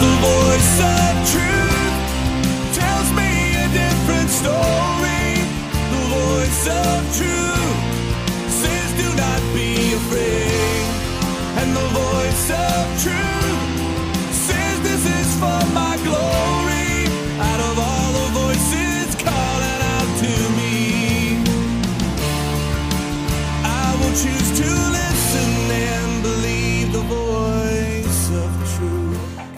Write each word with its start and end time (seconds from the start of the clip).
The 0.00 0.06
voice 0.22 0.80
of 0.80 1.28
truth 1.28 1.57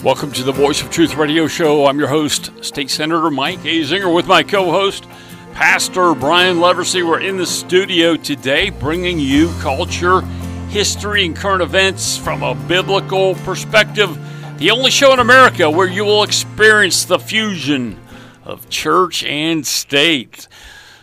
Welcome 0.02 0.32
to 0.32 0.42
the 0.42 0.52
Voice 0.52 0.80
of 0.80 0.88
Truth 0.88 1.16
radio 1.16 1.46
show. 1.46 1.84
I'm 1.84 1.98
your 1.98 2.09
host, 2.09 2.52
State 2.64 2.88
Senator 2.88 3.30
Mike 3.30 3.59
Azinger, 3.60 4.12
with 4.12 4.26
my 4.26 4.42
co 4.42 4.70
host, 4.70 5.06
Pastor 5.52 6.14
Brian 6.14 6.56
Leversey. 6.56 7.06
We're 7.06 7.20
in 7.20 7.36
the 7.36 7.45
studio 7.45 8.16
today 8.16 8.70
bringing 8.70 9.18
you 9.18 9.52
culture, 9.60 10.23
history, 10.70 11.26
and 11.26 11.36
current 11.36 11.60
events 11.60 12.16
from 12.16 12.42
a 12.42 12.54
biblical 12.54 13.34
perspective. 13.34 14.18
The 14.56 14.70
only 14.70 14.90
show 14.90 15.12
in 15.12 15.18
America 15.18 15.70
where 15.70 15.86
you 15.86 16.06
will 16.06 16.23
experience 16.23 17.04
the 17.04 17.18
fusion 17.18 18.01
of 18.42 18.70
church 18.70 19.23
and 19.24 19.66
state. 19.66 20.48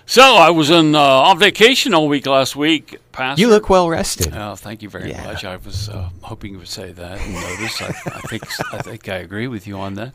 So 0.09 0.21
I 0.23 0.51
was 0.51 0.71
on, 0.71 0.95
uh, 0.95 0.99
on 1.01 1.37
vacation 1.37 1.93
all 1.93 2.07
week 2.07 2.25
last 2.27 2.55
week, 2.55 2.95
Pastor. 3.11 3.41
You 3.41 3.49
look 3.49 3.69
well 3.69 3.89
rested. 3.89 4.33
Oh, 4.33 4.55
thank 4.55 4.81
you 4.81 4.87
very 4.89 5.09
Yeah. 5.09 5.25
much. 5.25 5.43
I 5.43 5.57
was 5.57 5.89
uh, 5.89 6.09
hoping 6.21 6.53
you 6.53 6.59
would 6.59 6.69
say 6.69 6.93
that 6.93 7.19
and 7.19 7.33
notice. 7.33 7.81
I, 7.81 7.87
I 7.87 8.21
think 8.21 8.43
I 8.73 8.77
think 8.81 9.09
I 9.09 9.17
agree 9.17 9.47
with 9.47 9.67
you 9.67 9.77
on 9.77 9.95
that. 9.95 10.13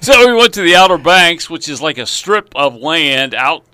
So 0.00 0.26
we 0.28 0.32
went 0.32 0.54
to 0.54 0.62
the 0.62 0.76
Outer 0.76 0.96
Banks, 0.96 1.50
which 1.50 1.68
is 1.68 1.82
like 1.82 1.98
a 1.98 2.06
strip 2.06 2.52
of 2.54 2.76
land 2.76 3.34
out 3.34 3.64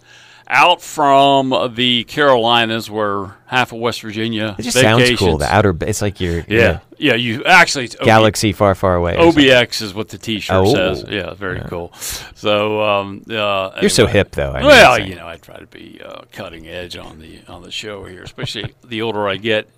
out 0.49 0.81
from 0.81 1.73
the 1.75 2.05
Carolinas, 2.05 2.91
where 2.91 3.37
half 3.47 3.73
of 3.73 3.79
West 3.79 4.01
Virginia. 4.03 4.57
It 4.59 4.63
just 4.63 4.81
sounds 4.81 5.11
cool. 5.19 5.39
The 5.39 5.53
outer, 5.55 5.77
it's 5.83 6.01
like 6.03 6.21
you're 6.21 6.43
Yeah, 6.49 6.81
yeah. 6.97 7.15
You 7.15 7.45
actually 7.45 7.85
it's 7.85 7.97
OB 7.97 8.05
galaxy 8.05 8.53
far, 8.53 8.75
far 8.75 8.95
away. 8.97 9.15
OBX 9.17 9.83
is 9.83 9.93
what 9.95 10.09
the 10.09 10.19
T-shirt 10.19 10.57
Oh. 10.57 10.75
says. 10.75 11.05
Yeah, 11.09 11.35
very 11.35 11.61
cool. 11.69 11.93
So 12.35 12.83
um, 12.83 13.25
uh, 13.31 13.79
You're 13.81 13.91
so 13.91 14.07
hip, 14.07 14.31
though. 14.33 14.51
I 14.53 14.65
well, 14.65 14.99
you 15.01 15.15
know, 15.17 15.29
I 15.29 15.37
try 15.37 15.59
to 15.59 15.67
be 15.67 16.01
uh, 16.05 16.23
cutting 16.33 16.67
edge 16.67 16.97
on 16.97 17.19
the 17.21 17.41
on 17.49 17.63
the 17.63 17.71
show 17.71 18.05
here, 18.05 18.23
especially 18.23 18.75
the 18.85 19.03
older 19.03 19.29
I 19.29 19.37
get. 19.37 19.69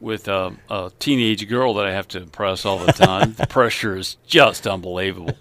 With 0.00 0.28
um, 0.28 0.58
a 0.68 0.90
teenage 0.98 1.48
girl 1.48 1.74
that 1.74 1.86
I 1.86 1.92
have 1.92 2.06
to 2.08 2.20
impress 2.20 2.66
all 2.66 2.78
the 2.78 2.92
time, 2.92 3.32
the 3.34 3.46
pressure 3.48 3.96
is 3.96 4.18
just 4.26 4.66
unbelievable. 4.66 5.34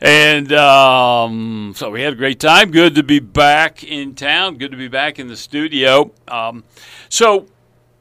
And 0.00 0.52
um, 0.52 1.72
so 1.76 1.90
we 1.90 2.02
had 2.02 2.12
a 2.12 2.16
great 2.16 2.38
time. 2.38 2.70
Good 2.70 2.94
to 2.94 3.02
be 3.02 3.18
back 3.18 3.82
in 3.82 4.14
town. 4.14 4.56
Good 4.56 4.70
to 4.70 4.76
be 4.76 4.88
back 4.88 5.18
in 5.18 5.26
the 5.26 5.36
studio. 5.36 6.12
Um, 6.28 6.62
so 7.08 7.46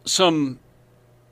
some 0.06 0.60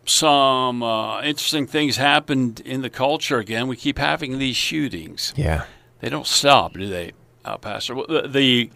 some 0.05 0.83
uh, 0.83 1.21
interesting 1.21 1.67
things 1.67 1.97
happened 1.97 2.61
in 2.61 2.81
the 2.81 2.89
culture 2.89 3.37
again. 3.39 3.67
We 3.67 3.75
keep 3.75 3.97
having 3.97 4.37
these 4.39 4.55
shootings. 4.55 5.33
Yeah. 5.35 5.65
They 5.99 6.09
don't 6.09 6.27
stop, 6.27 6.73
do 6.73 6.87
they, 6.87 7.13
uh, 7.43 7.57
Pastor? 7.57 7.95
Well, 7.95 8.05
The, 8.07 8.27
the 8.27 8.71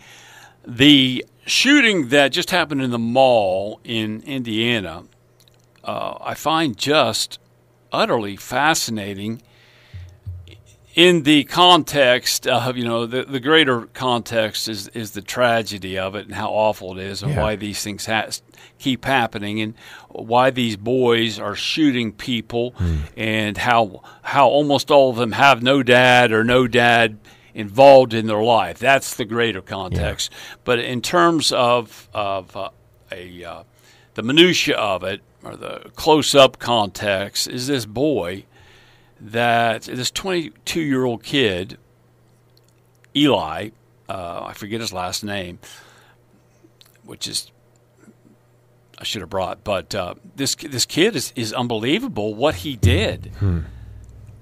the 0.67 1.25
shooting 1.45 2.09
that 2.09 2.31
just 2.31 2.51
happened 2.51 2.81
in 2.81 2.91
the 2.91 2.99
mall 2.99 3.79
in 3.83 4.21
Indiana, 4.23 5.05
uh, 5.83 6.17
I 6.21 6.35
find 6.35 6.77
just 6.77 7.39
utterly 7.91 8.35
fascinating. 8.35 9.41
In 10.95 11.23
the 11.23 11.43
context 11.43 12.47
of 12.47 12.75
you 12.75 12.83
know 12.83 13.05
the, 13.05 13.23
the 13.23 13.39
greater 13.39 13.81
context 13.93 14.67
is 14.67 14.87
is 14.89 15.11
the 15.11 15.21
tragedy 15.21 15.97
of 15.99 16.15
it 16.15 16.25
and 16.25 16.35
how 16.35 16.49
awful 16.49 16.97
it 16.97 17.03
is 17.03 17.21
and 17.23 17.33
Yeah. 17.33 17.41
why 17.43 17.55
these 17.55 17.81
things 17.83 18.05
ha- 18.07 18.27
keep 18.79 19.05
happening 19.05 19.61
and 19.61 19.75
why 20.09 20.49
these 20.49 20.77
boys 20.77 21.39
are 21.39 21.55
shooting 21.55 22.11
people 22.11 22.73
and 23.15 23.57
how 23.57 24.01
how 24.23 24.47
almost 24.49 24.89
all 24.89 25.11
of 25.11 25.17
them 25.17 25.33
have 25.33 25.61
no 25.61 25.83
dad 25.83 26.31
or 26.31 26.43
no 26.43 26.67
dad 26.67 27.19
involved 27.53 28.13
in 28.13 28.25
their 28.27 28.41
life. 28.43 28.79
That's 28.79 29.13
the 29.13 29.25
greater 29.25 29.61
context. 29.61 30.31
But 30.63 30.79
in 30.79 31.01
terms 31.01 31.51
of 31.51 32.09
of 32.15 32.57
uh, 32.57 32.69
a 33.11 33.43
uh, 33.43 33.63
the 34.15 34.23
minutia 34.23 34.75
of 34.75 35.03
it 35.03 35.21
or 35.43 35.55
the 35.55 35.91
close 35.95 36.33
up 36.33 36.57
context 36.57 37.47
is 37.47 37.67
this 37.67 37.85
boy 37.85 38.45
that 39.21 39.83
this 39.83 40.11
22 40.11 40.81
year 40.81 41.05
old 41.05 41.23
kid 41.23 41.77
Eli 43.15 43.69
uh, 44.07 44.43
I 44.45 44.53
forget 44.53 44.81
his 44.81 44.93
last 44.93 45.23
name 45.23 45.59
which 47.03 47.27
is 47.27 47.51
I 48.97 49.03
should 49.03 49.21
have 49.21 49.29
brought 49.29 49.63
but 49.63 49.93
uh, 49.95 50.15
this 50.35 50.55
this 50.55 50.85
kid 50.85 51.15
is, 51.15 51.33
is 51.35 51.53
unbelievable 51.53 52.33
what 52.33 52.55
he 52.55 52.75
did. 52.75 53.31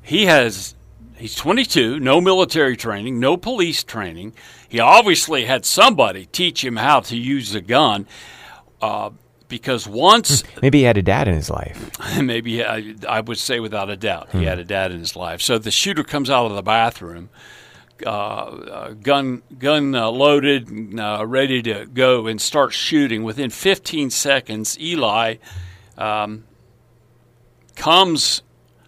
He 0.01 0.25
has 0.25 0.75
he's 1.15 1.35
22 1.35 1.99
no 1.99 2.21
military 2.21 2.77
training 2.77 3.19
no 3.19 3.38
police 3.38 3.83
training. 3.83 4.33
He 4.67 4.79
obviously 4.79 5.45
had 5.45 5.65
somebody 5.65 6.25
teach 6.25 6.63
him 6.63 6.75
how 6.77 6.99
to 7.01 7.17
use 7.17 7.55
a 7.55 7.61
gun. 7.61 8.07
Uh, 8.81 9.11
because 9.47 9.88
once 9.88 10.44
Maybe 10.62 10.80
he 10.80 10.84
had 10.84 10.97
a 10.97 11.02
dad 11.02 11.28
in 11.28 11.34
his 11.34 11.50
life. 11.50 11.91
maybe 12.22 12.63
I, 12.63 12.96
I 13.08 13.22
would 13.22 13.38
say 13.38 13.59
without 13.59 13.90
a 13.90 13.97
doubt 13.97 14.30
he 14.31 14.44
had 14.44 14.59
a 14.59 14.66
dad 14.66 14.91
in 14.91 15.00
his 15.00 15.16
life. 15.16 15.41
So 15.41 15.58
the 15.58 15.72
shooter 15.72 16.03
comes 16.03 16.30
out 16.30 16.46
of 16.47 16.56
the 16.56 16.62
bathroom, 16.62 17.30
uh, 18.06 18.09
uh, 18.09 18.90
gun 18.94 19.41
gun 19.57 19.96
uh, 19.96 20.09
loaded, 20.09 21.00
uh, 21.00 21.25
ready 21.25 21.62
to 21.63 21.86
go, 21.86 22.28
and 22.28 22.40
starts 22.41 22.75
shooting. 22.75 23.24
Within 23.24 23.50
15 23.50 24.09
seconds, 24.09 24.80
Eli 24.80 25.36
um, 25.97 26.44
comes. 27.75 28.44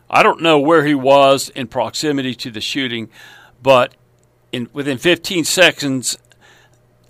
I 0.10 0.24
don't 0.24 0.42
know 0.42 0.60
where 0.60 0.86
he 0.86 0.96
was 0.96 1.50
in 1.50 1.68
proximity 1.68 2.34
to 2.36 2.52
the 2.52 2.62
shooting, 2.62 3.10
but 3.62 3.94
in 4.52 4.70
within 4.74 4.98
15 4.98 5.44
seconds, 5.44 6.18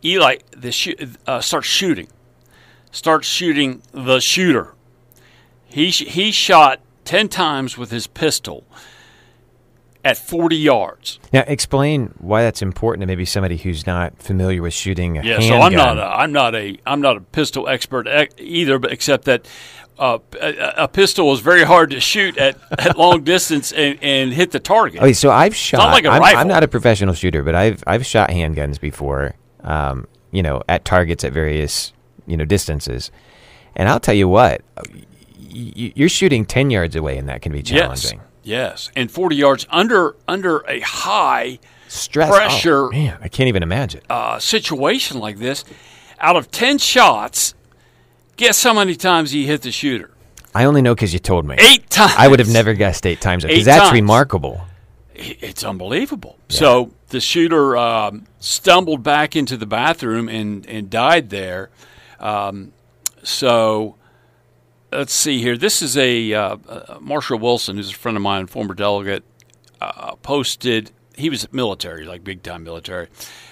Eli 0.03 0.37
the 0.51 0.71
shoo- 0.71 0.95
uh, 1.25 1.41
starts 1.41 1.67
shooting. 1.67 2.07
Starts 2.91 3.27
shooting 3.27 3.81
the 3.91 4.19
shooter. 4.19 4.73
He 5.67 5.91
sh- 5.91 6.07
he 6.07 6.31
shot 6.31 6.79
ten 7.05 7.27
times 7.29 7.77
with 7.77 7.91
his 7.91 8.07
pistol 8.07 8.65
at 10.03 10.17
forty 10.17 10.55
yards. 10.57 11.19
Now, 11.31 11.43
explain 11.45 12.13
why 12.17 12.41
that's 12.41 12.61
important 12.61 13.01
to 13.01 13.07
maybe 13.07 13.25
somebody 13.25 13.57
who's 13.57 13.85
not 13.85 14.21
familiar 14.21 14.61
with 14.61 14.73
shooting 14.73 15.17
a 15.17 15.23
Yeah, 15.23 15.39
so 15.39 15.55
I'm 15.55 15.71
handgun. 15.73 15.97
not 15.97 15.97
a, 15.99 16.17
I'm 16.19 16.31
not 16.31 16.55
a 16.55 16.77
I'm 16.85 17.01
not 17.01 17.17
a 17.17 17.21
pistol 17.21 17.67
expert 17.67 18.07
either, 18.39 18.79
but 18.79 18.91
except 18.91 19.25
that 19.25 19.47
uh, 19.99 20.17
a, 20.41 20.73
a 20.83 20.87
pistol 20.87 21.31
is 21.33 21.41
very 21.41 21.63
hard 21.65 21.89
to 21.91 21.99
shoot 21.99 22.37
at, 22.37 22.57
at 22.79 22.97
long 22.97 23.23
distance 23.23 23.71
and, 23.73 23.99
and 24.01 24.31
hit 24.33 24.49
the 24.51 24.59
target. 24.59 25.01
Okay, 25.01 25.13
so 25.13 25.29
I've 25.29 25.55
shot. 25.55 25.91
like 25.91 26.05
a 26.05 26.09
I'm, 26.09 26.21
rifle. 26.21 26.39
I'm 26.39 26.47
not 26.47 26.63
a 26.63 26.67
professional 26.67 27.13
shooter, 27.13 27.43
but 27.43 27.53
I've 27.53 27.83
I've 27.85 28.05
shot 28.05 28.29
handguns 28.29 28.79
before. 28.79 29.35
Um, 29.61 30.07
you 30.31 30.41
know, 30.41 30.63
at 30.69 30.85
targets 30.85 31.23
at 31.23 31.33
various 31.33 31.91
you 32.29 32.37
know 32.37 32.45
distances, 32.45 33.11
and 33.75 33.89
I'll 33.89 33.99
tell 33.99 34.13
you 34.13 34.27
what, 34.27 34.61
you're 35.49 36.09
shooting 36.09 36.45
ten 36.45 36.69
yards 36.69 36.95
away, 36.95 37.17
and 37.17 37.27
that 37.29 37.41
can 37.41 37.51
be 37.51 37.61
challenging. 37.63 38.21
yes, 38.43 38.87
yes. 38.87 38.91
and 38.95 39.11
forty 39.11 39.35
yards 39.35 39.65
under 39.69 40.15
under 40.27 40.59
a 40.67 40.79
high 40.81 41.59
Stress, 41.87 42.29
Pressure. 42.29 42.85
Oh, 42.85 42.91
man, 42.91 43.17
I 43.21 43.27
can't 43.27 43.47
even 43.47 43.63
imagine. 43.63 44.01
uh, 44.09 44.39
situation 44.39 45.19
like 45.19 45.37
this. 45.37 45.65
Out 46.19 46.35
of 46.35 46.51
ten 46.51 46.77
shots, 46.77 47.55
guess 48.37 48.61
how 48.63 48.73
many 48.73 48.95
times 48.95 49.31
he 49.31 49.45
hit 49.47 49.63
the 49.63 49.71
shooter? 49.71 50.11
I 50.53 50.65
only 50.65 50.81
know 50.81 50.95
because 50.95 51.13
you 51.13 51.19
told 51.19 51.45
me. 51.45 51.55
Eight 51.59 51.89
times. 51.89 52.13
I 52.17 52.27
would 52.27 52.39
have 52.39 52.49
never 52.49 52.73
guessed 52.73 53.05
eight 53.05 53.21
times 53.21 53.43
because 53.43 53.65
that's 53.65 53.83
times. 53.83 53.93
remarkable. 53.93 54.61
it's 55.15 55.63
unbelievable. 55.63 56.37
So 56.49 56.91
the 57.09 57.19
shooter 57.19 57.77
um, 57.77 58.25
stumbled 58.39 59.03
back 59.03 59.35
into 59.35 59.57
the 59.57 59.65
bathroom 59.65 60.27
and, 60.29 60.65
and 60.67 60.89
died 60.89 61.29
there. 61.29 61.69
Um, 62.19 62.73
so 63.23 63.95
let's 64.91 65.13
see 65.13 65.41
here. 65.41 65.57
This 65.57 65.81
is 65.81 65.97
a 65.97 66.33
uh, 66.33 66.57
uh, 66.67 66.97
Marshall 66.99 67.39
Wilson, 67.39 67.77
who's 67.77 67.91
a 67.91 67.95
friend 67.95 68.17
of 68.17 68.23
mine, 68.23 68.47
former 68.47 68.73
delegate, 68.73 69.23
uh, 69.81 70.15
posted. 70.15 70.91
He 71.15 71.29
was 71.29 71.51
military, 71.51 72.05
like 72.05 72.23
big 72.23 72.43
time 72.43 72.63
military. 72.63 73.07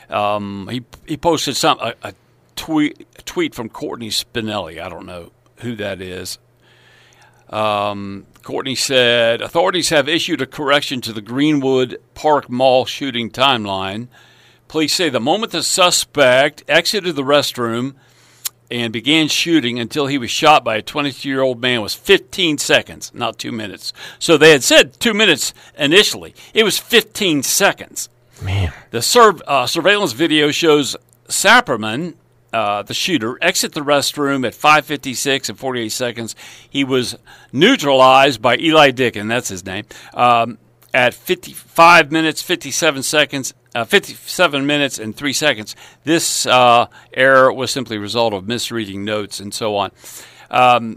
Um, 0.09 0.67
he 0.71 0.83
he 1.05 1.17
posted 1.17 1.55
some 1.55 1.79
a, 1.79 1.93
a 2.03 2.13
tweet 2.55 3.07
a 3.17 3.21
tweet 3.23 3.53
from 3.55 3.69
Courtney 3.69 4.09
Spinelli. 4.09 4.81
I 4.81 4.89
don't 4.89 5.05
know 5.05 5.31
who 5.57 5.75
that 5.75 6.01
is. 6.01 6.37
Um, 7.49 8.25
Courtney 8.43 8.75
said 8.75 9.41
authorities 9.41 9.89
have 9.89 10.09
issued 10.09 10.41
a 10.41 10.45
correction 10.45 10.99
to 11.01 11.13
the 11.13 11.21
Greenwood 11.21 12.01
Park 12.13 12.49
Mall 12.49 12.85
shooting 12.85 13.29
timeline. 13.29 14.07
Police 14.67 14.93
say 14.93 15.09
the 15.09 15.21
moment 15.21 15.53
the 15.53 15.63
suspect 15.63 16.63
exited 16.67 17.15
the 17.15 17.23
restroom, 17.23 17.95
and 18.69 18.91
began 18.91 19.27
shooting 19.27 19.79
until 19.79 20.07
he 20.07 20.17
was 20.17 20.29
shot 20.29 20.63
by 20.63 20.77
a 20.77 20.81
22 20.81 21.27
year 21.27 21.41
old 21.41 21.61
man 21.61 21.81
was 21.81 21.93
15 21.93 22.57
seconds, 22.57 23.11
not 23.13 23.37
two 23.37 23.51
minutes. 23.51 23.93
So 24.19 24.37
they 24.37 24.51
had 24.51 24.63
said 24.63 24.99
two 24.99 25.13
minutes 25.13 25.53
initially. 25.77 26.33
It 26.53 26.63
was 26.63 26.77
15 26.77 27.43
seconds. 27.43 28.09
Man. 28.41 28.71
The 28.91 29.01
sur- 29.01 29.39
uh, 29.47 29.65
surveillance 29.67 30.13
video 30.13 30.51
shows 30.51 30.95
Sapirman, 31.27 32.15
uh, 32.53 32.83
the 32.83 32.93
shooter, 32.93 33.37
exit 33.41 33.73
the 33.73 33.81
restroom 33.81 34.45
at 34.45 34.53
5:56 34.53 35.49
and 35.49 35.57
48 35.57 35.89
seconds. 35.89 36.35
He 36.69 36.83
was 36.83 37.15
neutralized 37.51 38.41
by 38.41 38.57
Eli 38.57 38.91
Dicken, 38.91 39.27
that's 39.27 39.49
his 39.49 39.65
name, 39.65 39.85
um, 40.13 40.57
at 40.97 41.13
55 41.13 42.11
minutes 42.11 42.41
57 42.41 43.03
seconds. 43.03 43.53
Uh, 43.75 43.85
57 43.85 44.65
minutes 44.65 44.97
and 44.97 45.15
three 45.15 45.33
seconds. 45.33 45.75
This 46.03 46.47
uh, 46.47 46.87
error 47.13 47.53
was 47.53 47.69
simply 47.69 47.97
a 47.97 47.99
result 47.99 48.33
of 48.33 48.47
misreading 48.47 49.05
notes 49.05 49.39
and 49.39 49.53
so 49.53 49.75
on. 49.75 49.91
Um, 50.49 50.93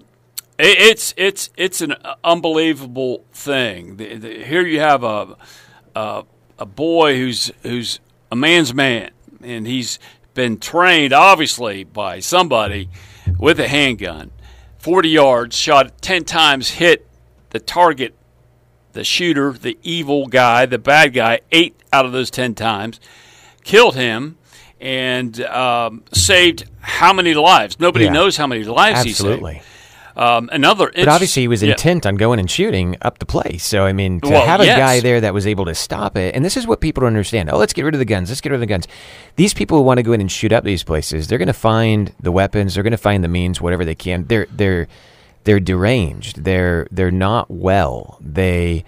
it, 0.58 0.78
it's 0.78 1.12
it's 1.18 1.50
it's 1.58 1.82
an 1.82 1.96
unbelievable 2.24 3.26
thing. 3.32 3.98
The, 3.98 4.14
the, 4.14 4.42
here 4.42 4.62
you 4.62 4.80
have 4.80 5.04
a, 5.04 5.36
a 5.94 6.24
a 6.58 6.64
boy 6.64 7.18
who's 7.18 7.52
who's 7.62 8.00
a 8.32 8.36
man's 8.36 8.72
man, 8.72 9.10
and 9.42 9.66
he's 9.66 9.98
been 10.32 10.58
trained 10.58 11.12
obviously 11.12 11.84
by 11.84 12.20
somebody 12.20 12.88
with 13.38 13.60
a 13.60 13.68
handgun. 13.68 14.30
40 14.78 15.10
yards, 15.10 15.56
shot 15.56 16.00
10 16.00 16.24
times, 16.24 16.70
hit 16.70 17.06
the 17.50 17.60
target, 17.60 18.14
the 18.92 19.04
shooter, 19.04 19.52
the 19.52 19.78
evil 19.82 20.26
guy, 20.26 20.66
the 20.66 20.78
bad 20.78 21.12
guy, 21.14 21.40
eight 21.52 21.74
out 21.92 22.04
of 22.06 22.12
those 22.12 22.30
10 22.30 22.54
times, 22.54 23.00
killed 23.64 23.94
him, 23.96 24.36
and 24.80 25.40
um, 25.42 26.02
saved 26.12 26.64
how 26.80 27.12
many 27.12 27.34
lives? 27.34 27.78
Nobody 27.78 28.06
Yeah. 28.06 28.12
knows 28.12 28.36
how 28.36 28.46
many 28.46 28.64
lives 28.64 29.00
Absolutely. 29.00 29.54
he 29.54 29.58
saved. 29.60 29.66
Um, 30.16 30.50
another, 30.52 30.90
But 30.94 31.08
obviously, 31.08 31.42
he 31.42 31.48
was 31.48 31.62
yeah. 31.62 31.70
intent 31.70 32.04
on 32.04 32.16
going 32.16 32.40
and 32.40 32.50
shooting 32.50 32.96
up 33.00 33.20
the 33.20 33.26
place. 33.26 33.64
So, 33.64 33.84
I 33.86 33.92
mean, 33.92 34.20
to 34.22 34.28
Well, 34.30 34.44
have 34.44 34.60
a 34.60 34.66
yes. 34.66 34.76
guy 34.76 35.00
there 35.00 35.20
that 35.20 35.32
was 35.32 35.46
able 35.46 35.64
to 35.66 35.74
stop 35.74 36.16
it, 36.16 36.34
and 36.34 36.44
this 36.44 36.56
is 36.56 36.66
what 36.66 36.80
people 36.80 37.02
don't 37.02 37.08
understand. 37.08 37.48
Oh, 37.50 37.56
let's 37.56 37.72
get 37.72 37.84
rid 37.84 37.94
of 37.94 38.00
the 38.00 38.04
guns. 38.04 38.28
Let's 38.28 38.40
get 38.40 38.50
rid 38.50 38.56
of 38.56 38.60
the 38.60 38.66
guns. 38.66 38.86
These 39.36 39.54
people 39.54 39.78
who 39.78 39.84
want 39.84 39.98
to 39.98 40.02
go 40.02 40.12
in 40.12 40.20
and 40.20 40.30
shoot 40.30 40.52
up 40.52 40.64
these 40.64 40.82
places, 40.82 41.28
they're 41.28 41.38
going 41.38 41.46
to 41.46 41.52
find 41.54 42.12
the 42.20 42.32
weapons. 42.32 42.74
They're 42.74 42.82
going 42.82 42.90
to 42.90 42.96
find 42.98 43.22
the 43.22 43.28
means, 43.28 43.60
whatever 43.60 43.84
they 43.84 43.94
can. 43.94 44.24
They're 44.26 44.46
they're 44.50 44.88
they're 45.50 45.58
deranged. 45.58 46.44
They're 46.44 46.86
they're 46.92 47.10
not 47.10 47.50
well. 47.50 48.18
They. 48.20 48.84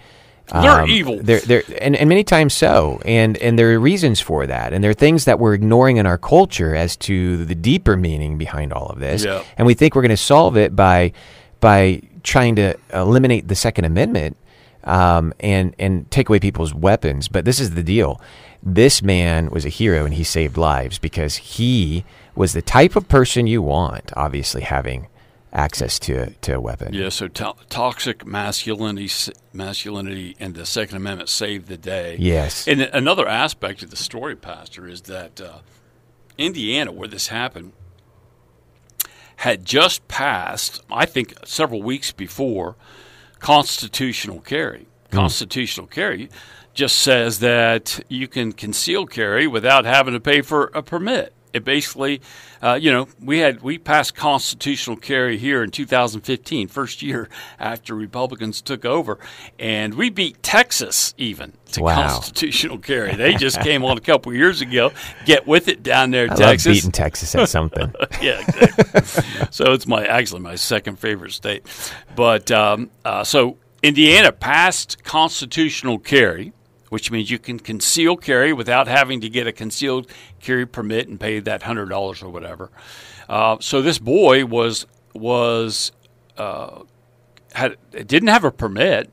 They're 0.47 0.87
evil. 0.87 1.19
They're, 1.21 1.39
they're, 1.39 1.63
and, 1.81 1.95
and 1.95 2.07
many 2.07 2.23
times 2.23 2.53
so. 2.53 3.01
And, 3.05 3.37
and 3.37 3.57
there 3.57 3.73
are 3.73 3.79
reasons 3.79 4.21
for 4.21 4.45
that. 4.45 4.71
And 4.71 4.83
there 4.83 4.91
are 4.91 4.93
things 4.93 5.25
that 5.25 5.39
we're 5.39 5.55
ignoring 5.55 5.97
in 5.97 6.05
our 6.05 6.17
culture 6.17 6.75
as 6.75 6.95
to 6.97 7.43
the 7.45 7.55
deeper 7.55 7.97
meaning 7.97 8.37
behind 8.37 8.71
all 8.71 8.87
of 8.87 8.99
this. 8.99 9.25
Yeah. 9.25 9.43
And 9.57 9.65
we 9.65 9.73
think 9.73 9.95
we're 9.95 10.03
going 10.03 10.09
to 10.09 10.17
solve 10.17 10.55
it 10.55 10.75
by 10.75 11.11
by 11.59 12.01
trying 12.23 12.55
to 12.57 12.77
eliminate 12.93 13.47
the 13.47 13.55
Second 13.55 13.85
Amendment 13.85 14.37
um, 14.83 15.33
and 15.39 15.75
and 15.79 16.09
take 16.11 16.29
away 16.29 16.39
people's 16.39 16.73
weapons. 16.73 17.27
But 17.27 17.45
this 17.45 17.59
is 17.59 17.71
the 17.71 17.83
deal: 17.83 18.21
this 18.61 19.01
man 19.01 19.49
was 19.49 19.65
a 19.65 19.69
hero, 19.69 20.05
and 20.05 20.13
he 20.13 20.23
saved 20.23 20.57
lives 20.57 20.99
because 20.99 21.37
he 21.37 22.05
was 22.35 22.53
the 22.53 22.61
type 22.61 22.95
of 22.95 23.07
person 23.07 23.47
you 23.47 23.61
want. 23.61 24.11
Obviously, 24.15 24.61
having 24.61 25.07
access 25.53 25.99
to 25.99 26.31
to 26.31 26.55
a 26.55 26.59
weapon. 26.59 26.93
Yeah, 26.93 27.09
so 27.09 27.27
to- 27.27 27.55
toxic 27.69 28.25
masculinity, 28.25 29.09
masculinity, 29.53 30.35
and 30.39 30.55
the 30.55 30.65
Second 30.65 30.97
Amendment 30.97 31.29
saved 31.29 31.67
the 31.67 31.77
day. 31.77 32.17
Yes. 32.19 32.67
And 32.67 32.81
another 32.81 33.27
aspect 33.27 33.83
of 33.83 33.89
the 33.91 33.95
story, 33.95 34.35
Pastor, 34.35 34.87
is 34.87 35.03
that 35.03 35.39
uh, 35.39 35.59
Indiana, 36.37 36.91
where 36.91 37.07
this 37.07 37.27
happened, 37.27 37.73
had 39.37 39.65
just 39.65 40.07
passed, 40.07 40.81
I 40.91 41.05
think, 41.05 41.33
several 41.45 41.81
weeks 41.81 42.11
before, 42.11 42.75
constitutional 43.39 44.39
carry. 44.39 44.87
Constitutional 45.11 45.85
carry 45.87 46.29
just 46.73 46.97
says 46.97 47.39
that 47.39 48.03
you 48.09 48.27
can 48.27 48.51
conceal 48.51 49.05
carry 49.05 49.45
without 49.45 49.85
having 49.85 50.13
to 50.13 50.19
pay 50.19 50.41
for 50.41 50.71
a 50.73 50.81
permit. 50.81 51.33
It 51.53 51.63
basically, 51.63 52.19
uh, 52.61 52.73
you 52.73 52.91
know, 52.91 53.07
we 53.19 53.39
had 53.39 53.61
we 53.61 53.77
passed 53.77 54.15
constitutional 54.15 54.97
carry 54.97 55.37
here 55.37 55.63
in 55.63 55.69
2015, 55.69 56.67
first 56.67 57.01
year 57.01 57.29
after 57.59 57.93
Republicans 57.93 58.61
took 58.61 58.85
over, 58.85 59.19
and 59.59 59.93
we 59.93 60.09
beat 60.09 60.41
Texas 60.41 61.13
even 61.17 61.53
to 61.73 61.81
Wow. 61.83 62.07
constitutional 62.09 62.79
carry. 62.79 63.15
They 63.15 63.35
just 63.35 63.61
came 63.61 63.83
on 63.85 63.97
a 63.97 64.01
couple 64.01 64.31
of 64.31 64.37
years 64.37 64.61
ago. 64.61 64.91
Get 65.25 65.45
with 65.45 65.67
it 65.67 65.83
down 65.83 66.11
there, 66.11 66.25
I 66.31 66.35
Texas 66.35 66.65
love 66.65 66.75
beating 66.75 66.91
Texas 66.91 67.35
at 67.35 67.49
something. 67.49 67.93
yeah, 68.21 68.39
exactly. 68.47 69.47
so 69.51 69.73
it's 69.73 69.85
my 69.87 70.05
actually 70.05 70.41
my 70.41 70.55
second 70.55 70.97
favorite 70.97 71.33
state. 71.33 71.63
But 72.15 72.51
um, 72.51 72.89
uh, 73.05 73.23
so 73.23 73.57
Indiana 73.83 74.31
passed 74.31 75.03
constitutional 75.03 75.99
carry, 75.99 76.53
which 76.93 77.09
means 77.09 77.31
you 77.31 77.39
can 77.39 77.57
conceal 77.57 78.15
carry 78.15 78.53
without 78.53 78.87
having 78.87 79.19
to 79.19 79.27
get 79.27 79.47
a 79.47 79.51
concealed 79.51 80.07
carry 80.39 80.63
permit 80.63 81.07
and 81.07 81.19
pay 81.19 81.39
that 81.39 81.63
hundred 81.63 81.89
dollars 81.89 82.21
or 82.21 82.29
whatever. 82.29 82.69
Uh, 83.27 83.57
so 83.59 83.81
this 83.81 83.97
boy 83.97 84.45
was 84.45 84.85
was 85.15 85.91
uh, 86.37 86.83
had 87.53 87.77
didn't 87.91 88.29
have 88.29 88.43
a 88.43 88.51
permit. 88.51 89.09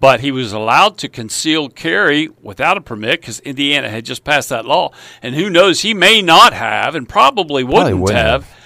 But 0.00 0.18
he 0.20 0.32
was 0.32 0.52
allowed 0.52 0.98
to 0.98 1.08
conceal 1.08 1.68
carry 1.68 2.28
without 2.42 2.76
a 2.76 2.80
permit 2.80 3.20
because 3.20 3.38
Indiana 3.38 3.88
had 3.88 4.04
just 4.04 4.24
passed 4.24 4.48
that 4.48 4.64
law. 4.64 4.90
And 5.22 5.36
who 5.36 5.48
knows, 5.48 5.82
he 5.82 5.94
may 5.94 6.20
not 6.20 6.52
have 6.52 6.96
and 6.96 7.08
probably 7.08 7.62
wouldn't, 7.62 8.00
wouldn't 8.00 8.18
have, 8.18 8.48
Can, 8.48 8.56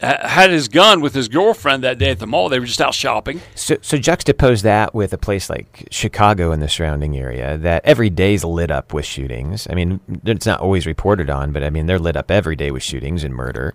ha- 0.00 0.28
had 0.28 0.50
his 0.50 0.68
gun 0.68 1.00
with 1.00 1.14
his 1.14 1.28
girlfriend 1.28 1.82
that 1.84 1.98
day 1.98 2.10
at 2.10 2.18
the 2.18 2.26
mall. 2.26 2.48
They 2.48 2.58
were 2.58 2.66
just 2.66 2.80
out 2.80 2.94
shopping. 2.94 3.40
So, 3.54 3.76
so 3.82 3.96
juxtapose 3.96 4.62
that 4.62 4.94
with 4.94 5.12
a 5.12 5.18
place 5.18 5.50
like 5.50 5.88
Chicago 5.90 6.52
and 6.52 6.62
the 6.62 6.68
surrounding 6.68 7.16
area 7.16 7.56
that 7.58 7.84
every 7.84 8.10
day 8.10 8.34
is 8.34 8.44
lit 8.44 8.70
up 8.70 8.92
with 8.92 9.04
shootings. 9.04 9.66
I 9.70 9.74
mean, 9.74 10.00
it's 10.24 10.46
not 10.46 10.60
always 10.60 10.86
reported 10.86 11.30
on, 11.30 11.52
but 11.52 11.62
I 11.62 11.70
mean, 11.70 11.86
they're 11.86 11.98
lit 11.98 12.16
up 12.16 12.30
every 12.30 12.56
day 12.56 12.70
with 12.70 12.82
shootings 12.82 13.24
and 13.24 13.34
murder. 13.34 13.74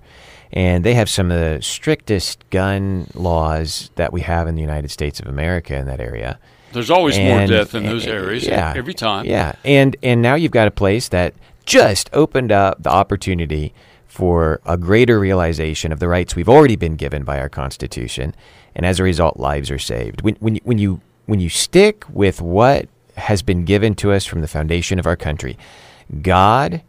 And 0.51 0.83
they 0.83 0.95
have 0.95 1.09
some 1.09 1.29
of 1.29 1.39
the 1.39 1.61
strictest 1.61 2.49
gun 2.49 3.07
laws 3.13 3.91
that 3.95 4.11
we 4.11 4.21
have 4.21 4.47
in 4.47 4.55
the 4.55 4.61
United 4.61 4.89
States 4.89 5.19
of 5.19 5.27
America 5.27 5.75
in 5.75 5.85
that 5.85 5.99
area. 5.99 6.39
There's 6.71 6.89
always 6.89 7.17
more 7.17 7.45
death 7.47 7.73
in 7.75 7.83
those 7.83 8.05
eh, 8.05 8.11
eh, 8.11 8.13
areas 8.13 8.47
yeah, 8.47 8.73
every 8.75 8.93
time. 8.93 9.25
Yeah, 9.25 9.53
and 9.65 9.95
and 10.03 10.21
now 10.21 10.35
you've 10.35 10.51
got 10.51 10.67
a 10.67 10.71
place 10.71 11.09
that 11.09 11.33
just 11.65 12.09
opened 12.13 12.51
up 12.51 12.81
the 12.81 12.89
opportunity 12.89 13.73
for 14.09 14.59
a 14.65 14.75
greater 14.75 15.19
realization 15.19 15.91
of 15.91 15.99
the 15.99 16.07
rights 16.07 16.35
we've 16.35 16.49
already 16.49 16.75
been 16.75 16.95
given 16.95 17.23
by 17.23 17.39
our 17.39 17.47
Constitution, 17.47 18.35
and 18.75 18.85
as 18.85 18.99
a 18.99 19.03
result, 19.03 19.37
lives 19.37 19.71
are 19.71 19.79
saved. 19.79 20.21
When 20.21 20.35
when 20.39 20.57
when 20.63 20.79
you 20.79 20.99
when 21.27 21.39
you 21.39 21.47
stick 21.47 22.03
with 22.09 22.41
what 22.41 22.89
has 23.15 23.43
been 23.43 23.65
given 23.65 23.93
to 23.95 24.11
us 24.11 24.25
from 24.25 24.41
the 24.41 24.47
foundation 24.47 24.97
of 24.97 25.05
our 25.05 25.15
country, 25.15 25.57
God 26.21 26.81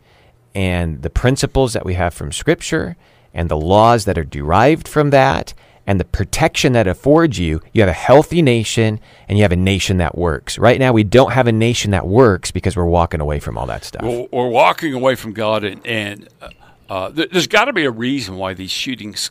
and 0.54 1.02
the 1.02 1.10
principles 1.10 1.74
that 1.74 1.84
we 1.84 1.94
have 1.94 2.14
from 2.14 2.32
Scripture 2.32 2.96
and 3.34 3.48
the 3.48 3.56
laws 3.56 4.06
that 4.06 4.18
are 4.18 4.24
derived 4.24 4.88
from 4.88 5.10
that 5.10 5.52
and 5.86 6.00
the 6.00 6.04
protection 6.04 6.72
that 6.72 6.86
affords 6.86 7.38
you, 7.38 7.60
you 7.72 7.82
have 7.82 7.88
a 7.88 7.92
healthy 7.92 8.42
nation 8.42 9.00
and 9.28 9.38
you 9.38 9.42
have 9.42 9.52
a 9.52 9.56
nation 9.56 9.98
that 9.98 10.16
works. 10.16 10.58
Right 10.58 10.78
now, 10.78 10.92
we 10.92 11.04
don't 11.04 11.32
have 11.32 11.46
a 11.46 11.52
nation 11.52 11.90
that 11.90 12.06
works 12.06 12.50
because 12.50 12.76
we're 12.76 12.84
walking 12.84 13.20
away 13.20 13.40
from 13.40 13.58
all 13.58 13.66
that 13.66 13.84
stuff. 13.84 14.02
We're 14.02 14.48
walking 14.48 14.94
away 14.94 15.16
from 15.16 15.32
God, 15.32 15.64
and, 15.64 15.84
and 15.86 16.28
uh, 16.40 16.50
uh, 16.90 17.10
th- 17.10 17.30
there's 17.30 17.46
got 17.46 17.66
to 17.66 17.72
be 17.72 17.84
a 17.84 17.90
reason 17.90 18.36
why 18.36 18.52
these 18.52 18.70
shootings 18.70 19.30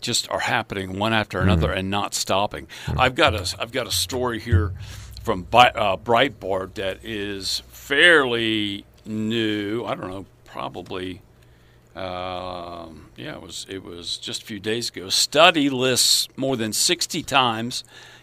just 0.00 0.30
are 0.30 0.40
happening 0.40 0.98
one 0.98 1.12
after 1.12 1.40
another 1.40 1.72
and 1.72 1.90
not 1.90 2.14
stopping. 2.14 2.68
I've 2.96 3.14
got 3.16 3.34
a 3.34 3.56
I've 3.60 3.72
got 3.72 3.86
a 3.86 3.90
story 3.90 4.38
here 4.38 4.72
from 5.22 5.42
Bi- 5.42 5.70
uh, 5.70 5.96
Breitbart 5.96 6.74
that 6.74 7.04
is 7.04 7.62
fairly 7.68 8.86
new. 9.04 9.84
I 9.84 9.96
don't 9.96 10.10
know, 10.10 10.26
probably. 10.44 11.22
Um, 11.96 13.08
yeah, 13.16 13.34
it 13.34 13.42
was 13.42 13.66
it 13.68 13.82
was 13.82 14.18
just 14.18 14.42
a 14.42 14.44
few 14.44 14.60
days 14.60 14.90
ago. 14.90 15.08
Study 15.08 15.68
lists 15.68 16.28
more 16.36 16.56
than 16.56 16.72
60 16.72 17.22
times 17.24 17.82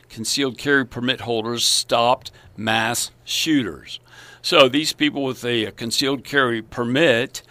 concealed 0.09 0.57
carry 0.57 0.85
permit 0.85 1.21
holders 1.21 1.65
stopped 1.65 2.31
mass 2.55 3.11
shooters. 3.25 3.99
So 4.43 4.69
these 4.69 4.93
people 4.93 5.23
with 5.23 5.43
a, 5.43 5.71
concealed 5.71 6.23
carry 6.23 6.61
permit, 6.61 7.41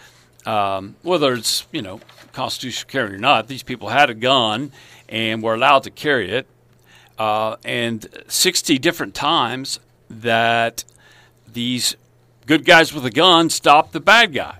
um, 0.46 0.96
whether 1.02 1.34
it's 1.34 1.66
you 1.72 1.82
know 1.82 2.00
constitutional 2.32 2.90
carry 2.90 3.14
or 3.14 3.18
not, 3.18 3.48
these 3.48 3.62
people 3.62 3.88
had 3.88 4.10
a 4.10 4.14
gun 4.14 4.72
and 5.08 5.42
were 5.42 5.54
allowed 5.54 5.82
to 5.84 5.90
carry 5.90 6.30
it. 6.30 6.46
Uh, 7.18 7.56
and 7.64 8.08
60 8.26 8.78
different 8.78 9.14
times 9.14 9.78
that 10.08 10.82
these 11.46 11.94
good 12.46 12.64
guys 12.64 12.92
with 12.92 13.04
a 13.04 13.10
gun 13.10 13.50
stopped 13.50 13.92
the 13.92 14.00
bad 14.00 14.32
guy. 14.32 14.58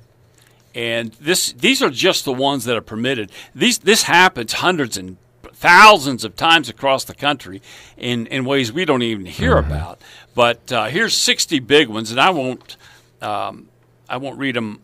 And 0.74 1.12
this 1.14 1.52
these 1.52 1.82
are 1.82 1.90
just 1.90 2.24
the 2.24 2.32
ones 2.32 2.64
that 2.64 2.76
are 2.76 2.82
permitted. 2.82 3.30
These 3.54 3.78
this 3.78 4.04
happens 4.04 4.54
hundreds 4.54 4.96
and 4.96 5.16
thousands 5.54 6.24
of 6.24 6.34
times 6.34 6.68
across 6.68 7.04
the 7.04 7.14
country 7.14 7.62
in, 7.96 8.26
in 8.26 8.44
ways 8.44 8.72
we 8.72 8.84
don't 8.84 9.02
even 9.02 9.26
hear 9.26 9.58
about. 9.58 10.00
But 10.34 10.72
uh, 10.72 10.86
here's 10.86 11.16
60 11.16 11.60
big 11.60 11.88
ones, 11.88 12.10
and 12.10 12.18
I 12.18 12.30
won't 12.30 12.76
um, 13.20 13.68
I 14.08 14.16
won't 14.16 14.38
read 14.38 14.56
them 14.56 14.80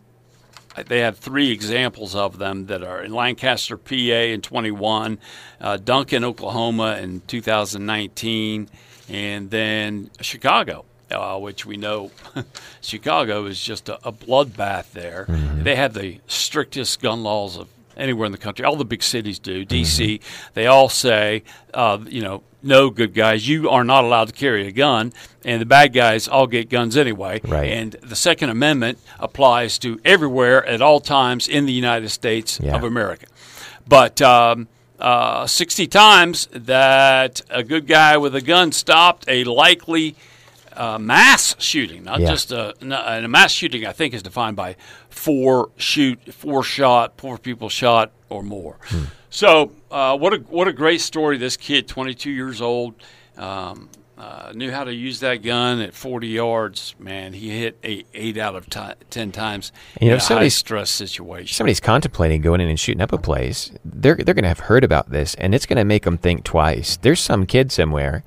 they 0.87 0.99
have 0.99 1.17
three 1.17 1.51
examples 1.51 2.15
of 2.15 2.37
them 2.37 2.67
that 2.67 2.83
are 2.83 3.01
in 3.03 3.13
Lancaster, 3.13 3.77
PA, 3.77 3.93
in 3.93 4.41
21, 4.41 5.19
uh, 5.61 5.77
Duncan, 5.77 6.23
Oklahoma, 6.23 6.97
in 6.97 7.21
2019, 7.27 8.69
and 9.09 9.49
then 9.49 10.09
Chicago. 10.21 10.85
Uh, 11.11 11.39
which 11.39 11.65
we 11.65 11.75
know 11.75 12.11
Chicago 12.81 13.47
is 13.47 13.59
just 13.59 13.89
a, 13.89 13.95
a 14.07 14.11
bloodbath 14.11 14.91
there. 14.91 15.25
They 15.63 15.75
have 15.75 15.95
the 15.95 16.19
strictest 16.27 17.01
gun 17.01 17.23
laws 17.23 17.57
of 17.57 17.67
anywhere 17.97 18.25
in 18.25 18.31
the 18.31 18.37
country. 18.37 18.65
All 18.65 18.75
the 18.75 18.85
big 18.85 19.03
cities 19.03 19.39
do. 19.39 19.65
D.C. 19.65 20.19
They 20.53 20.67
all 20.67 20.89
say, 20.89 21.43
uh, 21.73 21.99
you 22.07 22.21
know, 22.21 22.43
no 22.61 22.89
good 22.89 23.13
guys, 23.13 23.47
you 23.47 23.69
are 23.69 23.83
not 23.85 24.03
allowed 24.03 24.27
to 24.27 24.33
carry 24.33 24.67
a 24.67 24.71
gun, 24.71 25.13
and 25.45 25.61
the 25.61 25.65
bad 25.65 25.93
guys 25.93 26.27
all 26.27 26.45
get 26.45 26.69
guns 26.69 26.97
anyway. 26.97 27.39
Right. 27.45 27.71
And 27.71 27.93
the 28.01 28.17
Second 28.17 28.49
Amendment 28.49 28.99
applies 29.17 29.79
to 29.79 29.99
everywhere 30.03 30.65
at 30.65 30.81
all 30.81 30.99
times 30.99 31.47
in 31.47 31.65
the 31.65 31.71
United 31.71 32.09
States 32.09 32.59
Yeah. 32.61 32.75
of 32.75 32.83
America. 32.83 33.27
But 33.87 34.21
um, 34.21 34.67
uh, 34.99 35.47
60 35.47 35.87
times 35.87 36.47
that 36.51 37.41
a 37.49 37.63
good 37.63 37.87
guy 37.87 38.17
with 38.17 38.35
a 38.35 38.41
gun 38.41 38.73
stopped 38.73 39.23
a 39.29 39.45
likely 39.45 40.15
uh, 40.73 40.97
mass 40.99 41.55
shooting, 41.59 42.03
not 42.03 42.19
Yeah. 42.19 42.27
just 42.29 42.51
a, 42.51 42.75
a 42.81 43.27
mass 43.27 43.51
shooting. 43.51 43.85
I 43.85 43.93
think 43.93 44.13
is 44.13 44.21
defined 44.23 44.55
by 44.57 44.75
four 45.19 45.69
shoot, 45.75 46.33
four 46.33 46.63
shot, 46.63 47.17
four 47.17 47.37
people 47.37 47.67
shot 47.67 48.11
or 48.29 48.41
more. 48.41 48.77
Hmm. 48.83 49.03
So 49.29 49.71
uh, 49.91 50.17
what 50.17 50.33
a 50.33 50.37
what 50.37 50.67
a 50.67 50.73
great 50.73 51.01
story! 51.01 51.37
This 51.37 51.57
kid, 51.57 51.87
22 51.87 52.31
years 52.31 52.61
old, 52.61 52.95
um, 53.37 53.89
uh, 54.17 54.53
knew 54.55 54.71
how 54.71 54.85
to 54.85 54.93
use 54.93 55.19
that 55.19 55.43
gun 55.43 55.81
at 55.81 55.93
40 55.93 56.27
yards. 56.27 56.95
Man, 56.99 57.33
he 57.33 57.49
hit 57.49 57.77
eight, 57.83 58.07
eight 58.13 58.37
out 58.37 58.55
of 58.55 58.69
ti 58.69 58.81
10 59.09 59.31
times 59.31 59.71
You 59.99 60.07
know, 60.07 60.15
in 60.15 60.19
a 60.19 60.23
high 60.23 60.47
stress 60.47 60.89
situation. 60.89 61.53
somebody's 61.53 61.79
contemplating 61.79 62.41
going 62.41 62.61
in 62.61 62.69
and 62.69 62.79
shooting 62.79 63.01
up 63.01 63.11
a 63.11 63.17
place, 63.17 63.71
they're 63.83 64.15
they're 64.15 64.33
going 64.33 64.43
to 64.43 64.49
have 64.49 64.61
heard 64.61 64.83
about 64.83 65.11
this, 65.11 65.35
and 65.35 65.53
it's 65.53 65.65
going 65.65 65.77
to 65.77 65.85
make 65.85 66.03
them 66.03 66.17
think 66.17 66.43
twice. 66.43 66.97
There's 66.97 67.19
some 67.19 67.45
kid 67.45 67.71
somewhere, 67.71 68.23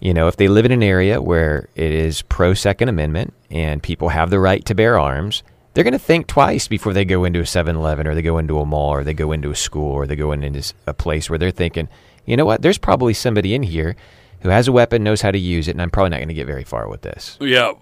you 0.00 0.12
know, 0.12 0.26
if 0.26 0.36
they 0.36 0.48
live 0.48 0.64
in 0.64 0.72
an 0.72 0.82
area 0.82 1.22
where 1.22 1.68
it 1.76 1.92
is 1.92 2.22
pro 2.22 2.54
Second 2.54 2.88
Amendment 2.88 3.34
and 3.52 3.80
people 3.80 4.08
have 4.08 4.30
the 4.30 4.40
right 4.40 4.64
to 4.64 4.74
bear 4.74 4.98
arms, 4.98 5.44
they're 5.74 5.84
going 5.84 5.92
to 5.92 5.98
think 5.98 6.26
twice 6.26 6.68
before 6.68 6.92
they 6.92 7.04
go 7.04 7.24
into 7.24 7.40
a 7.40 7.44
7-Eleven 7.44 8.06
or 8.06 8.14
they 8.14 8.22
go 8.22 8.38
into 8.38 8.58
a 8.58 8.66
mall 8.66 8.90
or 8.90 9.04
they 9.04 9.14
go 9.14 9.32
into 9.32 9.50
a 9.50 9.56
school 9.56 9.90
or 9.92 10.06
they 10.06 10.16
go 10.16 10.32
into 10.32 10.72
a 10.86 10.94
place 10.94 11.30
where 11.30 11.38
they're 11.38 11.50
thinking, 11.50 11.88
you 12.26 12.36
know 12.36 12.44
what, 12.44 12.62
there's 12.62 12.78
probably 12.78 13.14
somebody 13.14 13.54
in 13.54 13.62
here 13.62 13.96
who 14.40 14.48
has 14.48 14.68
a 14.68 14.72
weapon, 14.72 15.02
knows 15.02 15.22
how 15.22 15.30
to 15.30 15.38
use 15.38 15.68
it, 15.68 15.72
and 15.72 15.82
I'm 15.82 15.90
probably 15.90 16.10
not 16.10 16.18
going 16.18 16.28
to 16.28 16.34
get 16.34 16.46
very 16.46 16.64
far 16.64 16.88
with 16.88 17.02
this. 17.02 17.38
Yeah, 17.40 17.72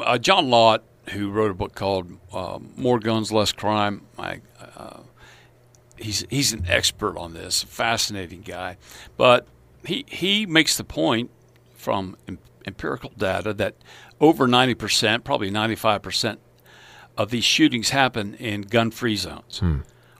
uh, 0.00 0.18
John 0.18 0.50
Lott, 0.50 0.84
who 1.10 1.30
wrote 1.30 1.50
a 1.50 1.54
book 1.54 1.74
called 1.74 2.10
uh, 2.32 2.58
"More 2.76 2.98
Guns, 2.98 3.32
Less 3.32 3.52
Crime," 3.52 4.02
I, 4.18 4.40
uh, 4.76 5.00
he's 5.96 6.26
he's 6.28 6.52
an 6.52 6.66
expert 6.68 7.16
on 7.16 7.32
this, 7.32 7.62
a 7.62 7.66
fascinating 7.66 8.42
guy. 8.42 8.76
But 9.16 9.46
he 9.84 10.04
he 10.08 10.46
makes 10.46 10.76
the 10.76 10.84
point 10.84 11.30
from 11.74 12.16
em- 12.28 12.38
empirical 12.66 13.12
data 13.16 13.54
that 13.54 13.76
over 14.20 14.46
ninety 14.46 14.74
percent, 14.74 15.24
probably 15.24 15.50
ninety 15.50 15.76
five 15.76 16.02
percent, 16.02 16.40
of 17.16 17.30
these 17.30 17.44
shootings 17.44 17.90
happen 17.90 18.34
in 18.34 18.62
gun-free 18.62 19.16
zones. 19.16 19.62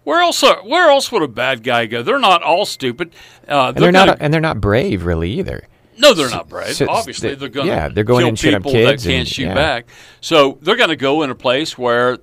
Where 0.05 0.21
else? 0.23 0.43
Are, 0.45 0.59
where 0.65 0.88
else 0.91 1.11
would 1.11 1.23
a 1.23 1.29
bad 1.29 1.62
guy 1.65 1.87
go? 1.87 2.03
They're 2.03 2.19
not 2.19 2.43
all 2.43 2.65
stupid. 2.65 3.12
Uh, 3.49 3.73
And 3.75 3.76
they're 3.76 3.93
gonna- 3.93 4.07
not 4.07 4.19
and 4.21 4.33
they're 4.33 4.41
not 4.41 4.61
brave 4.61 5.05
really 5.05 5.31
either. 5.33 5.67
no, 5.99 6.15
they're 6.15 6.31
not 6.31 6.49
brave. 6.49 6.75
so- 6.76 6.87
Obviously, 6.88 7.31
the- 7.31 7.37
they're 7.37 7.49
going 7.49 7.67
to 7.67 7.73
yeah, 7.73 7.88
they're 7.88 8.05
going 8.05 8.21
kill 8.23 8.29
and 8.29 8.38
shoot 8.38 8.53
people 8.57 8.71
kids 8.73 9.03
that 9.05 9.09
can't 9.11 9.21
and- 9.21 9.29
shoot 9.29 9.47
yeah. 9.47 9.55
back. 9.55 9.87
So 10.21 10.59
they're 10.62 10.76
going 10.76 10.91
to 10.91 10.97
go 10.97 11.23
in 11.23 11.31
a 11.31 11.35
place 11.35 11.76
where 11.76 12.19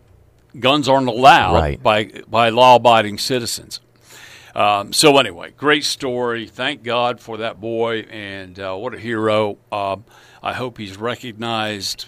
guns 0.59 0.87
aren't 0.87 1.07
allowed 1.09 1.55
Right. 1.55 1.81
by 1.83 2.05
by 2.27 2.49
law-abiding 2.49 3.17
citizens. 3.17 3.79
Um, 4.55 4.93
so 4.93 5.17
anyway, 5.17 5.51
great 5.57 5.83
story. 5.83 6.45
Thank 6.47 6.83
God 6.83 7.19
for 7.19 7.37
that 7.37 7.59
boy, 7.59 8.01
and 8.11 8.59
uh, 8.59 8.75
what 8.75 8.93
a 8.93 8.99
hero. 8.99 9.57
Um, 9.71 10.05
I 10.43 10.53
hope 10.53 10.77
he's 10.77 10.95
recognized 10.95 12.05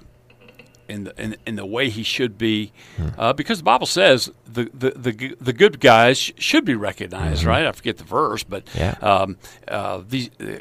in 0.88 1.06
the 1.06 1.22
in, 1.22 1.36
in 1.46 1.56
the 1.56 1.66
way 1.66 1.90
he 1.90 2.04
should 2.04 2.38
be, 2.38 2.72
uh, 3.18 3.34
because 3.34 3.60
the 3.60 3.64
Bible 3.64 3.88
says 3.88 4.30
the 4.46 4.70
the 4.74 4.92
the, 4.92 5.36
the 5.40 5.54
good 5.54 5.80
guys 5.80 6.18
sh- 6.18 6.32
should 6.38 6.66
be 6.66 6.76
recognized, 6.76 7.44
right? 7.44 7.66
I 7.66 7.72
forget 7.72 7.98
the 7.98 8.04
verse, 8.04 8.44
but 8.44 8.64
Yeah. 8.76 8.96
um, 9.02 9.38
uh, 9.68 9.72
uh, 10.02 10.04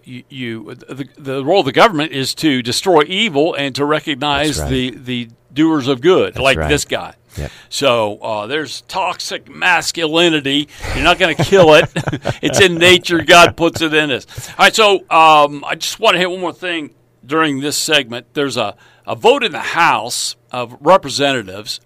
you, 0.04 0.24
you 0.28 0.74
the, 0.74 1.08
the 1.16 1.44
role 1.44 1.60
of 1.60 1.66
the 1.66 1.72
government 1.72 2.12
is 2.12 2.34
to 2.36 2.62
destroy 2.62 3.02
evil 3.06 3.54
and 3.54 3.74
to 3.74 3.84
recognize 3.84 4.60
right. 4.60 4.70
the 4.70 4.90
the 4.90 5.28
doers 5.52 5.88
of 5.88 6.00
good, 6.00 6.38
like 6.38 6.58
right. 6.58 6.68
this 6.68 6.84
guy. 6.84 7.14
Yep. 7.36 7.50
So 7.68 8.18
uh, 8.18 8.46
there's 8.46 8.82
toxic 8.82 9.48
masculinity. 9.48 10.68
You're 10.94 11.04
not 11.04 11.18
going 11.18 11.34
to 11.34 11.44
kill 11.44 11.74
it. 11.74 11.90
it's 12.42 12.60
in 12.60 12.76
nature. 12.76 13.22
God 13.22 13.56
puts 13.56 13.80
it 13.80 13.92
in 13.92 14.10
us. 14.10 14.26
All 14.50 14.54
right. 14.58 14.74
So 14.74 14.98
um, 15.10 15.64
I 15.64 15.74
just 15.74 15.98
want 15.98 16.14
to 16.14 16.18
hit 16.18 16.30
one 16.30 16.40
more 16.40 16.52
thing 16.52 16.90
during 17.26 17.60
this 17.60 17.76
segment. 17.76 18.26
There's 18.34 18.56
a, 18.56 18.76
a 19.06 19.14
vote 19.14 19.44
in 19.44 19.52
the 19.52 19.58
House 19.58 20.36
of 20.50 20.76
Representatives 20.80 21.80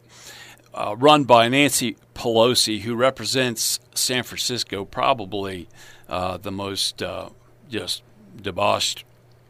uh, 0.74 0.94
run 0.96 1.24
by 1.24 1.48
Nancy 1.48 1.96
Pelosi, 2.14 2.80
who 2.80 2.94
represents 2.94 3.80
San 3.94 4.22
Francisco, 4.22 4.84
probably 4.84 5.68
uh, 6.08 6.36
the 6.36 6.52
most 6.52 7.02
uh, 7.02 7.30
just 7.68 8.02
debauched 8.40 9.04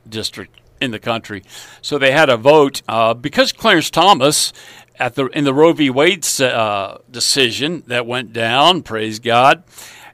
district 0.08 0.60
in 0.80 0.90
the 0.90 0.98
country. 0.98 1.42
So 1.82 1.98
they 1.98 2.12
had 2.12 2.28
a 2.28 2.36
vote 2.36 2.82
uh, 2.88 3.14
because 3.14 3.52
Clarence 3.52 3.90
Thomas 3.90 4.52
at 4.98 5.14
the 5.14 5.26
in 5.26 5.44
the 5.44 5.54
Roe 5.54 5.72
v. 5.72 5.90
Wade 5.90 6.26
uh, 6.40 6.98
decision 7.10 7.82
that 7.86 8.06
went 8.06 8.32
down. 8.32 8.82
Praise 8.82 9.18
God. 9.18 9.62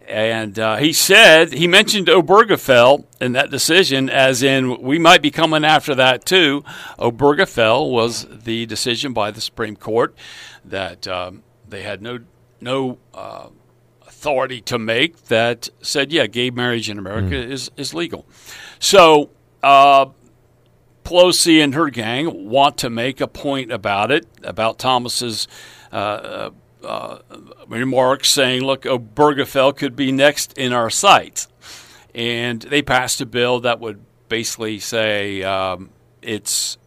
And 0.09 0.59
uh, 0.59 0.77
he 0.77 0.93
said 0.93 1.53
he 1.53 1.67
mentioned 1.67 2.09
Obergefell 2.09 3.07
in 3.21 3.33
that 3.33 3.51
decision, 3.51 4.11
as 4.11 4.43
in 4.43 4.81
we 4.81 4.99
might 4.99 5.23
be 5.23 5.31
coming 5.31 5.65
after 5.65 5.95
that 5.95 6.25
too. 6.25 6.63
Obergefell 6.99 7.91
was 7.91 8.27
the 8.29 8.67
decision 8.67 9.13
by 9.13 9.31
the 9.31 9.41
Supreme 9.41 9.77
Court 9.77 10.15
that 10.65 11.09
um, 11.09 11.43
they 11.69 11.83
had 11.83 12.03
no 12.03 12.21
no 12.61 12.99
uh, 13.15 13.49
authority 14.07 14.61
to 14.63 14.79
make 14.79 15.25
that 15.25 15.69
said, 15.81 16.13
yeah, 16.13 16.27
gay 16.27 16.51
marriage 16.51 16.91
in 16.91 16.99
America 16.99 17.37
is 17.37 17.71
is 17.77 17.95
legal. 17.95 18.27
So. 18.79 19.31
Uh, 19.63 20.07
Pelosi 21.05 21.63
and 21.63 21.75
her 21.75 21.91
gang 21.91 22.49
want 22.49 22.79
to 22.79 22.89
make 22.89 23.21
a 23.21 23.29
point 23.29 23.71
about 23.71 24.11
it, 24.11 24.27
about 24.43 24.79
Thomas's 24.79 25.47
uh, 25.93 26.49
uh, 26.85 27.19
remarks, 27.69 28.31
saying, 28.31 28.62
"Look, 28.62 28.83
Obergefell 28.83 29.76
could 29.76 29.97
be 29.97 30.12
next 30.12 30.57
in 30.59 30.73
our 30.73 30.91
sights," 30.91 31.49
and 32.14 32.62
they 32.62 32.83
passed 32.83 33.21
a 33.21 33.26
bill 33.26 33.61
that 33.61 33.81
would 33.81 34.00
basically 34.29 34.79
say 34.79 35.43
um, 35.43 35.91
it's 36.23 36.79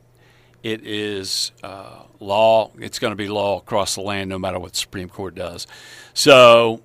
it 0.64 0.86
is 0.86 1.52
uh, 1.64 2.04
law. 2.20 2.72
It's 2.80 3.00
going 3.00 3.12
to 3.12 3.16
be 3.16 3.28
law 3.28 3.60
across 3.60 3.96
the 3.96 4.02
land, 4.02 4.30
no 4.30 4.40
matter 4.40 4.60
what 4.60 4.74
the 4.74 4.78
Supreme 4.78 5.10
Court 5.10 5.36
does. 5.36 5.68
So 6.14 6.82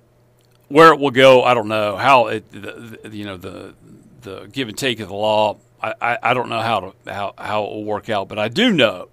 where 0.67 0.93
it 0.93 0.99
will 0.99 1.11
go, 1.11 1.43
I 1.43 1.53
don't 1.53 1.67
know. 1.67 1.97
How 1.97 2.27
it, 2.27 2.51
the, 2.51 2.99
the, 3.03 3.15
you 3.15 3.25
know, 3.25 3.37
the 3.37 3.75
the 4.21 4.49
give 4.51 4.69
and 4.69 4.77
take 4.77 4.99
of 4.99 5.09
the 5.09 5.15
law, 5.15 5.57
I, 5.81 5.93
I, 6.01 6.17
I 6.23 6.33
don't 6.33 6.49
know 6.49 6.61
how 6.61 6.79
to 6.79 7.11
how, 7.11 7.33
how 7.37 7.65
it 7.65 7.71
will 7.71 7.83
work 7.83 8.09
out. 8.09 8.27
But 8.29 8.39
I 8.39 8.47
do 8.47 8.71
know 8.71 9.09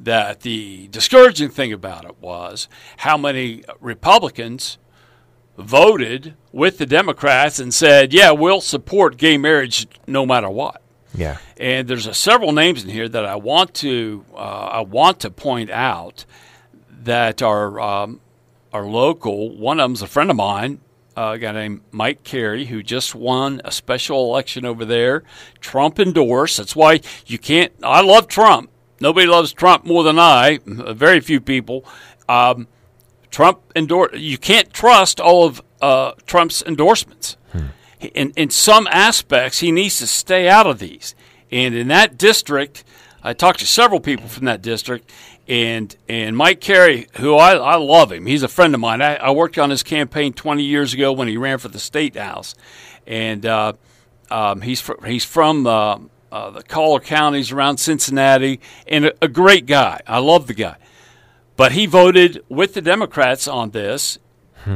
that 0.00 0.40
the 0.40 0.88
discouraging 0.88 1.50
thing 1.50 1.72
about 1.72 2.04
it 2.04 2.20
was 2.20 2.68
how 2.98 3.16
many 3.16 3.64
Republicans 3.80 4.78
voted 5.56 6.34
with 6.52 6.78
the 6.78 6.86
Democrats 6.86 7.58
and 7.58 7.74
said, 7.74 8.12
"Yeah, 8.12 8.30
we'll 8.30 8.60
support 8.60 9.16
gay 9.16 9.36
marriage 9.38 9.86
no 10.06 10.24
matter 10.24 10.48
what." 10.48 10.82
Yeah. 11.14 11.38
And 11.56 11.88
there's 11.88 12.06
a, 12.06 12.14
several 12.14 12.52
names 12.52 12.84
in 12.84 12.90
here 12.90 13.08
that 13.08 13.24
I 13.24 13.36
want 13.36 13.74
to 13.74 14.24
uh, 14.34 14.36
I 14.72 14.80
want 14.80 15.20
to 15.20 15.30
point 15.30 15.70
out 15.70 16.24
that 17.02 17.42
are 17.42 17.80
um, 17.80 18.20
are 18.72 18.86
local. 18.86 19.56
One 19.56 19.80
of 19.80 19.84
them's 19.84 20.02
a 20.02 20.06
friend 20.06 20.30
of 20.30 20.36
mine, 20.36 20.80
uh, 21.16 21.32
a 21.34 21.38
guy 21.38 21.52
named 21.52 21.80
Mike 21.90 22.22
Carey, 22.22 22.66
who 22.66 22.82
just 22.82 23.14
won 23.14 23.60
a 23.64 23.72
special 23.72 24.24
election 24.26 24.64
over 24.64 24.84
there. 24.84 25.24
Trump 25.60 25.98
endorsed. 25.98 26.58
That's 26.58 26.76
why 26.76 27.00
you 27.26 27.38
can't. 27.38 27.72
I 27.82 28.02
love 28.02 28.28
Trump. 28.28 28.70
Nobody 29.00 29.26
loves 29.26 29.52
Trump 29.52 29.84
more 29.84 30.02
than 30.02 30.18
I. 30.18 30.58
Very 30.66 31.20
few 31.20 31.40
people. 31.40 31.84
Um, 32.28 32.66
Trump 33.30 33.60
endorse. 33.76 34.18
You 34.18 34.38
can't 34.38 34.72
trust 34.72 35.20
all 35.20 35.46
of 35.46 35.62
uh, 35.80 36.12
Trump's 36.26 36.62
endorsements. 36.62 37.36
In 38.00 38.30
in 38.36 38.50
some 38.50 38.86
aspects, 38.92 39.58
he 39.58 39.72
needs 39.72 39.98
to 39.98 40.06
stay 40.06 40.48
out 40.48 40.66
of 40.66 40.78
these. 40.78 41.14
And 41.50 41.74
in 41.74 41.88
that 41.88 42.16
district, 42.16 42.84
I 43.22 43.32
talked 43.32 43.58
to 43.58 43.66
several 43.66 44.00
people 44.00 44.28
from 44.28 44.44
that 44.44 44.62
district, 44.62 45.10
and 45.48 45.96
and 46.08 46.36
Mike 46.36 46.60
Carey, 46.60 47.08
who 47.14 47.34
I, 47.34 47.54
I 47.56 47.74
love 47.76 48.12
him, 48.12 48.26
he's 48.26 48.44
a 48.44 48.48
friend 48.48 48.72
of 48.74 48.80
mine. 48.80 49.02
I, 49.02 49.16
I 49.16 49.30
worked 49.32 49.58
on 49.58 49.70
his 49.70 49.82
campaign 49.82 50.32
20 50.32 50.62
years 50.62 50.94
ago 50.94 51.12
when 51.12 51.26
he 51.26 51.36
ran 51.36 51.58
for 51.58 51.68
the 51.68 51.80
state 51.80 52.16
house, 52.16 52.54
and 53.06 53.44
uh, 53.44 53.72
um, 54.30 54.60
he's 54.60 54.80
fr- 54.80 55.04
he's 55.04 55.24
from 55.24 55.66
uh, 55.66 55.98
uh, 56.30 56.50
the 56.50 56.62
collar 56.62 57.00
counties 57.00 57.52
around 57.52 57.78
Cincinnati, 57.78 58.60
and 58.86 59.06
a, 59.06 59.12
a 59.22 59.28
great 59.28 59.66
guy. 59.66 60.00
I 60.06 60.18
love 60.18 60.46
the 60.46 60.54
guy. 60.54 60.76
But 61.56 61.72
he 61.72 61.86
voted 61.86 62.44
with 62.48 62.74
the 62.74 62.82
Democrats 62.82 63.48
on 63.48 63.70
this 63.70 64.18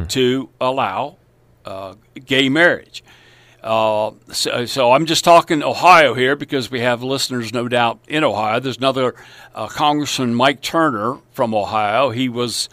to 0.09 0.49
allow 0.61 1.19
uh, 1.65 1.95
gay 2.25 2.49
marriage. 2.49 3.05
Uh, 3.63 4.13
so, 4.33 4.65
so 4.65 4.93
I'm 4.93 5.07
just 5.07 5.23
talking 5.23 5.63
Ohio 5.63 6.15
here 6.15 6.35
because 6.35 6.71
we 6.71 6.81
have 6.81 7.03
listeners, 7.03 7.53
no 7.53 7.69
doubt, 7.69 8.01
in 8.09 8.25
Ohio. 8.25 8.59
There's 8.59 8.79
another 8.79 9.15
uh, 9.55 9.69
Congressman, 9.69 10.35
Mike 10.35 10.61
Turner 10.61 11.19
from 11.31 11.55
Ohio. 11.55 12.11
He 12.11 12.29
was 12.29 12.69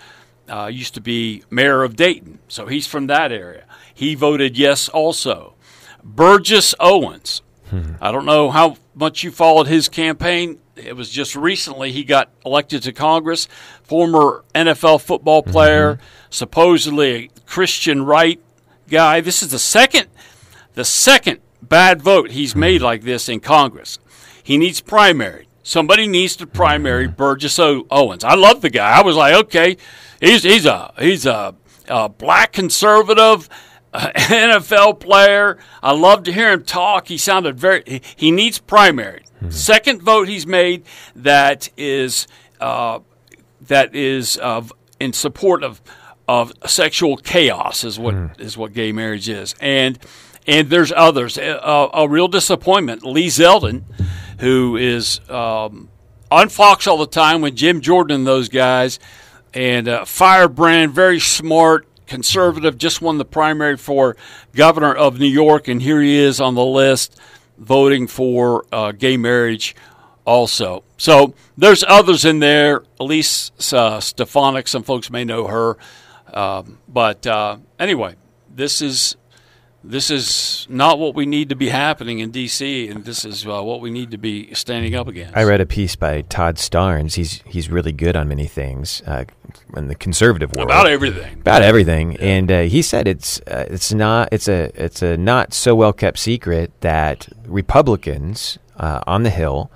uh, 0.48 0.66
used 0.66 0.96
to 0.96 1.02
be 1.02 1.44
mayor 1.52 1.84
of 1.84 1.96
Dayton, 1.96 2.40
so 2.48 2.66
he's 2.66 2.88
from 2.88 3.08
that 3.08 3.32
area. 3.32 3.66
He 3.94 4.16
voted 4.16 4.58
yes 4.58 4.90
also. 4.90 5.54
Burgess 6.04 6.74
Owens. 6.80 7.42
Hmm. 7.70 7.94
I 8.02 8.12
don't 8.12 8.26
know 8.26 8.50
how 8.50 8.78
much 8.96 9.24
you 9.24 9.32
followed 9.32 9.68
his 9.68 9.90
campaign. 9.90 10.60
It 10.76 10.96
was 10.96 11.10
just 11.10 11.36
recently 11.36 11.92
he 11.92 12.04
got 12.04 12.32
elected 12.46 12.84
to 12.84 12.94
Congress. 12.94 13.48
Former 13.84 14.44
NFL 14.56 15.02
football 15.02 15.42
mm-hmm. 15.42 15.52
player, 15.52 16.00
supposedly 16.30 17.26
a 17.26 17.30
Christian 17.46 18.06
right 18.06 18.42
guy. 18.90 19.22
This 19.22 19.44
is 19.44 19.52
the 19.52 19.60
second 19.60 20.08
the 20.74 20.86
second 20.86 21.40
bad 21.62 22.02
vote 22.02 22.32
he's 22.32 22.54
hmm. 22.54 22.60
made 22.60 22.82
like 22.82 23.04
this 23.04 23.30
in 23.30 23.40
Congress. 23.40 24.00
He 24.44 24.58
needs 24.58 24.82
primary. 24.82 25.48
Somebody 25.62 26.08
needs 26.08 26.36
to 26.38 26.48
primary 26.48 27.06
hmm. 27.06 27.14
Burgess 27.14 27.60
o- 27.60 27.86
Owens. 27.92 28.24
I 28.24 28.36
love 28.36 28.62
the 28.62 28.70
guy. 28.70 28.98
I 28.98 29.04
was 29.04 29.16
like, 29.16 29.36
okay, 29.36 29.78
he's 30.20 30.44
he's 30.44 30.66
a 30.66 30.94
he's 30.98 31.26
a, 31.26 31.56
a 31.88 32.10
black 32.10 32.54
conservative 32.54 33.50
uh, 33.94 34.12
NFL 34.16 35.00
player. 35.00 35.58
I 35.82 35.94
love 35.94 36.24
to 36.24 36.32
hear 36.32 36.52
him 36.52 36.64
talk. 36.64 37.08
He 37.08 37.18
sounded 37.18 37.60
very. 37.60 37.84
He, 37.86 38.02
he 38.16 38.32
needs 38.32 38.60
primary. 38.60 39.24
Second 39.50 40.02
vote 40.02 40.28
he's 40.28 40.46
made 40.46 40.84
that 41.16 41.70
is 41.78 42.28
uh, 42.60 43.00
that 43.62 43.96
is 43.96 44.36
of 44.38 44.74
in 45.00 45.14
support 45.14 45.64
of 45.64 45.82
of 46.28 46.52
sexual 46.68 47.18
chaos 47.18 47.84
is 47.84 47.98
what 47.98 48.14
is 48.38 48.58
what 48.58 48.74
gay 48.74 48.92
marriage 48.92 49.30
is, 49.30 49.56
and 49.62 49.98
and 50.46 50.70
there's 50.70 50.92
others. 50.92 51.38
A, 51.38 51.90
a 51.94 52.08
real 52.08 52.28
disappointment. 52.28 53.04
Lee 53.04 53.28
Zeldin, 53.28 53.84
who 54.40 54.76
is 54.76 55.22
um, 55.30 55.90
on 56.30 56.50
Fox 56.50 56.86
all 56.86 56.98
the 56.98 57.08
time 57.08 57.42
with 57.42 57.56
Jim 57.56 57.82
Jordan 57.82 58.18
and 58.18 58.28
those 58.28 58.50
guys, 58.50 59.00
and 59.54 59.88
uh, 59.88 60.06
firebrand, 60.06 60.94
very 60.94 61.20
smart, 61.20 61.88
conservative, 62.10 62.78
just 62.78 63.02
won 63.02 63.18
the 63.18 63.26
primary 63.26 63.78
for 63.78 64.18
governor 64.54 64.94
of 64.94 65.20
New 65.20 65.28
York, 65.28 65.70
and 65.70 65.82
here 65.82 66.02
he 66.02 66.18
is 66.18 66.42
on 66.42 66.56
the 66.56 66.66
list 66.66 67.18
voting 67.58 68.08
for 68.08 68.66
uh, 68.72 68.92
gay 68.92 69.16
marriage 69.16 69.76
also. 70.26 70.84
So 70.98 71.34
there's 71.58 71.84
others 71.88 72.26
in 72.26 72.40
there. 72.40 72.84
Elise 73.00 73.52
uh, 73.74 74.00
Stefanik, 74.00 74.68
some 74.68 74.84
folks 74.84 75.10
may 75.10 75.24
know 75.24 75.48
her. 75.48 75.78
Um, 76.34 76.80
but 76.88 77.26
uh, 77.26 77.58
anyway, 77.80 78.16
this 78.54 78.82
is 78.82 79.16
this 79.90 80.12
is 80.12 80.68
not 80.70 81.00
what 81.00 81.16
we 81.16 81.26
need 81.26 81.50
to 81.50 81.56
be 81.56 81.70
happening 81.70 82.20
in 82.20 82.30
D.C., 82.30 82.88
and 82.90 83.04
this 83.06 83.26
is 83.26 83.48
uh, 83.48 83.62
what 83.64 83.82
we 83.82 83.90
need 83.90 84.12
to 84.12 84.20
be 84.20 84.54
standing 84.54 84.94
up 84.94 85.08
against. 85.08 85.36
I 85.36 85.44
read 85.44 85.62
a 85.62 85.66
piece 85.66 85.96
by 85.96 86.22
Todd 86.22 86.58
Starnes. 86.58 87.16
He's 87.16 87.42
he's 87.46 87.70
really 87.70 87.92
good 87.92 88.16
on 88.16 88.28
many 88.28 88.46
things 88.46 89.02
uh, 89.08 89.26
in 89.76 89.88
the 89.88 89.96
conservative 89.96 90.54
world 90.54 90.70
about 90.70 90.86
everything. 90.86 91.40
about 91.40 91.64
everything, 91.64 92.18
and 92.18 92.52
uh, 92.52 92.62
he 92.62 92.84
said 92.84 93.08
it's 93.08 93.42
uh, 93.42 93.66
it's 93.68 93.92
not 93.92 94.30
it's 94.32 94.48
a 94.48 94.72
it's 94.76 95.02
a 95.02 95.18
not 95.18 95.54
so 95.56 95.74
well 95.74 95.92
kept 95.92 96.20
secret 96.20 96.72
that 96.82 97.28
Republicans 97.48 98.60
uh, 98.78 99.02
on 99.08 99.24
the 99.24 99.32
Hill 99.32 99.72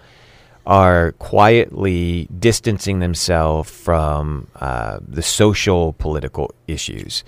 are 0.65 1.13
quietly 1.13 2.27
distancing 2.39 2.99
themselves 2.99 3.69
from 3.69 4.47
uh, 4.61 4.99
the 5.05 5.23
social 5.23 5.91
political 5.93 6.53
issues 6.67 7.23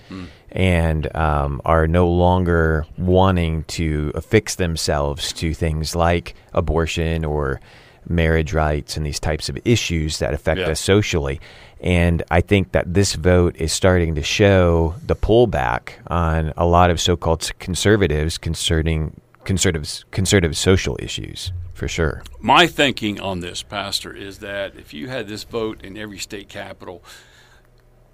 and 0.55 1.13
um, 1.15 1.61
are 1.65 1.85
no 1.85 2.07
longer 2.09 2.85
wanting 2.97 3.63
to 3.65 4.11
affix 4.15 4.55
themselves 4.55 5.33
to 5.33 5.53
things 5.53 5.95
like 5.95 6.33
abortion 6.53 7.25
or 7.25 7.59
marriage 8.07 8.53
rights 8.53 8.95
and 8.95 9.05
these 9.05 9.19
types 9.19 9.49
of 9.49 9.57
issues 9.65 10.19
that 10.19 10.33
affect 10.33 10.61
Yeah. 10.61 10.69
us 10.69 10.79
socially. 10.79 11.41
And 11.81 12.23
I 12.31 12.39
think 12.39 12.71
that 12.71 12.93
this 12.93 13.15
vote 13.15 13.55
is 13.57 13.73
starting 13.73 14.15
to 14.15 14.23
show 14.23 14.95
the 15.05 15.15
pullback 15.15 15.89
on 16.07 16.53
a 16.55 16.65
lot 16.65 16.89
of 16.89 17.01
so-called 17.01 17.51
conservatives 17.59 18.37
concerning 18.37 19.19
conservatives 19.43 20.05
conservative 20.11 20.55
social 20.57 20.97
issues 20.99 21.51
for 21.73 21.87
sure. 21.87 22.23
My 22.39 22.65
thinking 22.65 23.19
on 23.19 23.41
this, 23.41 23.61
Pastor, 23.61 24.11
is 24.15 24.39
that 24.39 24.75
if 24.75 24.93
you 24.93 25.09
had 25.09 25.27
this 25.27 25.43
vote 25.43 25.83
in 25.83 25.97
every 25.97 26.17
state 26.17 26.47
capital, 26.47 27.03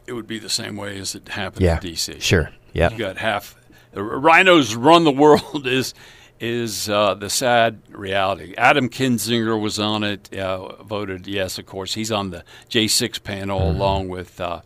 it 0.07 0.13
would 0.13 0.27
be 0.27 0.39
the 0.39 0.49
same 0.49 0.75
way 0.77 0.97
as 0.99 1.15
it 1.15 1.29
happened 1.29 1.61
Yeah, 1.63 1.75
in 1.75 1.81
D.C. 1.81 2.19
sure. 2.19 2.49
Yeah. 2.73 2.91
you 2.91 2.97
got 2.97 3.17
half. 3.17 3.55
The 3.91 4.01
RINOs 4.01 4.75
run 4.77 5.03
the 5.03 5.11
world 5.11 5.65
is 5.67 5.93
is 6.39 6.89
uh, 6.89 7.13
the 7.13 7.29
sad 7.29 7.79
reality. 7.89 8.55
Adam 8.57 8.89
Kinzinger 8.89 9.61
was 9.61 9.77
on 9.77 10.03
it, 10.03 10.33
uh, 10.35 10.81
voted 10.83 11.27
yes, 11.27 11.59
of 11.59 11.67
course. 11.67 11.93
He's 11.93 12.11
on 12.11 12.31
the 12.31 12.43
J6 12.69 13.21
panel 13.23 13.59
Mm-hmm. 13.59 13.75
along 13.79 14.09
with 14.09 14.41
uh, 14.41 14.61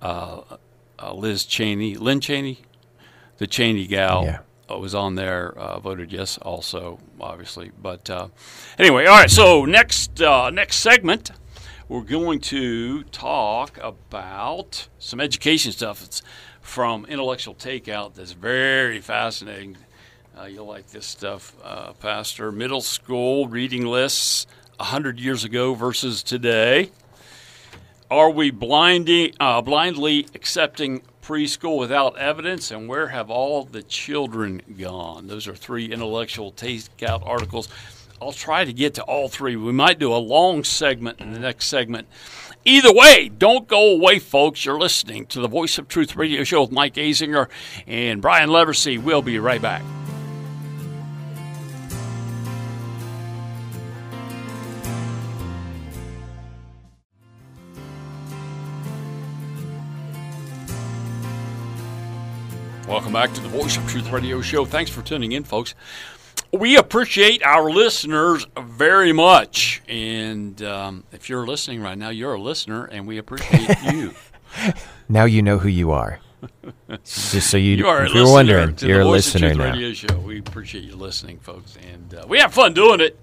uh, 0.00 0.40
uh, 0.98 1.12
Liz 1.14 1.44
Cheney, 1.44 1.96
Lynn 1.96 2.20
Cheney, 2.20 2.60
the 3.36 3.46
Cheney 3.46 3.86
gal. 3.86 4.24
Yeah. 4.24 4.38
uh, 4.70 4.78
Was 4.78 4.94
on 4.94 5.16
there, 5.16 5.52
uh, 5.58 5.78
voted 5.80 6.12
yes, 6.12 6.38
also 6.38 6.98
obviously. 7.20 7.72
But 7.80 8.08
uh, 8.08 8.28
anyway, 8.78 9.04
all 9.04 9.18
right. 9.18 9.30
So 9.30 9.64
next 9.66 10.22
uh, 10.22 10.48
next 10.50 10.76
segment, 10.76 11.30
we're 11.88 12.02
going 12.02 12.38
to 12.38 13.02
talk 13.04 13.78
about 13.82 14.88
some 14.98 15.20
education 15.20 15.72
stuff. 15.72 16.04
It's 16.04 16.22
from 16.60 17.06
Intellectual 17.06 17.54
Takeout. 17.54 18.14
That's 18.14 18.32
very 18.32 19.00
fascinating. 19.00 19.78
Uh, 20.38 20.44
you'll 20.44 20.66
like 20.66 20.88
this 20.88 21.06
stuff, 21.06 21.54
uh, 21.64 21.94
Pastor. 21.94 22.52
Middle 22.52 22.82
school 22.82 23.48
reading 23.48 23.86
lists 23.86 24.46
100 24.76 25.18
years 25.18 25.44
ago 25.44 25.72
versus 25.72 26.22
today. 26.22 26.90
Are 28.10 28.30
we 28.30 28.50
blinding, 28.50 29.32
uh, 29.40 29.62
blindly 29.62 30.26
accepting 30.34 31.00
preschool 31.22 31.78
without 31.78 32.18
evidence? 32.18 32.70
And 32.70 32.86
where 32.86 33.08
have 33.08 33.30
all 33.30 33.64
the 33.64 33.82
children 33.82 34.60
gone? 34.78 35.26
Those 35.26 35.48
are 35.48 35.54
three 35.54 35.86
intellectual 35.86 36.52
takeout 36.52 37.26
articles. 37.26 37.68
I'll 38.20 38.32
try 38.32 38.64
to 38.64 38.72
get 38.72 38.94
to 38.94 39.02
all 39.04 39.28
three. 39.28 39.54
We 39.54 39.72
might 39.72 39.98
do 39.98 40.12
a 40.12 40.18
long 40.18 40.64
segment 40.64 41.20
in 41.20 41.32
the 41.32 41.38
next 41.38 41.66
segment. 41.66 42.08
Either 42.64 42.92
way, 42.92 43.28
don't 43.28 43.68
go 43.68 43.92
away, 43.92 44.18
folks. 44.18 44.64
You're 44.64 44.78
listening 44.78 45.26
to 45.26 45.40
the 45.40 45.48
Voice 45.48 45.78
of 45.78 45.86
Truth 45.88 46.16
radio 46.16 46.42
show 46.42 46.62
with 46.62 46.72
Mike 46.72 46.94
Azinger 46.94 47.48
and 47.86 48.20
Brian 48.20 48.50
Leversey. 48.50 49.00
We'll 49.00 49.22
be 49.22 49.38
right 49.38 49.62
back. 49.62 49.82
Welcome 62.88 63.12
back 63.12 63.32
to 63.34 63.40
the 63.42 63.48
Voice 63.48 63.76
of 63.76 63.86
Truth 63.86 64.10
radio 64.10 64.40
show. 64.40 64.64
Thanks 64.64 64.90
for 64.90 65.02
tuning 65.02 65.32
in, 65.32 65.44
folks. 65.44 65.74
We 66.52 66.76
appreciate 66.76 67.42
our 67.42 67.70
listeners 67.70 68.46
very 68.58 69.12
much. 69.12 69.82
And 69.88 70.60
um, 70.62 71.04
if 71.12 71.28
you're 71.28 71.46
listening 71.46 71.82
right 71.82 71.98
now, 71.98 72.08
you're 72.08 72.34
a 72.34 72.40
listener, 72.40 72.84
and 72.86 73.06
we 73.06 73.18
appreciate 73.18 73.76
you. 73.92 74.14
Now 75.08 75.24
you 75.24 75.42
know 75.42 75.58
who 75.58 75.68
you 75.68 75.90
are. 75.90 76.20
Just 77.04 77.50
so 77.50 77.56
you, 77.56 77.76
You 77.78 77.88
are 77.88 78.06
if 78.06 78.14
you're 78.14 78.30
wondering, 78.30 78.76
you're 78.80 79.00
a 79.02 79.04
listener 79.04 79.52
now. 79.52 79.72
radio 79.72 79.92
show. 79.92 80.18
We 80.18 80.38
appreciate 80.38 80.84
you 80.84 80.96
listening, 80.96 81.38
folks. 81.40 81.76
And 81.92 82.14
uh, 82.14 82.24
we 82.26 82.38
have 82.38 82.54
fun 82.54 82.72
doing 82.74 83.00
it. 83.00 83.18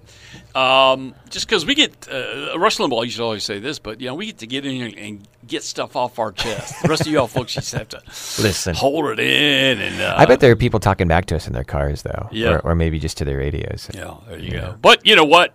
Um, 0.54 1.14
just 1.28 1.46
because 1.46 1.66
we 1.66 1.74
get, 1.74 2.08
uh, 2.10 2.58
Rush 2.58 2.78
Limbaugh 2.78 3.04
used 3.04 3.18
to 3.18 3.22
always 3.22 3.44
say 3.44 3.58
this, 3.58 3.78
but, 3.78 4.00
you 4.00 4.06
know, 4.06 4.14
we 4.14 4.26
get 4.26 4.38
to 4.38 4.46
get 4.46 4.64
in 4.64 4.72
here 4.74 4.90
and 4.96 5.26
get 5.46 5.62
stuff 5.62 5.96
off 5.96 6.18
our 6.18 6.32
chest. 6.32 6.80
The 6.82 6.88
rest 6.88 7.02
of 7.02 7.08
y'all 7.08 7.26
folks 7.26 7.52
just 7.54 7.72
have 7.74 7.88
to 7.90 8.00
Listen. 8.42 8.74
hold 8.74 9.04
it 9.06 9.18
in. 9.20 9.80
and 9.80 10.00
uh, 10.00 10.14
I 10.16 10.24
bet 10.24 10.40
there 10.40 10.50
are 10.52 10.56
people 10.56 10.80
talking 10.80 11.08
back 11.08 11.26
to 11.26 11.36
us 11.36 11.46
in 11.46 11.52
their 11.52 11.64
cars, 11.64 12.02
though, 12.02 12.28
Yeah. 12.32 12.54
or, 12.54 12.58
or 12.60 12.74
maybe 12.74 12.98
just 12.98 13.18
to 13.18 13.24
their 13.24 13.36
radios. 13.38 13.90
Yeah, 13.92 14.14
there 14.28 14.38
you 14.38 14.52
go. 14.52 14.76
But 14.80 15.04
you 15.06 15.14
know 15.14 15.24
what? 15.24 15.54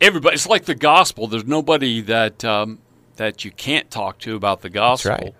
Everybody, 0.00 0.34
it's 0.34 0.46
like 0.46 0.64
the 0.64 0.74
gospel. 0.74 1.26
There's 1.26 1.44
nobody 1.46 2.00
that 2.02 2.44
um, 2.44 2.78
that 3.16 3.44
you 3.44 3.50
can't 3.50 3.90
talk 3.90 4.18
to 4.20 4.36
about 4.36 4.62
the 4.62 4.70
gospel, 4.70 5.10
right. 5.10 5.34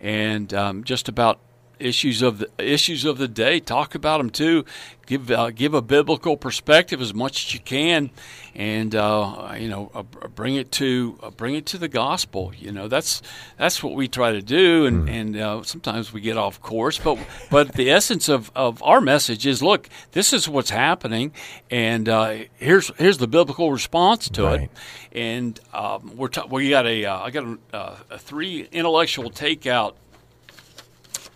and 0.00 0.52
um, 0.52 0.84
just 0.84 1.08
about 1.08 1.40
issues 1.82 2.22
of 2.22 2.38
the 2.38 2.48
issues 2.58 3.04
of 3.04 3.18
the 3.18 3.28
day. 3.28 3.60
Talk 3.60 3.94
about 3.94 4.18
them 4.18 4.30
too. 4.30 4.64
Give 5.06 5.30
uh, 5.30 5.50
give 5.50 5.74
a 5.74 5.82
biblical 5.82 6.36
perspective 6.36 7.00
as 7.00 7.12
much 7.12 7.44
as 7.44 7.54
you 7.54 7.60
can, 7.60 8.10
and 8.54 8.94
uh, 8.94 9.54
you 9.58 9.68
know 9.68 9.90
uh, 9.94 10.02
bring 10.28 10.54
it 10.54 10.70
to 10.72 11.18
uh, 11.22 11.30
bring 11.30 11.56
it 11.56 11.66
to 11.66 11.78
the 11.78 11.88
gospel. 11.88 12.52
You 12.56 12.70
know 12.70 12.86
that's 12.86 13.20
that's 13.58 13.82
what 13.82 13.94
we 13.94 14.06
try 14.06 14.32
to 14.32 14.40
do, 14.40 14.86
and 14.86 15.08
and 15.08 15.36
uh, 15.36 15.62
sometimes 15.64 16.12
we 16.12 16.20
get 16.20 16.36
off 16.36 16.60
course, 16.62 16.98
but 16.98 17.18
but 17.50 17.72
the 17.72 17.90
essence 17.90 18.28
of, 18.28 18.52
of 18.54 18.80
our 18.84 19.00
message 19.00 19.44
is 19.44 19.60
look, 19.60 19.88
this 20.12 20.32
is 20.32 20.48
what's 20.48 20.70
happening, 20.70 21.32
and 21.70 22.08
uh, 22.08 22.36
here's 22.54 22.92
here's 22.96 23.18
the 23.18 23.28
biblical 23.28 23.72
response 23.72 24.28
to 24.30 24.44
Right. 24.44 24.60
it, 24.62 24.70
and 25.18 25.58
um, 25.74 26.12
we're 26.16 26.28
ta- 26.28 26.46
we 26.48 26.70
got 26.70 26.86
a 26.86 27.04
uh, 27.06 27.18
I 27.18 27.30
got 27.32 27.44
a, 27.72 27.96
a 28.10 28.18
three 28.18 28.68
intellectual 28.70 29.30
takeout 29.32 29.94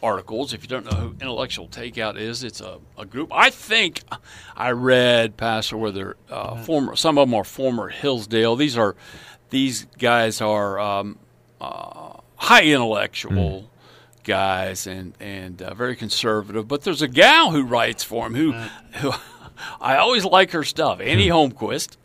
articles. 0.07 0.53
If 0.53 0.63
you 0.63 0.69
don't 0.69 0.85
know 0.85 0.97
who 0.97 1.09
Intellectual 1.21 1.67
Takeout 1.69 2.17
is, 2.17 2.45
it's 2.45 2.61
a, 2.61 2.79
a 2.97 3.05
group. 3.05 3.31
I 3.33 3.51
think 3.51 4.03
I 4.57 4.71
read, 4.71 5.37
Pastor, 5.37 5.77
where 5.77 5.91
they're 5.91 6.17
uh, 6.31 6.63
former. 6.63 6.95
Some 6.95 7.19
of 7.19 7.29
them 7.29 7.35
are 7.35 7.45
former 7.45 7.89
Hillsdale. 7.89 8.55
These 8.57 8.79
are 8.79 8.95
these 9.51 9.87
guys 9.99 10.41
are 10.41 10.79
um, 10.79 11.19
uh, 11.61 12.19
high 12.37 12.65
intellectual 12.65 13.71
guys 14.23 14.87
and 14.87 15.15
and 15.19 15.61
uh, 15.61 15.75
very 15.75 15.97
conservative. 15.97 16.69
But 16.69 16.83
there's 16.83 17.03
a 17.03 17.09
gal 17.09 17.51
who 17.51 17.65
writes 17.65 18.05
for 18.05 18.27
him 18.27 18.35
who 18.35 18.53
who 19.01 19.13
I 19.81 19.97
always 19.97 20.25
like 20.25 20.53
her 20.53 20.65
stuff. 20.65 21.01
Annie 21.01 21.29
Holmquist, 21.29 21.97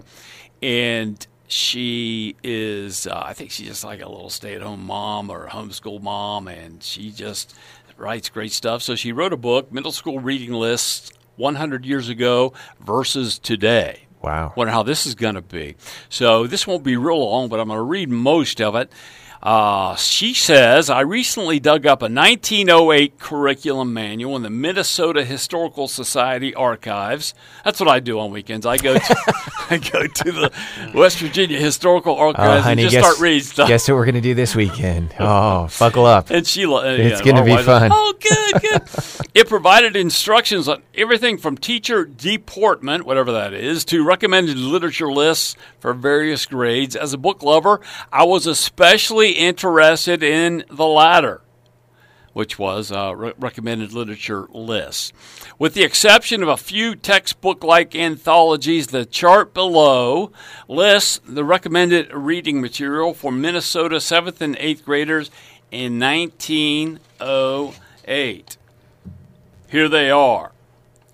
and 0.61 1.25
she 1.47 2.35
is 2.43 3.07
uh, 3.07 3.21
I 3.25 3.33
think 3.33 3.51
she's 3.51 3.67
just 3.67 3.83
like 3.83 4.01
a 4.01 4.09
little 4.09 4.29
stay-at-home 4.29 4.85
mom 4.85 5.29
or 5.29 5.47
homeschool 5.47 6.01
mom, 6.01 6.47
and 6.47 6.81
she 6.81 7.11
just 7.11 7.53
writes 8.01 8.29
great 8.29 8.51
stuff. 8.51 8.81
So 8.81 8.95
she 8.95 9.11
wrote 9.11 9.31
a 9.31 9.37
book, 9.37 9.71
Middle 9.71 9.91
School 9.91 10.19
Reading 10.19 10.53
Lists 10.53 11.13
100 11.35 11.85
years 11.85 12.09
ago 12.09 12.51
versus 12.79 13.37
today. 13.37 14.07
Wow. 14.21 14.53
Wonder 14.55 14.73
how 14.73 14.83
this 14.83 15.05
is 15.05 15.15
going 15.15 15.35
to 15.35 15.41
be. 15.41 15.75
So 16.09 16.47
this 16.47 16.67
won't 16.67 16.83
be 16.83 16.97
real 16.97 17.19
long, 17.19 17.47
but 17.47 17.59
I'm 17.59 17.67
going 17.67 17.77
to 17.77 17.83
read 17.83 18.09
most 18.09 18.59
of 18.59 18.75
it. 18.75 18.91
Uh, 19.43 19.95
she 19.95 20.35
says, 20.35 20.89
I 20.89 20.99
recently 21.01 21.59
dug 21.59 21.87
up 21.87 22.01
a 22.03 22.05
1908 22.05 23.17
curriculum 23.17 23.91
manual 23.91 24.35
in 24.35 24.43
the 24.43 24.51
Minnesota 24.51 25.25
Historical 25.25 25.87
Society 25.87 26.53
archives. 26.53 27.33
That's 27.65 27.79
what 27.79 27.89
I 27.89 27.99
do 28.01 28.19
on 28.19 28.29
weekends. 28.29 28.67
I 28.67 28.77
go 28.77 28.93
to, 28.93 29.01
I 29.71 29.77
go 29.77 30.05
to 30.05 30.31
the 30.31 30.51
West 30.93 31.17
Virginia 31.17 31.57
Historical 31.59 32.13
Oh, 32.13 32.27
Archives 32.27 32.63
honey, 32.65 32.83
and 32.83 32.91
just 32.91 32.93
guess, 32.93 33.03
start 33.03 33.19
reading 33.19 33.41
stuff. 33.43 33.67
guess 33.67 33.87
what 33.89 33.95
we're 33.95 34.05
going 34.05 34.15
to 34.15 34.21
do 34.21 34.33
this 34.35 34.55
weekend? 34.55 35.15
Oh, 35.19 35.69
buckle 35.79 36.05
up. 36.05 36.29
And 36.29 36.45
Sheila, 36.45 36.85
uh, 36.85 36.91
It's 36.97 37.19
yeah, 37.25 37.31
gonna 37.31 37.45
be 37.45 37.55
fun. 37.63 37.89
Oh, 37.93 38.13
good, 38.19 38.61
good. 38.61 38.81
it 39.33 39.47
provided 39.47 39.95
instructions 39.95 40.67
on 40.67 40.81
everything 40.95 41.37
from 41.37 41.57
teacher 41.57 42.05
deportment, 42.05 43.05
whatever 43.05 43.31
that 43.31 43.53
is, 43.53 43.85
to 43.85 44.03
recommended 44.03 44.57
literature 44.57 45.11
lists 45.11 45.55
for 45.79 45.93
various 45.93 46.45
grades. 46.45 46.95
As 46.95 47.13
a 47.13 47.17
book 47.17 47.43
lover, 47.43 47.79
I 48.11 48.23
was 48.23 48.45
especially 48.45 49.30
interested 49.31 50.23
in 50.23 50.63
the 50.69 50.85
latter 50.85 51.41
which 52.33 52.57
was 52.57 52.91
uh, 52.91 53.15
re- 53.15 53.33
recommended 53.37 53.93
literature 53.93 54.47
list. 54.51 55.13
With 55.59 55.73
the 55.73 55.83
exception 55.83 56.41
of 56.41 56.47
a 56.49 56.57
few 56.57 56.95
textbook 56.95 57.63
like 57.63 57.95
anthologies, 57.95 58.87
the 58.87 59.05
chart 59.05 59.53
below 59.53 60.31
lists 60.67 61.21
the 61.25 61.43
recommended 61.43 62.11
reading 62.13 62.59
material 62.61 63.13
for 63.13 63.31
Minnesota 63.31 63.97
7th 63.97 64.41
and 64.41 64.57
8th 64.57 64.83
graders 64.83 65.29
in 65.71 65.99
1908. 65.99 68.57
Here 69.69 69.89
they 69.89 70.11
are 70.11 70.51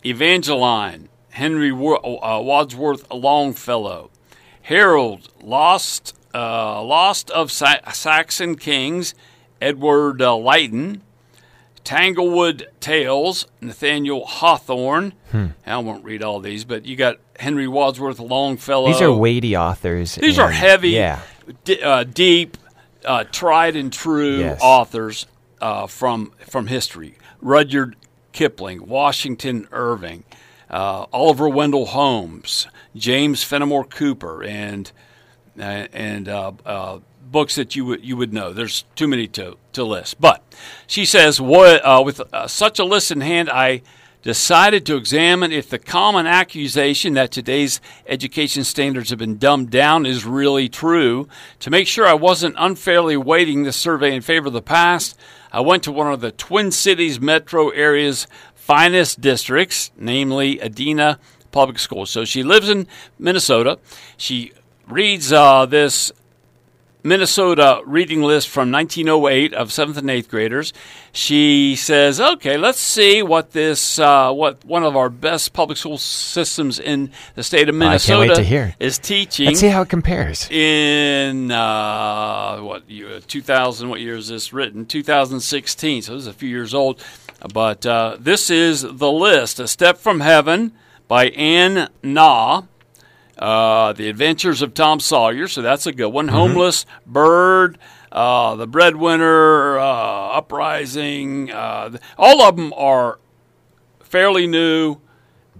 Evangeline, 0.05 1.09
Henry 1.29 1.71
uh, 1.71 1.75
Wadsworth 1.75 3.11
Longfellow, 3.11 4.09
Harold, 4.63 5.29
Lost, 5.41 6.16
uh, 6.33 6.81
Lost 6.83 7.29
of 7.31 7.51
Sa- 7.51 7.91
Saxon 7.91 8.55
Kings, 8.55 9.13
Edward 9.61 10.21
uh, 10.21 10.35
Tanglewood 11.83 12.67
Tales, 12.79 13.47
Nathaniel 13.61 14.25
Hawthorne. 14.25 15.13
I 15.65 15.77
won't 15.77 16.03
read 16.03 16.21
all 16.23 16.39
these, 16.39 16.65
but 16.65 16.85
you 16.85 16.95
got 16.95 17.17
Henry 17.39 17.67
Wadsworth 17.67 18.19
Longfellow. 18.19 18.87
These 18.87 19.01
are 19.01 19.13
weighty 19.13 19.55
authors. 19.55 20.15
These 20.15 20.37
are 20.39 20.51
heavy, 20.51 20.89
Yeah. 20.91 21.19
d- 21.63 21.81
uh, 21.81 22.03
deep, 22.03 22.57
uh, 23.05 23.23
tried 23.31 23.75
and 23.75 23.91
true 23.93 24.39
Yes. 24.39 24.59
authors 24.61 25.27
uh, 25.61 25.87
from 25.87 26.31
from 26.47 26.67
history. 26.67 27.15
Rudyard 27.41 27.95
Kipling, 28.33 28.85
Washington 28.87 29.67
Irving, 29.71 30.23
uh, 30.69 31.05
Oliver 31.13 31.47
Wendell 31.47 31.87
Holmes, 31.87 32.67
James 32.95 33.43
Fenimore 33.43 33.85
Cooper, 33.85 34.43
and 34.43 34.91
and 35.59 36.29
uh, 36.29 36.51
uh, 36.65 36.99
books 37.31 37.55
that 37.55 37.75
you 37.75 37.85
would 37.85 38.05
you 38.05 38.17
would 38.17 38.33
know. 38.33 38.53
There's 38.53 38.85
too 38.95 39.07
many 39.07 39.27
to 39.29 39.57
to 39.73 39.83
list. 39.83 40.19
But 40.19 40.43
she 40.87 41.05
says, 41.05 41.39
what, 41.41 41.83
uh, 41.85 42.01
with 42.05 42.21
uh, 42.33 42.47
such 42.47 42.79
a 42.79 42.85
list 42.85 43.11
in 43.11 43.21
hand, 43.21 43.49
I 43.49 43.81
decided 44.23 44.85
to 44.85 44.97
examine 44.97 45.51
if 45.51 45.69
the 45.69 45.79
common 45.79 46.27
accusation 46.27 47.13
that 47.13 47.31
today's 47.31 47.79
education 48.07 48.63
standards 48.63 49.09
have 49.09 49.19
been 49.19 49.37
dumbed 49.37 49.69
down 49.69 50.05
is 50.05 50.25
really 50.25 50.67
true. 50.67 51.27
To 51.59 51.69
make 51.69 51.87
sure 51.87 52.05
I 52.05 52.13
wasn't 52.13 52.55
unfairly 52.57 53.15
weighting 53.15 53.63
the 53.63 53.71
survey 53.71 54.13
in 54.13 54.21
favor 54.21 54.47
of 54.47 54.53
the 54.53 54.61
past, 54.61 55.17
I 55.51 55.61
went 55.61 55.83
to 55.83 55.91
one 55.91 56.11
of 56.11 56.19
the 56.19 56.31
Twin 56.31 56.71
Cities 56.71 57.21
metro 57.21 57.69
area's 57.69 58.27
finest 58.53 59.21
districts, 59.21 59.91
namely 59.95 60.59
Edina 60.59 61.19
Public 61.51 61.79
Schools. 61.79 62.09
So 62.09 62.25
she 62.25 62.43
lives 62.43 62.69
in 62.69 62.85
Minnesota. 63.17 63.79
She 64.17 64.51
reads 64.87 65.31
uh, 65.33 65.65
this 65.65 66.11
Minnesota 67.03 67.81
reading 67.85 68.21
list 68.21 68.49
from 68.49 68.69
1908 68.71 69.53
of 69.53 69.71
seventh 69.71 69.97
and 69.97 70.09
eighth 70.09 70.29
graders. 70.29 70.73
She 71.13 71.75
says, 71.77 72.19
"Okay, 72.19 72.57
let's 72.57 72.79
see 72.79 73.21
what 73.21 73.51
this 73.51 73.97
uh, 73.97 74.31
what 74.33 74.65
one 74.65 74.83
of 74.83 74.97
our 74.97 75.09
best 75.09 75.53
public 75.53 75.77
school 75.77 75.97
systems 75.97 76.79
in 76.79 77.11
the 77.35 77.43
state 77.43 77.69
of 77.69 77.75
Minnesota 77.75 78.73
is 78.79 78.97
teaching." 78.99 79.45
Let's 79.45 79.59
see 79.59 79.69
how 79.69 79.83
it 79.83 79.89
compares. 79.89 80.49
in 80.49 81.49
uh, 81.51 82.59
what 82.59 82.89
year, 82.89 83.21
2000 83.21 83.87
what 83.89 84.01
year 84.01 84.15
is 84.15 84.27
this 84.27 84.51
written 84.51 84.85
2016 84.85 86.01
so 86.01 86.13
this 86.13 86.21
is 86.23 86.27
a 86.27 86.33
few 86.33 86.49
years 86.49 86.73
old 86.73 87.01
but 87.53 87.85
uh, 87.85 88.17
this 88.19 88.49
is 88.49 88.81
the 88.81 89.11
list 89.11 89.59
a 89.59 89.67
step 89.67 89.97
from 89.97 90.19
heaven 90.19 90.73
by 91.07 91.27
An 91.29 91.89
Na 92.03 92.63
uh, 93.39 93.93
the 93.93 94.09
adventures 94.09 94.61
of 94.61 94.73
tom 94.73 94.99
sawyer 94.99 95.47
so 95.47 95.61
that's 95.61 95.85
a 95.85 95.91
good 95.91 96.09
one 96.09 96.27
homeless 96.29 96.85
bird 97.05 97.77
uh, 98.11 98.55
the 98.55 98.67
breadwinner 98.67 99.77
uh, 99.77 100.29
uprising 100.29 101.51
uh, 101.51 101.97
all 102.17 102.41
of 102.41 102.55
them 102.55 102.73
are 102.73 103.19
fairly 103.99 104.47
new 104.47 104.97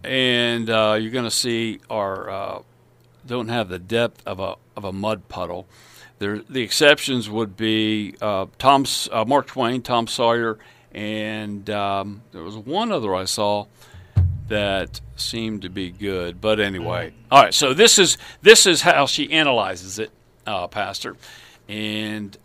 and 0.04 0.70
uh, 0.70 0.98
you're 1.00 1.12
going 1.12 1.24
to 1.24 1.32
see 1.32 1.80
are 1.90 2.30
uh, 2.30 2.62
don't 3.26 3.50
have 3.50 3.70
the 3.70 3.80
depth 3.80 4.24
of 4.26 4.40
a 4.40 4.56
of 4.76 4.84
a 4.84 4.94
mud 4.94 5.28
puddle. 5.28 5.68
There, 6.20 6.40
the 6.40 6.62
exceptions 6.62 7.30
would 7.30 7.56
be 7.56 8.16
uh, 8.22 8.48
Tom, 8.58 8.86
uh, 9.12 9.26
Mark 9.26 9.48
Twain, 9.48 9.82
Tom 9.84 10.08
Sawyer, 10.08 10.58
and 10.92 11.70
um, 11.70 12.24
there 12.32 12.42
was 12.42 12.56
one 12.58 12.92
other 12.92 13.14
I 13.14 13.26
saw 13.26 13.66
that 14.48 15.02
seemed 15.16 15.64
to 15.64 15.70
be 15.70 15.92
good. 15.92 16.42
But 16.42 16.60
anyway, 16.60 17.14
all 17.32 17.44
right. 17.44 17.54
So 17.54 17.74
this 17.74 18.00
is 18.00 18.18
this 18.42 18.66
is 18.66 18.82
how 18.82 19.06
she 19.06 19.32
analyzes 19.32 20.00
it, 20.00 20.12
uh, 20.46 20.68
Pastor, 20.68 21.16
and 21.68 22.38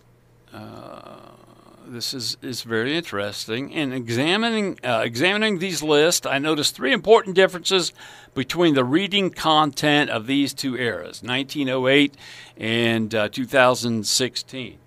this 1.93 2.15
is, 2.15 2.37
is 2.43 2.62
very 2.62 2.97
interesting. 2.97 3.71
In 3.71 3.93
examining 3.93 4.79
uh, 4.83 5.03
examining 5.05 5.59
these 5.59 5.83
lists, 5.83 6.27
I 6.27 6.38
noticed 6.38 6.75
three 6.75 6.93
important 6.93 7.37
differences 7.37 7.93
between 8.35 8.75
the 8.75 8.85
reading 8.85 9.31
content 9.31 10.11
of 10.11 10.27
these 10.27 10.55
two 10.55 10.77
eras, 10.77 11.23
1908 11.23 12.17
and 12.57 13.15
uh, 13.15 13.29
2016. 13.29 14.79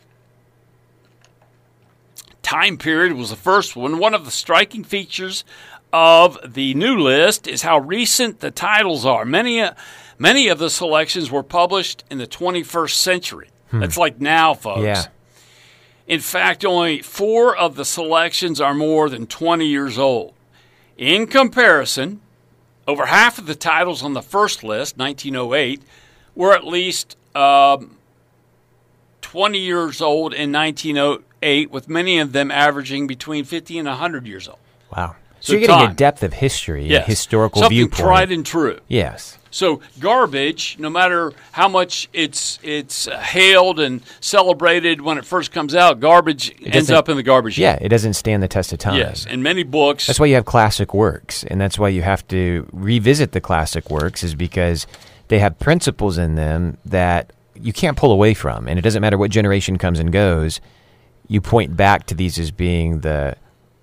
Time 2.41 2.77
period 2.77 3.13
was 3.13 3.29
the 3.29 3.35
first 3.35 3.75
one. 3.75 3.99
One 3.99 4.13
of 4.13 4.25
the 4.25 4.31
striking 4.31 4.83
features 4.83 5.43
of 5.95 6.37
the 6.53 6.73
new 6.73 6.97
list 6.97 7.47
is 7.47 7.61
how 7.61 7.79
recent 7.79 8.41
the 8.41 8.51
titles 8.51 9.05
are. 9.05 9.23
Many, 9.23 9.61
uh, 9.61 9.71
many 10.19 10.49
of 10.49 10.59
the 10.59 10.69
selections 10.69 11.31
were 11.31 11.41
published 11.41 12.03
in 12.11 12.17
the 12.17 12.27
21st 12.27 12.95
century. 12.95 13.47
That's 13.71 13.95
like 13.97 14.19
now, 14.19 14.53
folks. 14.53 14.83
Yeah. 14.83 15.05
In 16.05 16.19
fact, 16.19 16.65
only 16.65 17.01
four 17.01 17.55
of 17.55 17.75
the 17.75 17.85
selections 17.85 18.59
are 18.59 18.73
more 18.73 19.09
than 19.09 19.25
20 19.25 19.65
years 19.65 19.97
old. 19.97 20.33
In 20.97 21.27
comparison, 21.27 22.19
over 22.85 23.05
half 23.05 23.37
of 23.37 23.45
the 23.45 23.55
titles 23.55 24.03
on 24.03 24.11
the 24.11 24.21
first 24.21 24.65
list, 24.65 24.97
1908, 24.97 25.81
were 26.35 26.53
at 26.53 26.65
least 26.65 27.15
um, 27.35 27.97
20 29.21 29.59
years 29.59 30.01
old 30.01 30.33
in 30.33 30.51
1908 30.51 31.71
with 31.71 31.87
many 31.87 32.19
of 32.19 32.33
them 32.33 32.51
averaging 32.51 33.07
between 33.07 33.45
50 33.45 33.79
and 33.79 33.87
100 33.87 34.27
years 34.27 34.49
old. 34.49 34.59
Wow. 34.95 35.15
So, 35.45 35.53
you're 35.53 35.67
getting 35.67 35.91
a 35.91 35.93
depth 35.93 36.23
of 36.23 36.33
history, 36.33 36.85
a 36.85 36.89
Yes. 36.89 37.05
historical 37.07 37.61
Something 37.61 37.75
viewpoint. 37.77 37.99
tried 37.99 38.31
and 38.31 38.45
true. 38.45 38.79
yes. 38.87 39.37
So 39.51 39.79
garbage, 40.01 40.75
no 40.79 40.89
matter 40.89 41.31
how 41.53 41.69
much 41.69 42.09
it's 42.11 42.59
it's 42.61 43.07
hailed 43.07 43.79
and 43.79 44.01
celebrated 44.19 44.99
when 44.99 45.17
it 45.17 45.23
first 45.23 45.53
comes 45.53 45.73
out, 45.73 46.01
garbage 46.01 46.53
ends 46.65 46.91
up 46.91 47.07
in 47.07 47.15
the 47.15 47.23
garbage. 47.23 47.57
Yeah, 47.57 47.77
it 47.79 47.87
doesn't 47.87 48.15
stand 48.15 48.43
the 48.43 48.49
test 48.49 48.73
of 48.73 48.79
time. 48.79 48.97
Yes, 48.97 49.25
and 49.29 49.41
many 49.41 49.63
books. 49.63 50.07
That's 50.07 50.19
why 50.19 50.25
you 50.25 50.35
have 50.35 50.43
classic 50.43 50.93
works, 50.93 51.45
and 51.45 51.61
that's 51.61 51.79
why 51.79 51.87
you 51.87 52.01
have 52.01 52.27
to 52.27 52.67
revisit 52.73 53.31
the 53.31 53.39
classic 53.39 53.89
works, 53.89 54.25
is 54.25 54.35
because 54.35 54.87
they 55.29 55.39
have 55.39 55.57
principles 55.57 56.17
in 56.17 56.35
them 56.35 56.77
that 56.83 57.31
you 57.55 57.71
can't 57.71 57.95
pull 57.95 58.11
away 58.11 58.33
from, 58.33 58.67
and 58.67 58.77
it 58.77 58.81
doesn't 58.81 59.01
matter 59.01 59.17
what 59.17 59.31
generation 59.31 59.77
comes 59.77 59.99
and 60.01 60.11
goes. 60.11 60.59
You 61.29 61.39
point 61.39 61.77
back 61.77 62.07
to 62.07 62.13
these 62.13 62.37
as 62.37 62.51
being 62.51 62.99
the 62.99 63.37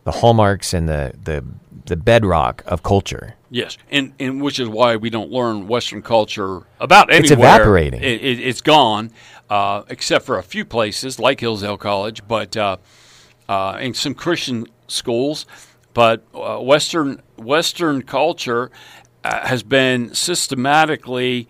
the 0.05 0.13
hallmarks 0.13 0.73
and 0.75 0.89
the 0.89 1.13
the 1.23 1.45
the 1.87 1.97
bedrock 1.97 2.63
of 2.67 2.83
culture. 2.83 3.35
Yes, 3.51 3.77
and 3.91 4.13
and 4.19 4.41
which 4.41 4.59
is 4.59 4.69
why 4.69 4.97
we 4.97 5.11
don't 5.11 5.31
learn 5.31 5.69
Western 5.69 6.03
culture 6.03 6.63
about 6.81 7.11
anywhere. 7.11 7.23
It's 7.23 7.31
evaporating. 7.33 8.03
It, 8.03 8.23
it, 8.25 8.41
it's 8.41 8.61
gone, 8.61 9.11
uh, 9.51 9.83
except 9.89 10.25
for 10.25 10.39
a 10.39 10.43
few 10.43 10.65
places 10.65 11.19
like 11.19 11.41
Hillsdale 11.41 11.77
College, 11.77 12.27
but 12.27 12.57
uh, 12.57 12.77
uh, 13.49 13.73
and 13.81 13.95
some 13.97 14.15
Christian 14.15 14.67
schools. 14.89 15.45
But 15.95 16.25
uh, 16.35 16.59
Western 16.61 17.21
Western 17.37 18.03
culture 18.03 18.71
uh, 19.25 19.47
has 19.47 19.63
been 19.63 20.15
systematically 20.15 21.49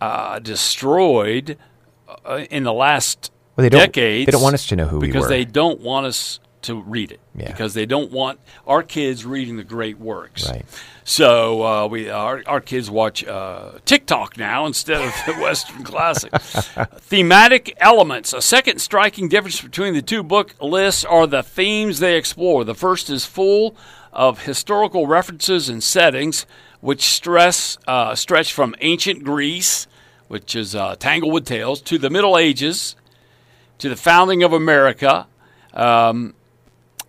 uh, 0.00 0.38
destroyed 0.38 1.58
uh, 2.24 2.44
in 2.50 2.62
the 2.64 2.72
last 2.72 3.30
Well, 3.56 3.62
they 3.62 3.68
don't- 3.68 3.80
decades. 3.80 4.26
they 4.26 4.32
don't 4.32 4.42
want 4.42 4.54
us 4.54 4.66
to 4.68 4.76
know 4.76 4.86
who 4.86 4.98
we 5.00 5.08
because 5.08 5.22
were. 5.24 5.28
they 5.28 5.44
don't 5.44 5.80
want 5.80 6.06
us 6.06 6.40
to 6.62 6.80
read 6.82 7.12
it 7.12 7.20
Yeah. 7.34 7.48
because 7.48 7.74
they 7.74 7.86
don't 7.86 8.10
want 8.10 8.38
our 8.66 8.82
kids 8.82 9.24
reading 9.24 9.56
the 9.56 9.64
great 9.64 9.98
works. 9.98 10.48
Right. 10.48 10.64
So 11.04 11.64
uh, 11.64 11.86
we 11.88 12.08
our, 12.10 12.42
our 12.46 12.60
kids 12.60 12.90
watch 12.90 13.24
uh, 13.24 13.72
TikTok 13.84 14.36
now 14.38 14.66
instead 14.66 15.00
of 15.02 15.12
the 15.26 15.32
Western 15.42 15.82
classic. 15.84 16.32
Thematic 17.00 17.74
elements. 17.78 18.32
A 18.32 18.40
second 18.42 18.80
striking 18.80 19.28
difference 19.28 19.60
between 19.60 19.94
the 19.94 20.02
two 20.02 20.22
book 20.22 20.54
lists 20.60 21.04
are 21.04 21.26
the 21.26 21.42
themes 21.42 21.98
they 21.98 22.16
explore. 22.16 22.64
The 22.64 22.74
first 22.74 23.10
is 23.10 23.24
full 23.26 23.76
of 24.12 24.42
historical 24.42 25.06
references 25.06 25.68
and 25.68 25.82
settings, 25.82 26.46
which 26.80 27.02
stress 27.02 27.78
uh, 27.86 28.14
stretch 28.14 28.52
from 28.52 28.74
ancient 28.80 29.24
Greece, 29.24 29.86
which 30.28 30.54
is 30.54 30.74
uh, 30.74 30.94
Tanglewood 30.96 31.46
Tales, 31.46 31.80
to 31.82 31.98
the 31.98 32.10
Middle 32.10 32.38
Ages, 32.38 32.94
to 33.78 33.88
the 33.88 33.96
founding 33.96 34.42
of 34.42 34.52
America. 34.52 35.26
Um, 35.74 36.34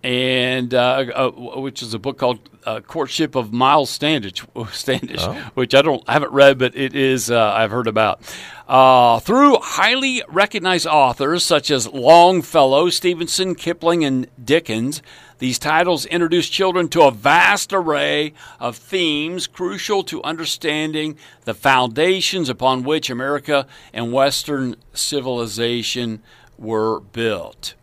and 0.04 0.74
uh, 0.74 1.06
uh, 1.14 1.30
which 1.30 1.82
is 1.82 1.94
a 1.94 1.98
book 1.98 2.18
called 2.18 2.38
uh, 2.66 2.80
"Courtship 2.80 3.34
of 3.34 3.54
Miles 3.54 3.88
Standish," 3.88 4.44
Standish, 4.70 5.24
which 5.54 5.74
I 5.74 5.80
don't 5.80 6.04
I 6.06 6.12
haven't 6.12 6.32
read, 6.32 6.58
but 6.58 6.76
it 6.76 6.94
is 6.94 7.30
uh, 7.30 7.52
I've 7.52 7.70
heard 7.70 7.86
about. 7.86 8.20
Uh, 8.68 9.18
through 9.20 9.56
highly 9.60 10.22
recognized 10.28 10.86
authors 10.86 11.42
such 11.42 11.70
as 11.70 11.88
Longfellow, 11.88 12.90
Stevenson, 12.90 13.54
Kipling, 13.54 14.04
and 14.04 14.26
Dickens, 14.42 15.02
these 15.38 15.58
titles 15.58 16.04
introduce 16.06 16.48
children 16.50 16.88
to 16.90 17.02
a 17.02 17.10
vast 17.10 17.72
array 17.72 18.34
of 18.60 18.76
themes 18.76 19.46
crucial 19.46 20.02
to 20.04 20.22
understanding 20.22 21.16
the 21.44 21.54
foundations 21.54 22.50
upon 22.50 22.84
which 22.84 23.08
America 23.08 23.66
and 23.92 24.12
Western 24.12 24.76
civilization 24.92 26.22
were 26.58 27.00
built. 27.00 27.74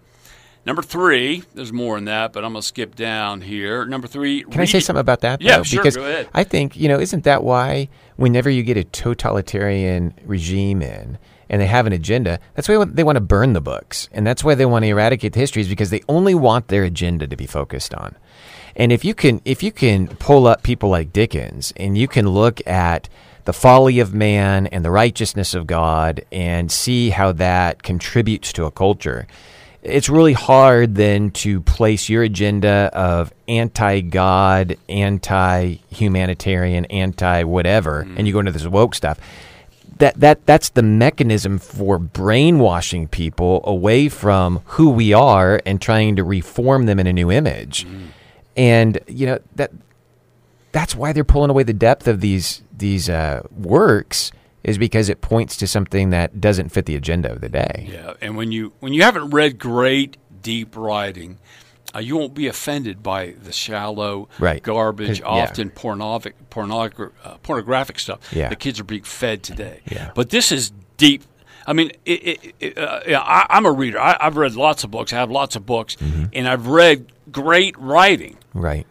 Number 0.65 0.83
three, 0.83 1.43
there's 1.55 1.73
more 1.73 1.97
in 1.97 2.05
that, 2.05 2.33
but 2.33 2.45
I'm 2.45 2.53
going 2.53 2.61
to 2.61 2.67
skip 2.67 2.95
down 2.95 3.41
here. 3.41 3.83
Number 3.85 4.07
three, 4.07 4.43
Can 4.43 4.61
I 4.61 4.65
say 4.65 4.79
something 4.79 5.01
about 5.01 5.21
that? 5.21 5.41
Yeah, 5.41 5.57
though? 5.57 5.63
sure, 5.63 5.81
Because 5.81 5.97
go 5.97 6.05
ahead. 6.05 6.29
I 6.33 6.43
think 6.43 6.77
you 6.77 6.87
know, 6.87 6.99
isn't 6.99 7.23
that 7.23 7.43
why 7.43 7.89
whenever 8.15 8.49
you 8.49 8.61
get 8.61 8.77
a 8.77 8.83
totalitarian 8.83 10.13
regime 10.23 10.81
in 10.83 11.17
and 11.49 11.61
they 11.61 11.67
have 11.67 11.87
an 11.87 11.93
agenda, 11.93 12.39
that's 12.53 12.69
why 12.69 12.85
they 12.85 13.03
want 13.03 13.15
to 13.15 13.21
burn 13.21 13.53
the 13.53 13.61
books, 13.61 14.07
and 14.11 14.25
that's 14.25 14.43
why 14.43 14.55
they 14.55 14.65
want 14.65 14.83
to 14.83 14.89
eradicate 14.89 15.33
the 15.33 15.39
histories 15.39 15.67
because 15.67 15.89
they 15.89 16.01
only 16.07 16.35
want 16.35 16.67
their 16.67 16.83
agenda 16.83 17.27
to 17.27 17.35
be 17.35 17.47
focused 17.47 17.93
on. 17.95 18.15
And 18.75 18.91
if 18.91 19.03
you 19.03 19.13
can, 19.13 19.41
if 19.43 19.63
you 19.63 19.71
can 19.71 20.07
pull 20.07 20.47
up 20.47 20.63
people 20.63 20.89
like 20.89 21.11
Dickens, 21.11 21.73
and 21.75 21.97
you 21.97 22.07
can 22.07 22.29
look 22.29 22.65
at 22.67 23.09
the 23.45 23.51
folly 23.53 23.99
of 23.99 24.13
man 24.13 24.67
and 24.67 24.85
the 24.85 24.91
righteousness 24.91 25.53
of 25.55 25.65
God, 25.65 26.23
and 26.31 26.71
see 26.71 27.09
how 27.09 27.31
that 27.33 27.81
contributes 27.83 28.53
to 28.53 28.65
a 28.65 28.71
culture 28.71 29.27
it's 29.83 30.09
really 30.09 30.33
hard 30.33 30.95
then 30.95 31.31
to 31.31 31.61
place 31.61 32.07
your 32.07 32.23
agenda 32.23 32.89
of 32.93 33.33
anti-God, 33.47 34.77
anti-humanitarian, 34.87 36.85
anti-whatever, 36.85 38.01
and 38.15 38.27
you 38.27 38.33
go 38.33 38.39
into 38.39 38.51
this 38.51 38.67
woke 38.67 38.93
stuff. 38.95 39.19
That 39.97 40.19
that 40.19 40.45
that's 40.47 40.69
the 40.69 40.81
mechanism 40.81 41.59
for 41.59 41.99
brainwashing 41.99 43.07
people 43.07 43.61
away 43.63 44.09
from 44.09 44.61
who 44.65 44.89
we 44.89 45.13
are 45.13 45.61
and 45.65 45.79
trying 45.79 46.15
to 46.15 46.23
reform 46.23 46.87
them 46.87 46.99
in 46.99 47.05
a 47.05 47.13
new 47.13 47.31
image. 47.31 47.85
And 48.57 48.99
you 49.07 49.27
know 49.27 49.39
that 49.55 49.71
that's 50.71 50.95
why 50.95 51.13
they're 51.13 51.23
pulling 51.23 51.51
away 51.51 51.63
the 51.63 51.73
depth 51.73 52.07
of 52.07 52.19
these 52.21 52.63
these 52.75 53.09
uh, 53.09 53.43
works 53.51 54.31
is 54.63 54.77
because 54.77 55.09
it 55.09 55.21
points 55.21 55.57
to 55.57 55.67
something 55.67 56.09
that 56.11 56.39
doesn't 56.39 56.69
fit 56.69 56.85
the 56.85 56.95
agenda 56.95 57.31
of 57.31 57.41
the 57.41 57.49
day. 57.49 57.87
Yeah, 57.91 58.13
and 58.21 58.35
when 58.37 58.51
you 58.51 58.73
when 58.79 58.93
you 58.93 59.01
haven't 59.03 59.29
read 59.31 59.57
great 59.59 60.17
deep 60.41 60.75
writing, 60.75 61.37
uh, 61.95 61.99
you 61.99 62.15
won't 62.17 62.33
be 62.33 62.47
offended 62.47 63.03
by 63.03 63.33
the 63.43 63.51
shallow, 63.51 64.29
Right. 64.39 64.61
garbage, 64.63 65.19
yeah. 65.19 65.25
often 65.25 65.69
pornographic, 65.71 66.35
pornogra- 66.49 67.11
uh, 67.23 67.35
pornographic 67.43 67.99
stuff 67.99 68.19
Yeah. 68.31 68.49
the 68.49 68.55
kids 68.55 68.79
are 68.79 68.83
being 68.85 69.03
fed 69.03 69.43
today. 69.43 69.81
Yeah. 69.91 70.11
But 70.15 70.29
this 70.29 70.51
is 70.51 70.71
deep. 70.97 71.23
I 71.67 71.73
mean, 71.73 71.91
it, 72.05 72.53
it, 72.59 72.77
uh, 72.77 73.01
yeah, 73.07 73.19
I, 73.21 73.45
I'm 73.49 73.65
a 73.67 73.71
reader. 73.71 73.99
I, 73.99 74.17
I've 74.19 74.35
read 74.35 74.55
lots 74.55 74.83
of 74.83 74.89
books. 74.89 75.13
I 75.13 75.17
have 75.17 75.29
lots 75.29 75.55
of 75.55 75.65
books, 75.65 75.95
Mm-hmm. 75.97 76.25
and 76.33 76.47
I've 76.47 76.67
read 76.67 77.11
great 77.31 77.77
writing 77.77 78.37
Right. 78.53 78.87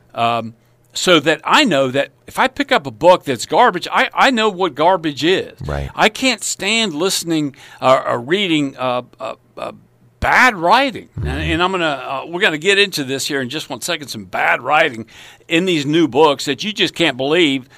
So 0.92 1.20
that 1.20 1.40
I 1.44 1.64
know 1.64 1.90
that 1.90 2.10
if 2.26 2.38
I 2.38 2.48
pick 2.48 2.72
up 2.72 2.86
a 2.86 2.90
book 2.90 3.24
that's 3.24 3.46
garbage, 3.46 3.86
I, 3.90 4.10
I 4.12 4.30
know 4.30 4.48
what 4.48 4.74
garbage 4.74 5.24
is. 5.24 5.60
Right. 5.62 5.90
I 5.94 6.08
can't 6.08 6.42
stand 6.42 6.94
listening 6.94 7.56
uh, 7.80 8.02
or 8.06 8.20
reading 8.20 8.76
uh, 8.76 9.02
uh, 9.18 9.36
uh, 9.56 9.72
bad 10.20 10.56
writing, 10.56 11.08
and, 11.16 11.28
and 11.28 11.62
I'm 11.62 11.70
gonna 11.70 11.86
uh, 11.86 12.24
we're 12.26 12.40
gonna 12.40 12.58
get 12.58 12.78
into 12.78 13.04
this 13.04 13.26
here 13.26 13.40
in 13.40 13.48
just 13.48 13.70
one 13.70 13.80
second. 13.80 14.08
Some 14.08 14.24
bad 14.24 14.62
writing 14.62 15.06
in 15.48 15.64
these 15.64 15.86
new 15.86 16.08
books 16.08 16.44
that 16.44 16.62
you 16.64 16.72
just 16.72 16.94
can't 16.94 17.16
believe 17.16 17.68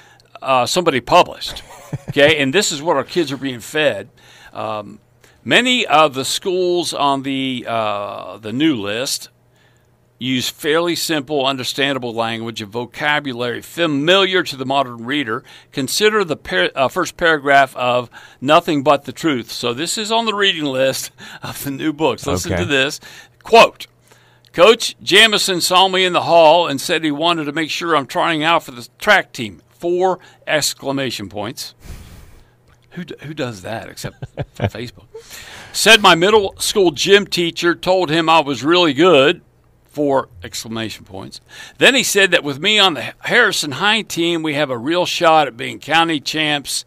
uh, 0.41 0.65
somebody 0.65 1.01
published. 1.01 1.63
Okay, 2.09 2.39
and 2.41 2.51
this 2.51 2.71
is 2.71 2.81
what 2.81 2.97
our 2.97 3.03
kids 3.03 3.31
are 3.31 3.37
being 3.37 3.59
fed. 3.59 4.09
Um, 4.51 4.99
many 5.43 5.85
of 5.85 6.15
the 6.15 6.25
schools 6.25 6.91
on 6.91 7.21
the 7.21 7.65
uh, 7.67 8.37
the 8.39 8.51
new 8.51 8.75
list 8.75 9.29
use 10.23 10.49
fairly 10.49 10.95
simple, 10.95 11.45
understandable 11.45 12.13
language 12.13 12.61
and 12.61 12.71
vocabulary 12.71 13.61
familiar 13.61 14.41
to 14.43 14.55
the 14.55 14.65
modern 14.65 15.05
reader. 15.05 15.43
Consider 15.71 16.23
the 16.23 16.37
par- 16.37 16.71
uh, 16.75 16.87
first 16.87 17.17
paragraph 17.17 17.75
of 17.75 18.09
Nothing 18.39 18.83
But 18.83 19.05
the 19.05 19.11
Truth. 19.11 19.51
So, 19.51 19.73
this 19.73 19.97
is 19.97 20.11
on 20.11 20.25
the 20.25 20.33
reading 20.33 20.65
list 20.65 21.11
of 21.43 21.63
the 21.63 21.71
new 21.71 21.91
books. 21.93 22.25
Listen 22.25 22.53
Okay. 22.53 22.61
to 22.63 22.67
this. 22.67 22.99
Quote 23.43 23.87
Coach 24.53 24.95
Jamison 25.01 25.59
saw 25.61 25.87
me 25.87 26.05
in 26.05 26.13
the 26.13 26.21
hall 26.21 26.67
and 26.67 26.79
said 26.79 27.03
he 27.03 27.11
wanted 27.11 27.45
to 27.45 27.51
make 27.51 27.69
sure 27.71 27.95
I'm 27.95 28.05
trying 28.07 28.43
out 28.43 28.63
for 28.63 28.71
the 28.71 28.87
track 28.99 29.33
team. 29.33 29.61
Four 29.69 30.19
exclamation 30.47 31.27
points. 31.27 31.73
Who, 32.91 33.03
who 33.23 33.33
does 33.33 33.63
that 33.63 33.89
except 33.89 34.23
Facebook? 34.55 35.05
Said 35.73 36.01
my 36.03 36.13
middle 36.13 36.53
school 36.59 36.91
gym 36.91 37.25
teacher 37.25 37.73
told 37.73 38.11
him 38.11 38.29
I 38.29 38.39
was 38.41 38.63
really 38.63 38.93
good. 38.93 39.41
Four 39.93 40.29
exclamation 40.43 41.05
points. 41.05 41.39
Then 41.77 41.93
he 41.93 42.01
said 42.01 42.31
that 42.31 42.43
with 42.43 42.59
me 42.59 42.79
on 42.79 42.95
the 42.95 43.13
Harrison 43.19 43.73
High 43.73 44.01
team, 44.01 44.41
we 44.41 44.55
have 44.55 44.71
a 44.71 44.77
real 44.77 45.05
shot 45.05 45.47
at 45.47 45.55
being 45.55 45.77
county 45.77 46.19
champs. 46.19 46.83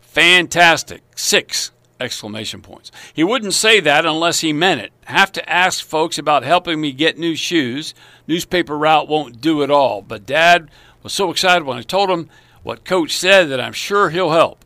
Fantastic. 0.00 1.02
Six 1.14 1.72
exclamation 2.00 2.62
points. 2.62 2.90
He 3.12 3.22
wouldn't 3.22 3.52
say 3.52 3.80
that 3.80 4.06
unless 4.06 4.40
he 4.40 4.54
meant 4.54 4.80
it. 4.80 4.92
Have 5.04 5.30
to 5.32 5.46
ask 5.46 5.84
folks 5.84 6.16
about 6.16 6.42
helping 6.42 6.80
me 6.80 6.92
get 6.92 7.18
new 7.18 7.36
shoes. 7.36 7.92
Newspaper 8.26 8.78
route 8.78 9.08
won't 9.08 9.42
do 9.42 9.60
it 9.60 9.70
all. 9.70 10.00
But 10.00 10.24
Dad 10.24 10.70
was 11.02 11.12
so 11.12 11.30
excited 11.30 11.64
when 11.66 11.76
I 11.76 11.82
told 11.82 12.08
him 12.08 12.30
what 12.62 12.86
Coach 12.86 13.14
said 13.14 13.50
that 13.50 13.60
I'm 13.60 13.74
sure 13.74 14.08
he'll 14.08 14.30
help. 14.30 14.61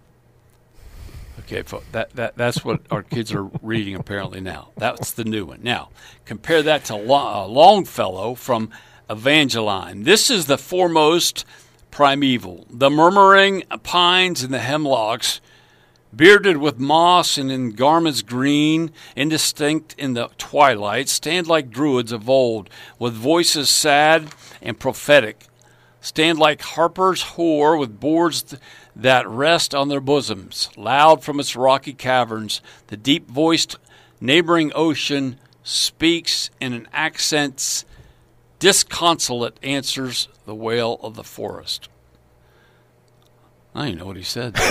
Okay, 1.47 1.63
that, 1.93 2.11
that 2.17 2.37
that's 2.37 2.65
what 2.65 2.81
our 2.91 3.05
kids 3.05 3.33
are 3.33 3.45
reading 3.63 3.95
apparently 3.95 4.41
now. 4.41 4.71
That's 4.77 5.13
the 5.13 5.23
new 5.23 5.45
one. 5.45 5.61
Now, 5.63 5.91
compare 6.25 6.61
that 6.65 6.87
to 6.87 6.95
uh, 6.95 7.47
Longfellow 7.47 8.35
from 8.35 8.71
Evangeline. 9.09 10.03
This 10.03 10.29
is 10.29 10.47
the 10.47 10.59
foremost 10.59 11.45
primeval. 11.93 12.67
The 12.69 12.91
murmuring 12.91 13.63
pines 13.85 14.43
and 14.43 14.53
the 14.53 14.59
hemlocks 14.59 15.41
bearded 16.13 16.57
with 16.57 16.81
moss 16.81 17.39
and 17.39 17.53
in 17.53 17.73
garments 17.73 18.23
green, 18.23 18.91
indistinct 19.15 19.95
in 19.97 20.15
the 20.15 20.29
twilight, 20.39 21.09
stand 21.09 21.47
like 21.47 21.71
druids 21.71 22.11
of 22.11 22.29
old, 22.29 22.69
with 22.99 23.15
voices 23.15 23.71
sad 23.71 24.35
and 24.61 24.81
prophetic. 24.81 25.47
Stand 26.01 26.39
like 26.39 26.63
harpers 26.63 27.23
hoar 27.23 27.77
with 27.77 28.01
boards 28.01 28.43
th- 28.43 28.63
that 28.97 29.29
rest 29.29 29.75
on 29.75 29.89
their 29.89 30.01
bosoms. 30.01 30.71
Loud 30.77 31.23
from 31.23 31.39
its 31.39 31.55
rocky 31.55 31.93
caverns, 31.93 32.63
the 32.87 32.97
deep 32.97 33.31
voiced 33.31 33.77
neighboring 34.21 34.73
ocean 34.75 35.39
speaks 35.63 36.51
in 36.61 36.73
an 36.73 36.89
accents 36.93 37.85
disconsolate 38.59 39.59
answers 39.63 40.29
the 40.47 40.55
wail 40.55 40.99
of 41.03 41.15
the 41.15 41.25
forest. 41.25 41.89
I 43.77 43.81
don't 43.81 43.89
even 43.89 43.99
know 43.99 44.07
what 44.07 44.17
he 44.17 44.23
said. 44.23 44.57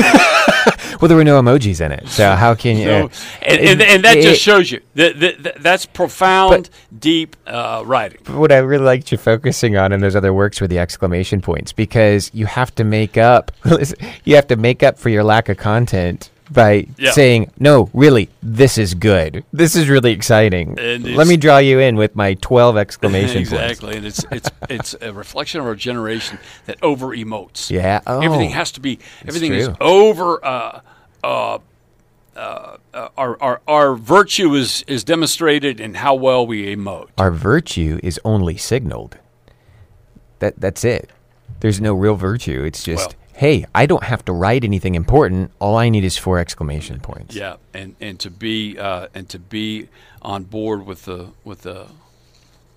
Well, 1.01 1.09
there 1.09 1.17
were 1.17 1.25
no 1.25 1.41
emojis 1.41 1.85
in 1.85 1.91
it, 1.91 2.07
so 2.07 2.35
how 2.35 2.55
can 2.55 2.77
you? 2.77 2.85
So, 2.85 3.05
uh, 3.05 3.09
and, 3.41 3.59
and, 3.59 3.81
and 3.81 4.03
that 4.05 4.17
it- 4.17 4.23
just 4.23 4.41
shows 4.41 4.71
you 4.71 4.81
that, 4.95 5.19
that, 5.19 5.43
that 5.43 5.61
that's 5.61 5.85
profound, 5.85 6.69
deep 6.97 7.35
uh, 7.45 7.83
writing. 7.85 8.21
what 8.33 8.51
I 8.51 8.57
really 8.59 8.85
liked 8.85 9.11
you 9.11 9.17
focusing 9.17 9.75
on 9.75 9.91
in 9.91 9.99
those 9.99 10.15
other 10.15 10.33
works 10.33 10.61
were 10.61 10.67
the 10.67 10.79
exclamation 10.79 11.41
points 11.41 11.73
because 11.73 12.31
you 12.33 12.45
have 12.45 12.73
to 12.75 12.83
make 12.85 13.17
up 13.17 13.51
you 14.23 14.35
have 14.35 14.47
to 14.47 14.55
make 14.55 14.83
up 14.83 14.97
for 14.97 15.09
your 15.09 15.23
lack 15.23 15.49
of 15.49 15.57
content 15.57 16.29
by 16.51 16.87
Yeah. 16.97 17.11
saying 17.11 17.51
no 17.59 17.89
really 17.93 18.29
this 18.43 18.77
is 18.77 18.93
good 18.93 19.43
this 19.51 19.75
is 19.75 19.89
really 19.89 20.11
exciting 20.11 20.75
let 20.75 21.27
me 21.27 21.37
draw 21.37 21.57
you 21.57 21.79
in 21.79 21.95
with 21.95 22.15
my 22.15 22.35
12 22.35 22.77
exclamation 22.77 23.45
points 23.47 23.51
exactly, 23.51 23.97
and 23.97 24.05
it's 24.05 24.23
it's 24.31 24.49
it's 24.69 24.95
a 25.01 25.11
reflection 25.11 25.59
of 25.59 25.65
our 25.65 25.75
generation 25.75 26.37
that 26.67 26.77
over 26.83 27.07
emotes. 27.07 27.69
yeah 27.71 28.01
oh, 28.05 28.21
everything 28.21 28.51
has 28.51 28.71
to 28.73 28.79
be 28.79 28.99
everything 29.27 29.53
is 29.53 29.69
over. 29.81 30.43
Uh, 30.45 30.81
uh, 31.23 31.57
uh, 32.35 32.77
uh, 32.93 33.07
our, 33.17 33.41
our 33.41 33.61
our 33.67 33.95
virtue 33.95 34.53
is 34.55 34.83
is 34.87 35.03
demonstrated 35.03 35.79
in 35.79 35.95
how 35.95 36.13
well 36.13 36.45
we 36.45 36.75
emote. 36.75 37.07
our 37.17 37.31
virtue 37.31 37.99
is 38.03 38.19
only 38.25 38.57
signaled 38.57 39.17
that 40.39 40.59
that's 40.59 40.83
it 40.83 41.09
there's 41.61 41.79
no 41.81 41.93
real 41.93 42.15
virtue 42.15 42.63
it's 42.63 42.83
just 42.83 43.09
Well- 43.09 43.24
hey 43.35 43.65
i 43.75 43.85
don't 43.85 44.03
have 44.03 44.23
to 44.23 44.31
write 44.33 44.63
anything 44.63 44.95
important 44.95 45.51
all 45.59 45.75
i 45.75 45.89
need 45.89 46.03
is 46.03 46.17
four 46.17 46.39
exclamation 46.39 46.99
points 46.99 47.35
Yeah, 47.35 47.57
and 47.73 47.95
and 47.99 48.19
to 48.21 48.29
be 48.29 48.77
uh, 48.79 49.07
and 49.13 49.27
to 49.29 49.39
be 49.39 49.89
on 50.21 50.43
board 50.43 50.85
with 50.85 51.05
the 51.05 51.29
with 51.43 51.61
the, 51.61 51.87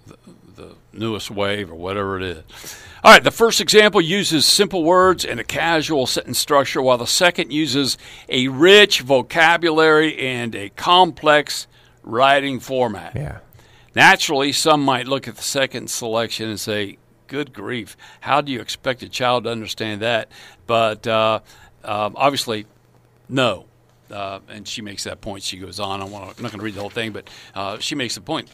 the 0.06 0.16
the 0.56 0.74
newest 0.92 1.30
wave 1.30 1.70
or 1.70 1.76
whatever 1.76 2.16
it 2.16 2.24
is. 2.24 2.76
All 3.04 3.12
right, 3.12 3.22
the 3.22 3.30
first 3.30 3.60
example 3.60 4.00
uses 4.00 4.44
simple 4.44 4.82
words 4.82 5.24
and 5.24 5.38
a 5.38 5.44
casual 5.44 6.06
sentence 6.08 6.38
structure, 6.40 6.82
while 6.82 6.98
the 6.98 7.06
second 7.06 7.52
uses 7.52 7.96
a 8.28 8.48
rich 8.48 9.02
vocabulary 9.02 10.18
and 10.18 10.56
a 10.56 10.70
complex 10.70 11.68
writing 12.02 12.58
format. 12.58 13.14
yeah 13.14 13.38
Naturally, 13.94 14.52
some 14.52 14.84
might 14.84 15.06
look 15.06 15.26
at 15.28 15.36
the 15.36 15.42
second 15.42 15.90
selection 15.90 16.48
and 16.48 16.58
say, 16.60 16.98
"Good 17.28 17.52
grief! 17.52 17.96
How 18.20 18.40
do 18.40 18.50
you 18.50 18.60
expect 18.60 19.02
a 19.04 19.08
child 19.08 19.44
to 19.44 19.50
understand 19.50 20.02
that?" 20.02 20.28
But 20.66 21.06
uh, 21.06 21.40
um, 21.84 22.14
obviously, 22.16 22.66
no. 23.28 23.66
Uh, 24.10 24.40
and 24.48 24.66
she 24.66 24.80
makes 24.82 25.04
that 25.04 25.20
point. 25.20 25.42
She 25.42 25.58
goes 25.58 25.78
on. 25.78 26.00
I 26.00 26.04
wanna, 26.04 26.26
I'm 26.26 26.42
not 26.42 26.50
going 26.50 26.58
to 26.60 26.64
read 26.64 26.74
the 26.74 26.80
whole 26.80 26.88
thing, 26.90 27.12
but 27.12 27.28
uh, 27.54 27.78
she 27.78 27.94
makes 27.94 28.14
the 28.14 28.22
point. 28.22 28.48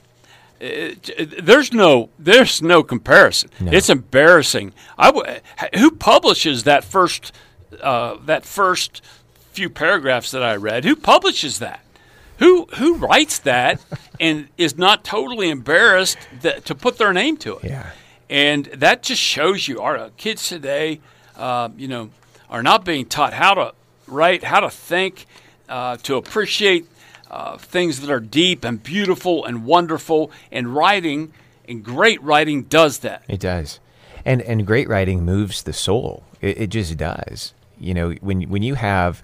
It- 0.60 1.10
it- 1.16 1.46
there's 1.46 1.72
no 1.72 2.10
there's 2.18 2.60
no 2.62 2.82
comparison. 2.82 3.50
It's 3.60 3.88
embarrassing. 3.88 4.72
I 4.98 5.12
w- 5.12 5.40
who 5.76 5.90
publishes 5.92 6.64
that 6.64 6.82
first 6.84 7.32
uh, 7.80 8.16
that 8.26 8.44
first 8.44 9.00
few 9.52 9.70
paragraphs 9.70 10.30
that 10.32 10.42
I 10.42 10.56
read? 10.56 10.84
Who 10.84 10.96
publishes 10.96 11.58
that? 11.60 11.80
Who 12.38 12.66
who 12.76 12.94
writes 12.96 13.38
that 13.40 13.80
and 14.20 14.48
is 14.58 14.76
not 14.76 15.04
totally 15.04 15.50
embarrassed 15.50 16.18
that, 16.42 16.64
to 16.64 16.74
put 16.74 16.98
their 16.98 17.12
name 17.12 17.36
to 17.38 17.58
it? 17.58 17.64
Yeah. 17.64 17.90
And 18.30 18.66
that 18.66 19.02
just 19.02 19.20
shows 19.20 19.68
you 19.68 19.80
our 19.80 19.96
uh, 19.96 20.10
kids 20.16 20.48
today, 20.48 21.00
uh, 21.36 21.68
you 21.76 21.88
know, 21.88 22.10
are 22.48 22.62
not 22.62 22.84
being 22.84 23.06
taught 23.06 23.32
how 23.32 23.54
to 23.54 23.74
write, 24.06 24.44
how 24.44 24.60
to 24.60 24.70
think, 24.70 25.26
uh, 25.68 25.96
to 25.98 26.16
appreciate 26.16 26.86
uh, 27.30 27.58
things 27.58 28.00
that 28.00 28.10
are 28.10 28.20
deep 28.20 28.64
and 28.64 28.82
beautiful 28.82 29.44
and 29.44 29.64
wonderful. 29.64 30.30
And 30.52 30.74
writing, 30.74 31.32
and 31.68 31.84
great 31.84 32.22
writing, 32.22 32.62
does 32.62 33.00
that. 33.00 33.24
It 33.28 33.40
does, 33.40 33.80
and 34.24 34.40
and 34.42 34.66
great 34.66 34.88
writing 34.88 35.24
moves 35.24 35.62
the 35.62 35.72
soul. 35.72 36.24
It, 36.40 36.58
it 36.58 36.66
just 36.68 36.96
does. 36.96 37.54
You 37.78 37.94
know, 37.94 38.10
when 38.20 38.42
when 38.42 38.62
you 38.62 38.74
have 38.74 39.22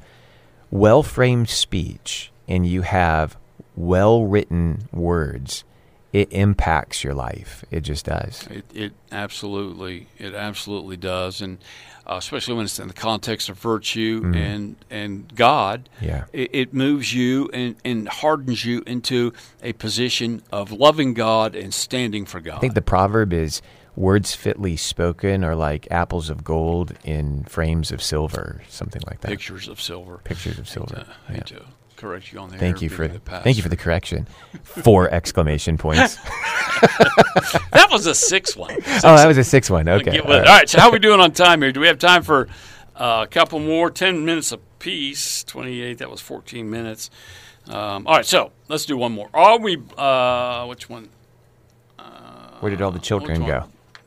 well 0.71 1.03
framed 1.03 1.49
speech 1.49 2.31
and 2.49 2.67
you 2.67 2.83
have 2.83 3.37
well 3.77 4.25
written 4.27 4.89
words, 4.93 5.65
it 6.13 6.33
impacts 6.33 7.05
your 7.05 7.15
life. 7.15 7.65
It 7.71 7.81
just 7.81 8.07
does. 8.07 8.47
It, 8.49 8.65
it 8.75 8.93
absolutely, 9.13 10.09
it 10.19 10.35
absolutely 10.35 10.97
does, 10.97 11.41
and 11.41 11.59
uh, 12.07 12.17
especially 12.17 12.55
when 12.55 12.65
it's 12.65 12.79
in 12.79 12.89
the 12.89 12.95
context 12.95 13.49
of 13.49 13.59
virtue 13.59 14.33
and 14.35 14.77
and 14.91 15.33
God. 15.35 15.89
Yeah. 16.01 16.25
it, 16.33 16.51
it 16.53 16.75
moves 16.75 17.15
you 17.15 17.49
and, 17.53 17.77
and 17.85 18.09
hardens 18.09 18.65
you 18.65 18.83
into 18.87 19.33
a 19.63 19.73
position 19.75 20.43
of 20.51 20.73
loving 20.73 21.15
God 21.15 21.55
and 21.55 21.73
standing 21.73 22.27
for 22.27 22.41
God. 22.41 22.57
I 22.57 22.61
think 22.61 22.75
the 22.75 22.83
proverb 22.83 23.33
is 23.33 23.63
words 23.95 24.35
fitly 24.35 24.77
spoken 24.77 25.45
are 25.45 25.55
like 25.55 25.87
apples 25.91 26.31
of 26.31 26.43
gold 26.43 26.95
in 27.05 27.45
frames 27.45 27.93
of 27.93 28.03
silver, 28.03 28.63
something 28.69 29.03
like 29.07 29.21
that. 29.21 29.29
pictures 29.29 29.69
of 29.69 29.81
silver. 29.81 30.21
Pictures 30.25 30.59
of 30.59 30.69
silver. 30.69 31.05
Uh, 31.09 31.13
I 31.29 31.33
hate 31.35 31.47
to 31.47 31.65
correct 32.01 32.33
you 32.33 32.39
on 32.39 32.51
the 32.51 32.59
Thank 32.59 32.83
you 32.83 32.89
for 32.89 33.07
the 33.07 33.19
thank 33.19 33.57
you 33.57 33.63
for 33.63 33.69
the 33.69 33.77
correction. 33.77 34.27
Four 34.63 35.11
exclamation 35.13 35.79
points. 35.79 36.17
that 37.73 37.89
was 37.91 38.07
a 38.07 38.15
six 38.15 38.57
one. 38.57 38.73
oh, 38.87 39.17
that 39.17 39.27
was 39.27 39.39
a 39.39 39.45
six 39.45 39.71
one. 39.71 39.89
Okay. 39.89 40.19
All 40.19 40.29
right. 40.29 40.47
All 40.47 40.57
right. 40.57 40.69
So 40.69 40.81
how 40.81 40.89
are 40.89 40.93
we 40.93 40.99
doing 40.99 41.21
on 41.21 41.33
time 41.33 41.63
here? 41.63 41.73
Do 41.73 41.81
we 41.81 41.87
have 41.87 41.99
time 41.99 42.23
for 42.23 42.49
uh, 42.97 43.25
a 43.25 43.27
couple 43.27 43.61
more? 43.61 43.91
Ten 43.91 44.25
minutes 44.25 44.53
apiece. 44.53 45.45
Twenty-eight. 45.45 45.99
That 45.99 46.11
was 46.11 46.21
fourteen 46.21 46.71
minutes. 46.71 47.11
Um, 47.69 48.07
all 48.07 48.17
right. 48.17 48.27
So 48.27 48.53
let's 48.69 48.87
do 48.87 48.97
one 48.97 49.13
more. 49.13 49.29
Are 49.35 49.59
we? 49.59 49.77
Uh, 49.97 50.67
which 50.67 50.89
one? 50.89 51.11
Where 52.61 52.71
did 52.71 52.83
all 52.83 52.91
the 52.91 52.99
children 52.99 53.45
go? 53.47 53.65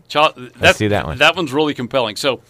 Child, 0.07 0.51
Let's 0.59 0.77
do 0.77 0.89
that 0.89 1.07
one. 1.07 1.17
That 1.17 1.35
one's 1.35 1.51
really 1.51 1.73
compelling. 1.73 2.15
So 2.17 2.41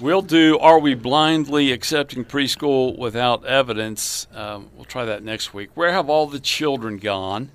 we'll 0.00 0.22
do. 0.22 0.58
Are 0.58 0.78
we 0.78 0.94
blindly 0.94 1.72
accepting 1.72 2.24
preschool 2.24 2.96
without 2.98 3.44
evidence? 3.44 4.26
Um, 4.34 4.68
we'll 4.74 4.84
try 4.84 5.04
that 5.04 5.22
next 5.22 5.54
week. 5.54 5.70
Where 5.74 5.92
have 5.92 6.08
all 6.08 6.26
the 6.26 6.40
children 6.40 6.98
gone? 6.98 7.50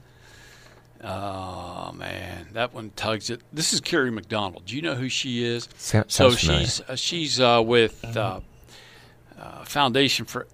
Oh 1.03 1.91
man, 1.93 2.47
that 2.53 2.73
one 2.73 2.91
tugs 2.95 3.29
it. 3.31 3.41
This 3.51 3.73
is 3.73 3.81
Kerry 3.81 4.11
McDonald. 4.11 4.65
Do 4.65 4.75
you 4.75 4.83
know 4.83 4.93
who 4.95 5.09
she 5.09 5.43
is? 5.43 5.67
So 6.11 6.29
she's 6.37 6.81
uh, 6.81 6.95
she's 6.95 7.39
uh, 7.39 7.63
with 7.65 8.05
uh, 8.15 8.41
uh, 9.39 9.63
Foundation 9.65 10.25
for 10.25 10.47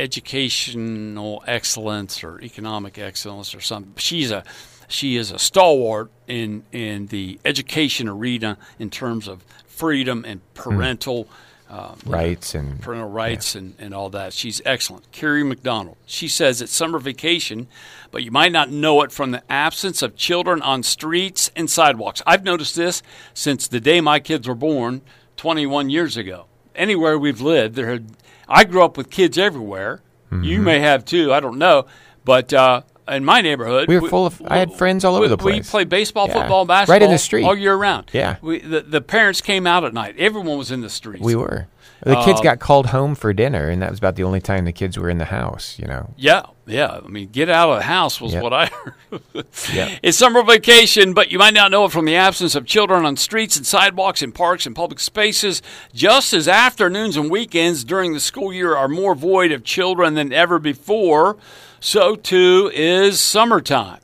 Educational 0.00 1.44
Excellence 1.46 2.24
or 2.24 2.40
Economic 2.40 2.98
Excellence 2.98 3.54
or 3.54 3.60
something. 3.60 3.92
She's 3.98 4.32
a 4.32 4.42
she 4.88 5.16
is 5.16 5.30
a 5.30 5.38
stalwart 5.38 6.10
in 6.26 6.64
in 6.72 7.06
the 7.06 7.38
education 7.44 8.08
arena 8.08 8.58
in 8.80 8.90
terms 8.90 9.28
of 9.28 9.44
freedom 9.82 10.24
and 10.26 10.40
parental. 10.54 11.28
Uh, 11.68 11.94
you 12.04 12.10
know, 12.10 12.16
Rights 12.18 12.54
and 12.54 12.80
parental 12.82 13.08
rights 13.08 13.54
and, 13.54 13.74
and 13.78 13.94
all 13.94 14.10
that. 14.10 14.32
She's 14.34 14.60
excellent. 14.64 15.10
Kerry 15.10 15.42
McDonald. 15.42 15.96
She 16.06 16.28
says 16.28 16.60
it's 16.60 16.72
summer 16.72 16.98
vacation, 16.98 17.66
but 18.10 18.22
you 18.22 18.30
might 18.30 18.52
not 18.52 18.70
know 18.70 19.00
it 19.02 19.10
from 19.10 19.30
the 19.30 19.42
absence 19.50 20.02
of 20.02 20.14
children 20.14 20.60
on 20.62 20.82
streets 20.82 21.50
and 21.56 21.70
sidewalks. 21.70 22.20
I've 22.26 22.44
noticed 22.44 22.76
this 22.76 23.02
since 23.34 23.66
the 23.66 23.80
day 23.80 24.00
my 24.02 24.20
kids 24.20 24.46
were 24.46 24.54
born 24.54 25.00
21 25.38 25.88
years 25.90 26.16
ago. 26.18 26.44
Anywhere 26.74 27.18
we've 27.18 27.40
lived, 27.40 27.74
there 27.74 27.90
had, 27.90 28.06
I 28.48 28.64
grew 28.64 28.84
up 28.84 28.96
with 28.98 29.08
kids 29.10 29.36
everywhere. 29.38 30.02
You 30.30 30.38
Mm-hmm. 30.38 30.64
may 30.64 30.80
have 30.80 31.04
too, 31.06 31.32
I 31.32 31.40
don't 31.40 31.58
know. 31.58 31.86
But 32.24 32.52
uh, 32.52 32.82
in 33.14 33.24
my 33.24 33.40
neighborhood, 33.40 33.88
We 33.88 33.98
were 33.98 34.08
full 34.08 34.26
of- 34.26 34.40
I 34.46 34.58
had 34.58 34.72
friends 34.74 35.04
all 35.04 35.14
over 35.14 35.22
we- 35.22 35.28
the 35.28 35.36
place. 35.38 35.54
We 35.66 35.70
played 35.70 35.88
baseball, 35.88 36.26
Yeah. 36.28 36.34
football, 36.34 36.64
basketball, 36.64 36.94
Right 36.94 37.02
in 37.02 37.10
the 37.10 37.18
street. 37.18 37.44
all 37.44 37.56
year 37.56 37.74
round. 37.74 38.10
Yeah. 38.12 38.36
We, 38.42 38.58
the, 38.60 38.80
the 38.80 39.00
parents 39.00 39.40
came 39.40 39.66
out 39.66 39.84
at 39.84 39.92
night. 39.94 40.14
Everyone 40.18 40.58
was 40.58 40.70
in 40.70 40.80
the 40.80 40.90
streets. 40.90 41.22
We 41.22 41.34
were. 41.36 41.66
The 42.04 42.16
kids 42.24 42.40
Um, 42.40 42.44
got 42.44 42.58
called 42.58 42.86
home 42.86 43.14
for 43.14 43.32
dinner, 43.32 43.68
and 43.68 43.80
that 43.80 43.90
was 43.90 44.00
about 44.00 44.16
the 44.16 44.24
only 44.24 44.40
time 44.40 44.64
the 44.64 44.72
kids 44.72 44.98
were 44.98 45.08
in 45.08 45.18
the 45.18 45.26
house. 45.26 45.76
You 45.78 45.86
know. 45.86 46.10
Yeah, 46.16 46.42
yeah. 46.66 46.98
I 47.04 47.06
mean, 47.06 47.28
get 47.30 47.48
out 47.48 47.70
of 47.70 47.76
the 47.78 47.84
house 47.84 48.20
was 48.20 48.32
Yep. 48.32 48.42
what 48.42 48.52
I 48.52 48.66
heard. 48.66 48.94
Yep. 49.72 49.98
It's 50.02 50.18
summer 50.18 50.42
vacation, 50.42 51.12
but 51.14 51.30
you 51.30 51.38
might 51.38 51.54
not 51.54 51.70
know 51.70 51.84
it 51.84 51.92
from 51.92 52.04
the 52.04 52.16
absence 52.16 52.56
of 52.56 52.66
children 52.66 53.04
on 53.06 53.16
streets 53.16 53.56
and 53.56 53.64
sidewalks 53.64 54.20
and 54.20 54.34
parks 54.34 54.66
and 54.66 54.74
public 54.74 54.98
spaces. 54.98 55.62
Just 55.94 56.32
as 56.32 56.48
afternoons 56.48 57.16
and 57.16 57.30
weekends 57.30 57.84
during 57.84 58.14
the 58.14 58.20
school 58.20 58.52
year 58.52 58.74
are 58.74 58.88
more 58.88 59.14
void 59.14 59.52
of 59.52 59.62
children 59.62 60.14
than 60.14 60.32
ever 60.32 60.58
before, 60.58 61.36
so 61.82 62.14
too 62.14 62.70
is 62.72 63.20
summertime. 63.20 63.98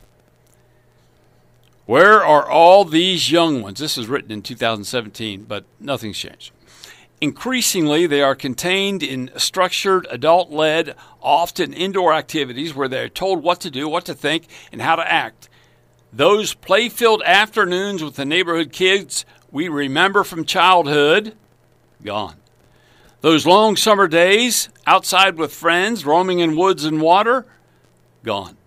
Where 1.85 2.23
are 2.23 2.47
all 2.47 2.83
these 2.83 3.31
young 3.31 3.61
ones? 3.61 3.79
This 3.79 3.97
is 3.97 4.07
written 4.07 4.33
in 4.33 4.41
2017, 4.41 5.45
but 5.45 5.63
nothing's 5.79 6.17
changed. 6.17 6.51
Increasingly, 7.21 8.05
they 8.05 8.21
are 8.21 8.35
contained 8.35 9.01
in 9.01 9.31
structured, 9.37 10.05
adult 10.11 10.51
led, 10.51 10.93
often 11.21 11.71
indoor 11.71 12.13
activities 12.13 12.75
where 12.75 12.89
they 12.89 12.99
are 12.99 13.09
told 13.09 13.43
what 13.43 13.61
to 13.61 13.71
do, 13.71 13.87
what 13.87 14.03
to 14.05 14.13
think, 14.13 14.47
and 14.73 14.81
how 14.81 14.97
to 14.97 15.11
act. 15.11 15.47
Those 16.11 16.53
play 16.53 16.89
filled 16.89 17.23
afternoons 17.23 18.03
with 18.03 18.17
the 18.17 18.25
neighborhood 18.25 18.73
kids 18.73 19.25
we 19.51 19.69
remember 19.69 20.25
from 20.25 20.43
childhood, 20.43 21.33
gone. 22.03 22.35
Those 23.21 23.47
long 23.47 23.77
summer 23.77 24.09
days 24.09 24.67
outside 24.85 25.37
with 25.37 25.53
friends, 25.53 26.05
roaming 26.05 26.39
in 26.39 26.57
woods 26.57 26.83
and 26.83 27.01
water, 27.01 27.45
gone. 28.23 28.57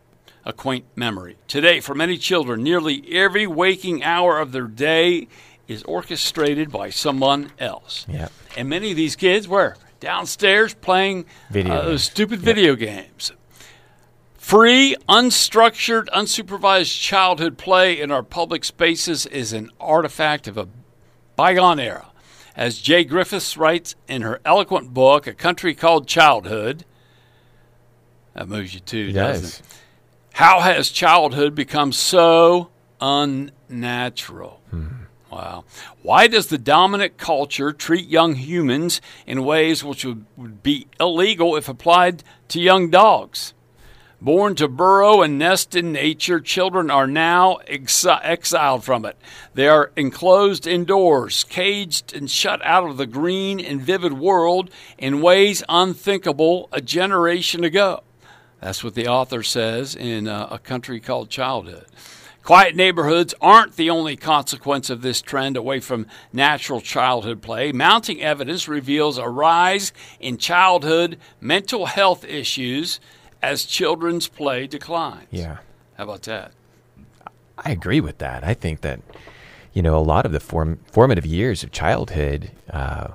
A 0.44 0.52
quaint 0.52 0.84
memory. 0.96 1.36
Today, 1.46 1.80
for 1.80 1.94
many 1.94 2.18
children, 2.18 2.62
nearly 2.62 3.04
every 3.12 3.46
waking 3.46 4.02
hour 4.02 4.40
of 4.40 4.50
their 4.50 4.66
day 4.66 5.28
is 5.68 5.82
orchestrated 5.84 6.70
by 6.70 6.90
someone 6.90 7.52
else. 7.58 8.04
Yeah. 8.08 8.28
And 8.56 8.68
many 8.68 8.90
of 8.90 8.96
these 8.96 9.14
kids 9.14 9.46
were 9.46 9.76
downstairs 10.00 10.74
playing 10.74 11.26
Video 11.50 11.74
uh, 11.74 11.84
those 11.84 12.02
stupid 12.02 12.40
video 12.40 12.74
games. 12.74 13.32
Free, 14.34 14.96
unstructured, 15.08 16.06
unsupervised 16.08 17.00
childhood 17.00 17.56
play 17.56 18.00
in 18.00 18.10
our 18.10 18.24
public 18.24 18.64
spaces 18.64 19.24
is 19.26 19.52
an 19.52 19.70
artifact 19.80 20.48
of 20.48 20.58
a 20.58 20.68
bygone 21.36 21.78
era. 21.78 22.08
As 22.56 22.78
Jay 22.78 23.04
Griffiths 23.04 23.56
writes 23.56 23.94
in 24.08 24.22
her 24.22 24.40
eloquent 24.44 24.92
book, 24.92 25.28
A 25.28 25.32
Country 25.32 25.74
Called 25.74 26.08
Childhood, 26.08 26.84
that 28.34 28.48
moves 28.48 28.74
you 28.74 28.80
too, 28.80 29.08
It 29.10 29.12
doesn't 29.12 29.42
does. 29.42 29.60
it? 29.60 29.66
How 30.34 30.60
has 30.60 30.88
childhood 30.88 31.54
become 31.54 31.92
so 31.92 32.70
unnatural? 33.00 34.60
Hmm. 34.70 34.86
Wow. 35.30 35.64
Why 36.02 36.26
does 36.26 36.48
the 36.48 36.58
dominant 36.58 37.16
culture 37.16 37.72
treat 37.72 38.06
young 38.06 38.34
humans 38.34 39.00
in 39.26 39.44
ways 39.44 39.82
which 39.82 40.04
would, 40.04 40.26
would 40.36 40.62
be 40.62 40.86
illegal 41.00 41.56
if 41.56 41.68
applied 41.68 42.22
to 42.48 42.60
young 42.60 42.90
dogs? 42.90 43.54
Born 44.20 44.54
to 44.56 44.68
burrow 44.68 45.22
and 45.22 45.38
nest 45.38 45.74
in 45.74 45.90
nature, 45.90 46.38
children 46.38 46.90
are 46.90 47.06
now 47.08 47.58
exi- 47.66 48.20
exiled 48.22 48.84
from 48.84 49.04
it. 49.04 49.16
They 49.54 49.66
are 49.68 49.90
enclosed 49.96 50.66
indoors, 50.66 51.44
caged 51.44 52.14
and 52.14 52.30
shut 52.30 52.64
out 52.64 52.84
of 52.88 52.98
the 52.98 53.06
green 53.06 53.58
and 53.58 53.80
vivid 53.82 54.12
world 54.12 54.70
in 54.98 55.22
ways 55.22 55.64
unthinkable 55.68 56.68
a 56.72 56.80
generation 56.80 57.64
ago. 57.64 58.04
That's 58.62 58.84
what 58.84 58.94
the 58.94 59.08
author 59.08 59.42
says 59.42 59.96
in 59.96 60.28
uh, 60.28 60.46
A 60.52 60.58
Country 60.58 61.00
Called 61.00 61.28
Childhood. 61.28 61.86
Quiet 62.44 62.76
neighborhoods 62.76 63.34
aren't 63.40 63.74
the 63.76 63.90
only 63.90 64.16
consequence 64.16 64.88
of 64.88 65.02
this 65.02 65.20
trend 65.20 65.56
away 65.56 65.80
from 65.80 66.06
natural 66.32 66.80
childhood 66.80 67.42
play. 67.42 67.72
Mounting 67.72 68.22
evidence 68.22 68.68
reveals 68.68 69.18
a 69.18 69.28
rise 69.28 69.92
in 70.20 70.38
childhood 70.38 71.18
mental 71.40 71.86
health 71.86 72.24
issues 72.24 73.00
as 73.42 73.64
children's 73.64 74.28
play 74.28 74.68
declines. 74.68 75.26
Yeah. 75.30 75.58
How 75.96 76.04
about 76.04 76.22
that? 76.22 76.52
I 77.58 77.70
agree 77.70 78.00
with 78.00 78.18
that. 78.18 78.44
I 78.44 78.54
think 78.54 78.80
that 78.82 79.00
you 79.72 79.82
know 79.82 79.96
a 79.96 80.02
lot 80.02 80.24
of 80.24 80.32
the 80.32 80.40
form, 80.40 80.78
formative 80.90 81.26
years 81.26 81.62
of 81.64 81.72
childhood, 81.72 82.52
uh, 82.70 83.08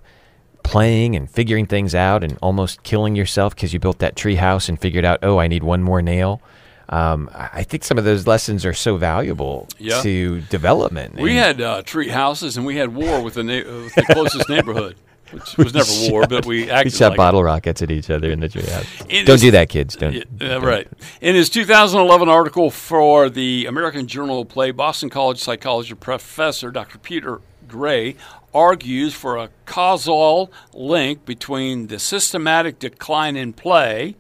playing 0.67 1.15
and 1.15 1.29
figuring 1.29 1.65
things 1.65 1.95
out, 1.95 2.23
and 2.23 2.37
almost 2.41 2.83
killing 2.83 3.15
yourself 3.15 3.55
because 3.55 3.73
you 3.73 3.79
built 3.79 3.99
that 3.99 4.15
tree 4.15 4.35
house 4.35 4.67
and 4.69 4.79
figured 4.79 5.05
out, 5.05 5.19
oh, 5.23 5.37
I 5.39 5.47
need 5.47 5.63
one 5.63 5.81
more 5.81 6.01
nail. 6.01 6.41
Um, 6.89 7.29
I 7.33 7.63
think 7.63 7.83
some 7.83 7.97
of 7.97 8.03
those 8.05 8.27
lessons 8.27 8.65
are 8.65 8.73
so 8.73 8.95
valuable 8.97 9.67
Yeah. 9.77 10.01
to 10.03 10.41
development. 10.41 11.15
We 11.15 11.35
had 11.35 11.59
uh, 11.61 11.81
tree 11.83 12.07
houses 12.09 12.55
and 12.57 12.65
we 12.65 12.77
had 12.77 12.95
war 12.95 13.21
with 13.21 13.33
the, 13.35 13.43
na- 13.43 13.53
uh, 13.69 13.83
with 13.83 13.95
the 13.95 14.03
closest 14.13 14.47
neighborhood, 14.47 14.95
which 15.31 15.57
was 15.57 15.73
never 15.73 15.91
war, 16.11 16.27
but 16.27 16.45
we 16.45 16.63
we 16.63 16.69
acted 16.71 16.93
shot 16.93 17.07
like 17.09 17.13
it. 17.13 17.17
bottle 17.17 17.43
rockets 17.43 17.81
at 17.81 17.91
each 17.91 18.09
other 18.09 18.31
in 18.31 18.39
the 18.39 18.47
treehouse. 18.47 19.05
Don't 19.25 19.35
is- 19.35 19.41
do 19.41 19.51
that, 19.51 19.67
kids. 19.67 19.95
Don't. 19.97 20.13
Yeah, 20.39 20.55
uh, 20.55 20.59
right. 20.61 20.87
In 21.19 21.35
his 21.35 21.49
2011 21.49 22.29
article 22.29 22.71
for 22.71 23.29
the 23.29 23.65
American 23.65 24.07
Journal 24.07 24.41
of 24.41 24.47
Play, 24.47 24.71
Boston 24.71 25.09
College 25.09 25.39
psychology 25.39 25.93
professor 25.93 26.71
Dr. 26.71 26.97
Peter 26.99 27.41
Gray 27.67 28.15
argues 28.53 29.13
for 29.13 29.37
a 29.37 29.49
causal 29.65 30.51
link 30.73 31.25
between 31.25 31.87
the 31.87 31.99
systematic 31.99 32.79
decline 32.79 33.35
in 33.35 33.53
play 33.53 34.15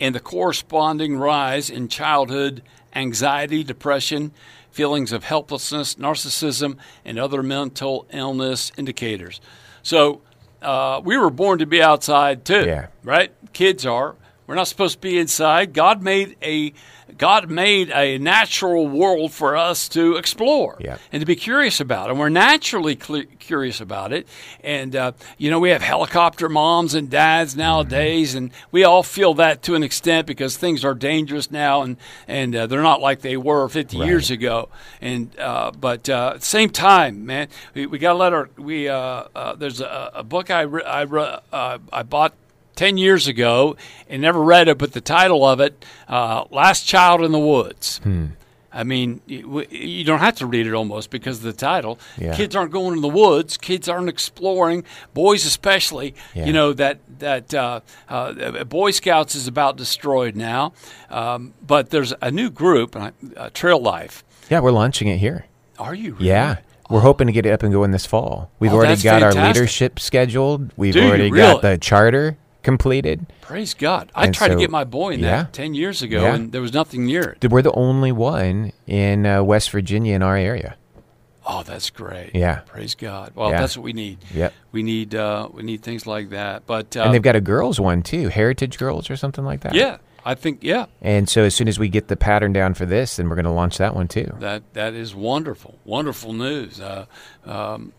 and 0.00 0.14
the 0.14 0.20
corresponding 0.20 1.16
rise 1.16 1.70
in 1.70 1.88
childhood 1.88 2.62
anxiety, 2.94 3.62
depression, 3.62 4.32
feelings 4.70 5.12
of 5.12 5.24
helplessness, 5.24 5.96
narcissism, 5.96 6.76
and 7.04 7.18
other 7.18 7.42
mental 7.42 8.06
illness 8.12 8.72
indicators. 8.76 9.40
So, 9.82 10.20
uh, 10.62 11.00
we 11.04 11.16
were 11.16 11.30
born 11.30 11.58
to 11.58 11.66
be 11.66 11.82
outside 11.82 12.44
too, 12.44 12.64
Yeah. 12.66 12.86
right? 13.02 13.32
Kids 13.52 13.86
are. 13.86 14.16
We're 14.48 14.54
not 14.54 14.66
supposed 14.66 14.94
to 14.94 15.00
be 15.02 15.18
inside. 15.18 15.74
God 15.74 16.02
made 16.02 16.36
a 16.42 16.72
God 17.18 17.50
made 17.50 17.90
a 17.90 18.16
natural 18.18 18.86
world 18.88 19.32
for 19.32 19.56
us 19.56 19.88
to 19.90 20.16
explore 20.16 20.76
Yeah. 20.78 20.98
and 21.12 21.20
to 21.20 21.26
be 21.26 21.36
curious 21.36 21.80
about, 21.80 22.10
and 22.10 22.18
we're 22.18 22.28
naturally 22.28 22.98
cl- 23.00 23.24
curious 23.38 23.80
about 23.80 24.12
it. 24.12 24.26
And 24.64 24.96
uh, 24.96 25.12
you 25.36 25.50
know, 25.50 25.58
we 25.58 25.68
have 25.70 25.82
helicopter 25.82 26.48
moms 26.48 26.94
and 26.94 27.10
dads 27.10 27.56
nowadays, 27.56 28.34
and 28.34 28.50
we 28.72 28.84
all 28.84 29.02
feel 29.02 29.34
that 29.34 29.62
to 29.64 29.74
an 29.74 29.82
extent 29.82 30.26
because 30.26 30.56
things 30.56 30.82
are 30.82 30.94
dangerous 30.94 31.50
now, 31.50 31.82
and 31.82 31.98
and 32.26 32.56
uh, 32.56 32.66
they're 32.66 32.82
not 32.82 33.02
like 33.02 33.20
they 33.20 33.36
were 33.36 33.68
50 33.68 33.98
years 33.98 34.30
ago. 34.30 34.70
And 35.02 35.38
uh, 35.38 35.72
but 35.78 36.08
uh, 36.08 36.32
at 36.36 36.40
the 36.40 36.46
same 36.46 36.70
time, 36.70 37.26
man, 37.26 37.48
we, 37.74 37.84
we 37.86 37.98
got 37.98 38.12
to 38.12 38.18
let 38.18 38.32
our 38.32 38.48
we 38.56 38.88
uh, 38.88 39.24
uh, 39.34 39.54
there's 39.56 39.82
a, 39.82 40.10
a 40.14 40.24
book 40.24 40.50
I 40.50 40.62
re- 40.62 40.84
I 40.84 41.02
re- 41.02 41.38
uh, 41.52 41.78
I 41.92 42.02
bought 42.02 42.32
10 42.78 42.96
years 42.96 43.26
ago 43.26 43.76
and 44.08 44.22
never 44.22 44.40
read 44.40 44.68
it, 44.68 44.78
but 44.78 44.92
the 44.92 45.00
title 45.00 45.44
of 45.44 45.58
it, 45.58 45.84
uh, 46.06 46.44
Last 46.50 46.86
Child 46.86 47.22
in 47.22 47.32
the 47.32 47.38
Woods. 47.38 47.98
Hmm. 48.04 48.26
I 48.72 48.84
mean, 48.84 49.20
you 49.26 50.04
don't 50.04 50.20
have 50.20 50.36
to 50.36 50.46
read 50.46 50.66
it 50.66 50.74
almost 50.74 51.10
because 51.10 51.38
of 51.38 51.42
the 51.42 51.52
title. 51.52 51.98
Yeah. 52.16 52.36
Kids 52.36 52.54
aren't 52.54 52.70
going 52.70 52.94
in 52.94 53.00
the 53.00 53.08
woods. 53.08 53.56
Kids 53.56 53.88
aren't 53.88 54.08
exploring. 54.08 54.84
Boys, 55.12 55.44
especially. 55.44 56.14
Yeah. 56.34 56.44
You 56.46 56.52
know 56.52 56.72
that 56.74 57.00
that 57.18 57.52
uh, 57.52 57.80
uh, 58.08 58.62
Boy 58.64 58.92
Scouts 58.92 59.34
is 59.34 59.48
about 59.48 59.76
destroyed 59.76 60.36
now. 60.36 60.74
Um, 61.10 61.54
but 61.66 61.90
there's 61.90 62.12
a 62.22 62.30
new 62.30 62.50
group, 62.50 62.94
uh, 62.94 63.10
Trail 63.54 63.80
Life. 63.80 64.22
Yeah, 64.50 64.60
we're 64.60 64.70
launching 64.70 65.08
it 65.08 65.16
here. 65.16 65.46
Are 65.78 65.94
you? 65.94 66.12
Really? 66.14 66.26
Yeah. 66.28 66.58
We're 66.90 67.00
hoping 67.00 67.26
to 67.26 67.32
get 67.32 67.46
it 67.46 67.50
up 67.50 67.62
and 67.64 67.72
going 67.72 67.90
this 67.90 68.06
fall. 68.06 68.50
We've 68.60 68.72
Oh, 68.72 68.76
already 68.76 69.02
got 69.02 69.22
our 69.22 69.32
leadership 69.32 69.98
scheduled. 69.98 70.72
We've 70.76 70.94
you 70.94 71.02
already 71.02 71.30
really? 71.32 71.54
got 71.54 71.62
the 71.62 71.78
charter 71.78 72.36
completed. 72.62 73.26
Praise 73.40 73.74
God! 73.74 74.10
I 74.14 74.26
And 74.26 74.34
tried 74.34 74.48
to 74.48 74.56
get 74.56 74.70
my 74.70 74.84
boy 74.84 75.14
in 75.14 75.20
yeah. 75.20 75.44
that 75.44 75.52
ten 75.52 75.74
years 75.74 76.02
ago, 76.02 76.22
Yeah. 76.22 76.34
and 76.34 76.52
there 76.52 76.60
was 76.62 76.72
nothing 76.72 77.06
near 77.06 77.36
it. 77.40 77.50
We're 77.50 77.62
the 77.62 77.72
only 77.72 78.12
one 78.12 78.72
in 78.86 79.26
uh, 79.26 79.42
West 79.42 79.70
Virginia 79.70 80.14
in 80.14 80.22
our 80.22 80.36
area. 80.36 80.76
Oh, 81.50 81.62
that's 81.62 81.88
great. 81.88 82.32
Yeah. 82.34 82.60
Praise 82.66 82.94
God. 82.94 83.32
Well, 83.34 83.50
Yeah. 83.50 83.60
that's 83.60 83.74
what 83.74 83.82
we 83.82 83.94
need. 83.94 84.18
Yep. 84.34 84.52
We 84.70 84.82
need 84.82 85.14
uh, 85.14 85.48
we 85.52 85.62
need 85.62 85.82
things 85.82 86.06
like 86.06 86.28
that. 86.30 86.66
But 86.66 86.94
uh, 86.96 87.02
and 87.04 87.14
they've 87.14 87.22
got 87.22 87.36
a 87.36 87.40
girls 87.40 87.80
one 87.80 88.02
too, 88.02 88.28
Heritage 88.28 88.76
Girls 88.78 89.08
or 89.08 89.16
something 89.16 89.44
like 89.46 89.60
that. 89.62 89.74
yeah, 89.74 89.96
I 90.26 90.34
think 90.34 90.58
yeah, 90.62 90.86
And 91.00 91.26
so 91.26 91.44
as 91.44 91.54
soon 91.54 91.66
as 91.68 91.78
we 91.78 91.88
get 91.88 92.08
the 92.08 92.16
pattern 92.16 92.52
down 92.52 92.74
for 92.74 92.84
this, 92.84 93.16
then 93.16 93.30
we're 93.30 93.34
going 93.36 93.46
to 93.46 93.50
launch 93.50 93.78
that 93.78 93.94
one 93.94 94.08
too. 94.08 94.30
that 94.40 94.62
that 94.74 94.92
is 94.92 95.14
wonderful, 95.14 95.78
wonderful 95.86 96.34
news. 96.34 96.80
Uh, 96.82 97.06
um, 97.46 97.94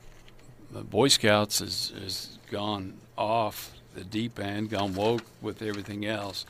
the 0.71 0.81
Boy 0.83 1.07
Scouts 1.07 1.57
has 1.57 1.91
has 2.03 2.37
gone 2.51 2.99
off 3.17 3.71
the 3.99 4.05
deep 4.05 4.39
end, 4.39 4.69
gone 4.69 4.95
woke 4.95 5.23
with 5.41 5.61
everything 5.61 6.05
else. 6.05 6.45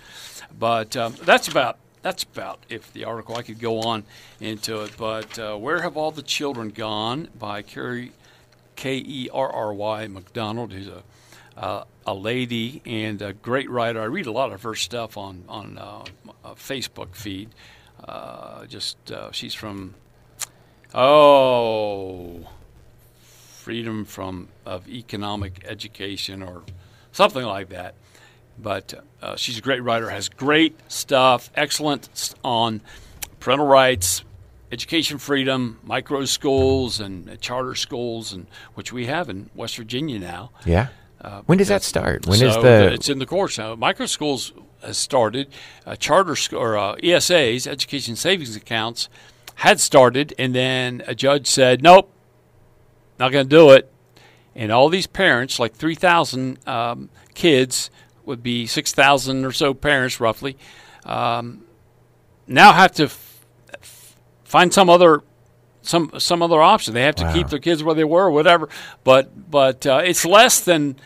But 0.57 0.95
um, 0.95 1.15
that's 1.23 1.47
about 1.47 1.77
that's 2.01 2.23
about 2.23 2.59
if 2.69 2.93
the 2.93 3.05
article. 3.05 3.35
I 3.35 3.41
could 3.41 3.59
go 3.59 3.81
on 3.81 4.03
into 4.39 4.81
it, 4.83 4.93
but 4.97 5.37
uh, 5.37 5.57
where 5.57 5.81
have 5.81 5.97
all 5.97 6.11
the 6.11 6.21
children 6.21 6.69
gone? 6.69 7.27
By 7.37 7.61
Kerry 7.61 8.11
K 8.75 8.97
E 8.97 9.29
R 9.33 9.51
R 9.51 9.73
Y 9.73 10.07
McDonald, 10.07 10.71
who's 10.71 10.87
a 10.87 11.03
uh, 11.57 11.83
a 12.05 12.13
lady 12.13 12.81
and 12.85 13.21
a 13.21 13.33
great 13.33 13.69
writer. 13.69 14.01
I 14.01 14.05
read 14.05 14.27
a 14.27 14.31
lot 14.31 14.53
of 14.53 14.61
her 14.63 14.75
stuff 14.75 15.17
on 15.17 15.43
on 15.49 15.77
uh, 15.77 16.05
Facebook 16.55 17.15
feed. 17.15 17.49
Uh, 18.07 18.65
just 18.65 19.11
uh, 19.11 19.31
she's 19.31 19.53
from 19.53 19.95
oh 20.93 22.47
freedom 23.19 24.05
from 24.05 24.47
of 24.65 24.87
economic 24.87 25.63
education 25.67 26.41
or 26.41 26.63
something 27.19 27.43
like 27.43 27.67
that. 27.67 27.95
But 28.57 28.93
uh, 29.21 29.35
she's 29.35 29.57
a 29.57 29.61
great 29.61 29.83
writer. 29.83 30.09
Has 30.09 30.29
great 30.29 30.79
stuff. 30.87 31.51
Excellent 31.53 32.33
on 32.45 32.79
parental 33.41 33.67
rights, 33.67 34.23
education 34.71 35.17
freedom, 35.17 35.79
micro 35.83 36.23
schools 36.23 37.01
and 37.01 37.29
uh, 37.29 37.35
charter 37.35 37.75
schools, 37.75 38.31
and 38.31 38.47
which 38.75 38.93
we 38.93 39.07
have 39.07 39.29
in 39.29 39.49
West 39.53 39.75
Virginia 39.75 40.17
now. 40.17 40.51
Yeah. 40.65 40.87
when 41.45 41.57
does 41.57 41.67
that 41.67 41.83
start? 41.83 42.25
When 42.25 42.41
is 42.41 42.53
so 42.53 42.61
the 42.61 42.93
It's 42.93 43.09
in 43.09 43.19
the 43.19 43.25
course 43.25 43.57
now. 43.57 43.75
Micro 43.75 44.05
schools 44.05 44.53
has 44.81 44.97
started. 44.97 45.49
Uh, 45.85 45.97
charter 45.97 46.37
sc- 46.37 46.53
or 46.53 46.77
uh, 46.77 46.95
ESAs, 47.03 47.67
education 47.67 48.15
savings 48.15 48.55
accounts, 48.55 49.09
had 49.55 49.81
started, 49.81 50.33
and 50.39 50.55
then 50.55 51.03
a 51.05 51.13
judge 51.13 51.47
said, 51.47 51.83
"Nope, 51.83 52.09
not 53.19 53.33
going 53.33 53.49
to 53.49 53.55
do 53.55 53.71
it." 53.71 53.91
And 54.55 54.71
all 54.71 54.89
these 54.89 55.07
parents, 55.07 55.59
like 55.59 55.73
3,000 55.73 56.67
um, 56.67 57.09
kids, 57.33 57.89
would 58.25 58.43
be 58.43 58.65
6,000 58.67 59.45
or 59.45 59.51
so 59.51 59.73
parents 59.73 60.19
roughly, 60.19 60.57
um, 61.05 61.63
now 62.47 62.73
have 62.73 62.91
to 62.93 63.03
f- 63.05 64.15
find 64.43 64.73
some 64.73 64.89
other 64.89 65.21
some 65.81 66.11
some 66.19 66.41
other 66.41 66.61
option. 66.61 66.93
They 66.93 67.03
have 67.03 67.15
to 67.15 67.23
Wow. 67.23 67.33
keep 67.33 67.47
their 67.49 67.59
kids 67.59 67.83
where 67.83 67.95
they 67.95 68.03
were, 68.03 68.25
or 68.25 68.31
whatever. 68.31 68.69
But 69.03 69.49
but 69.49 69.85
uh, 69.87 70.01
it's 70.03 70.25
less 70.25 70.59
than 70.59 70.97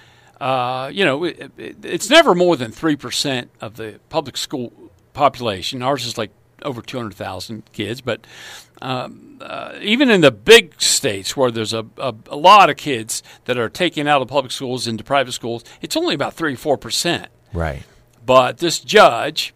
uh, 0.41 0.89
you 0.91 1.06
know. 1.06 1.24
It, 1.26 1.52
it, 1.58 1.86
it's 1.86 2.10
never 2.10 2.34
more 2.34 2.58
than 2.58 2.72
three 2.72 2.96
percent 2.96 3.52
of 3.62 3.76
the 3.76 4.00
public 4.10 4.36
school 4.36 4.74
population. 5.14 5.82
Ours 5.84 6.06
is 6.06 6.18
like 6.18 6.32
over 6.64 6.82
two 6.82 6.98
hundred 6.98 7.14
thousand 7.14 7.64
kids, 7.72 8.02
but 8.02 8.26
um, 8.82 9.33
uh, 9.44 9.78
even 9.82 10.10
in 10.10 10.22
the 10.22 10.32
big 10.32 10.82
states 10.82 11.36
where 11.36 11.52
there's 11.52 11.74
a, 11.74 11.86
a, 11.98 12.16
a 12.28 12.36
lot 12.38 12.70
of 12.70 12.78
kids 12.78 13.22
that 13.46 13.58
are 13.58 13.70
taken 13.70 14.08
out 14.08 14.22
of 14.22 14.30
public 14.30 14.52
schools 14.52 14.88
into 14.88 15.04
private 15.04 15.34
schools, 15.34 15.64
it's 15.82 15.98
only 15.98 16.16
about 16.16 16.34
three 16.34 16.56
four 16.56 16.78
percent. 16.78 17.28
Right. 17.52 17.84
But 18.26 18.60
this 18.60 18.80
judge 18.80 19.54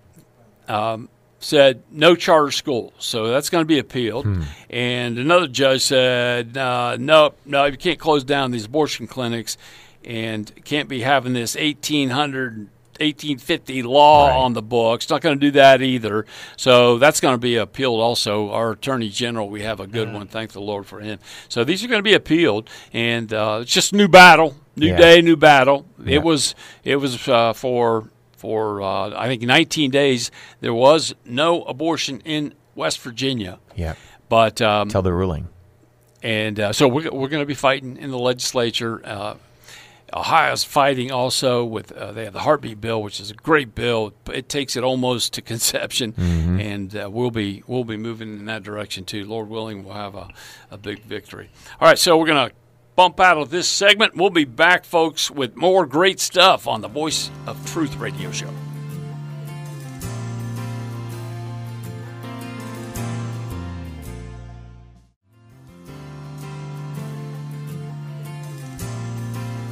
um, 0.67 1.07
said 1.39 1.83
no 1.89 2.15
charter 2.15 2.51
schools, 2.51 2.93
so 2.97 3.27
that's 3.27 3.49
going 3.49 3.61
to 3.61 3.67
be 3.67 3.79
appealed. 3.79 4.25
And 4.69 5.17
another 5.17 5.47
judge 5.47 5.83
said, 5.83 6.57
uh, 6.57 6.97
no, 6.99 7.33
no, 7.45 7.65
you 7.65 7.77
can't 7.77 7.99
close 7.99 8.25
down 8.25 8.51
these 8.51 8.65
abortion 8.65 9.07
clinics, 9.07 9.57
and 10.03 10.51
can't 10.65 10.89
be 10.89 11.01
having 11.01 11.33
this 11.33 11.55
1800. 11.55 12.67
1850 12.99 13.83
law 13.83 14.27
Right. 14.27 14.35
on 14.37 14.53
the 14.53 14.61
books. 14.61 15.09
Not 15.09 15.21
going 15.21 15.39
to 15.39 15.45
do 15.45 15.51
that 15.51 15.81
either. 15.81 16.25
So 16.55 16.97
that's 16.97 17.19
going 17.19 17.33
to 17.33 17.39
be 17.39 17.55
appealed 17.57 17.99
also. 17.99 18.49
Our 18.51 18.71
Attorney 18.71 19.09
General, 19.09 19.49
we 19.49 19.61
have 19.63 19.79
a 19.79 19.87
good 19.87 20.11
one. 20.13 20.27
Thank 20.27 20.51
the 20.51 20.61
Lord 20.61 20.85
for 20.85 20.99
him. 20.99 21.19
So 21.49 21.63
these 21.63 21.83
are 21.83 21.87
going 21.87 21.99
to 21.99 22.03
be 22.03 22.13
appealed, 22.13 22.69
and 22.93 23.33
uh, 23.33 23.59
it's 23.61 23.71
just 23.73 23.93
new 23.93 24.07
battle, 24.07 24.55
new 24.75 24.87
Yeah. 24.87 24.97
day, 24.97 25.21
new 25.21 25.35
battle. 25.37 25.85
Yeah. 26.03 26.15
It 26.15 26.23
was 26.23 26.55
it 26.83 26.97
was 26.97 27.27
uh, 27.27 27.53
for 27.53 28.09
for 28.35 28.81
uh, 28.81 29.09
I 29.19 29.27
think 29.27 29.41
19 29.41 29.89
days. 29.91 30.29
There 30.61 30.73
was 30.73 31.15
no 31.25 31.63
abortion 31.63 32.21
in 32.25 32.53
West 32.75 32.99
Virginia, 32.99 33.57
Yeah. 33.75 33.95
but 34.29 34.61
um, 34.61 34.89
Tell 34.89 35.01
the 35.01 35.11
ruling. 35.13 35.47
and 36.21 36.59
uh, 36.59 36.71
so 36.73 36.87
we're, 36.87 37.09
we're 37.11 37.27
going 37.29 37.41
to 37.41 37.45
be 37.47 37.55
fighting 37.55 37.97
in 37.97 38.11
the 38.11 38.19
legislature. 38.19 39.01
Ohio's 40.13 40.63
fighting 40.63 41.11
also 41.11 41.63
with 41.65 41.91
uh, 41.91 42.11
they 42.11 42.23
have 42.23 42.33
the 42.33 42.39
heartbeat 42.39 42.79
bill, 42.79 43.01
which 43.01 43.19
is 43.19 43.31
a 43.31 43.33
great 43.33 43.75
bill. 43.75 44.13
It 44.33 44.47
takes 44.49 44.75
it 44.75 44.83
almost 44.83 45.33
to 45.33 45.41
conception, 45.53 46.13
and 46.17 46.95
uh, 46.95 47.09
we'll 47.11 47.31
be 47.31 47.63
we'll 47.67 47.83
be 47.83 47.97
moving 47.97 48.39
in 48.39 48.45
that 48.45 48.63
direction 48.63 49.03
too. 49.05 49.25
Lord 49.25 49.49
willing, 49.49 49.83
we'll 49.83 49.95
have 49.95 50.15
a, 50.15 50.29
a 50.71 50.77
big 50.77 51.03
victory. 51.03 51.49
All 51.79 51.87
right, 51.87 51.99
so 51.99 52.17
we're 52.17 52.27
going 52.27 52.49
to 52.49 52.55
bump 52.95 53.19
out 53.19 53.37
of 53.37 53.49
this 53.49 53.67
segment. 53.67 54.15
We'll 54.15 54.29
be 54.29 54.45
back, 54.45 54.85
folks, 54.85 55.29
with 55.29 55.55
more 55.55 55.85
great 55.85 56.19
stuff 56.19 56.67
on 56.67 56.81
the 56.81 56.87
Voice 56.87 57.29
of 57.45 57.63
Truth 57.65 57.95
radio 57.97 58.31
show. 58.31 58.49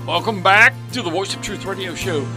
Welcome 0.05 0.43
back 0.43 0.73
to 0.91 1.01
the 1.01 1.09
Voice 1.09 1.35
of 1.35 1.41
Truth 1.41 1.65
radio 1.65 1.95
show. 1.95 2.27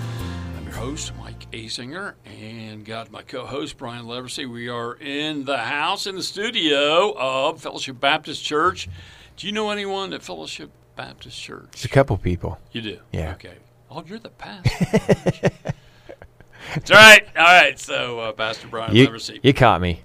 I'm 0.56 0.64
your 0.64 0.72
host, 0.74 1.12
Mike 1.18 1.50
Asinger, 1.50 2.14
and 2.24 2.84
got 2.84 3.10
my 3.10 3.22
co 3.22 3.44
host, 3.44 3.76
Brian 3.76 4.06
Leversey. 4.06 4.50
We 4.50 4.68
are 4.68 4.94
in 4.94 5.44
the 5.44 5.58
house, 5.58 6.06
in 6.06 6.14
the 6.14 6.22
studio 6.22 7.14
of 7.18 7.60
Fellowship 7.60 8.00
Baptist 8.00 8.42
Church. 8.42 8.88
Do 9.36 9.46
you 9.46 9.52
know 9.52 9.70
anyone 9.70 10.12
at 10.14 10.22
Fellowship 10.22 10.70
Baptist 10.96 11.38
Church? 11.40 11.68
It's 11.72 11.84
a 11.84 11.88
couple 11.88 12.16
people. 12.16 12.58
You 12.72 12.80
do? 12.80 12.98
Yeah. 13.12 13.32
Okay. 13.32 13.56
Oh, 13.90 14.02
you're 14.06 14.18
the 14.18 14.30
pastor. 14.30 15.50
That's 16.74 16.90
right. 16.90 17.26
All 17.36 17.44
right. 17.44 17.78
So, 17.78 18.20
uh, 18.20 18.32
Pastor 18.32 18.68
Brian 18.68 18.94
You, 18.94 19.08
Leversey. 19.08 19.40
you 19.42 19.52
caught 19.52 19.80
me. 19.80 20.02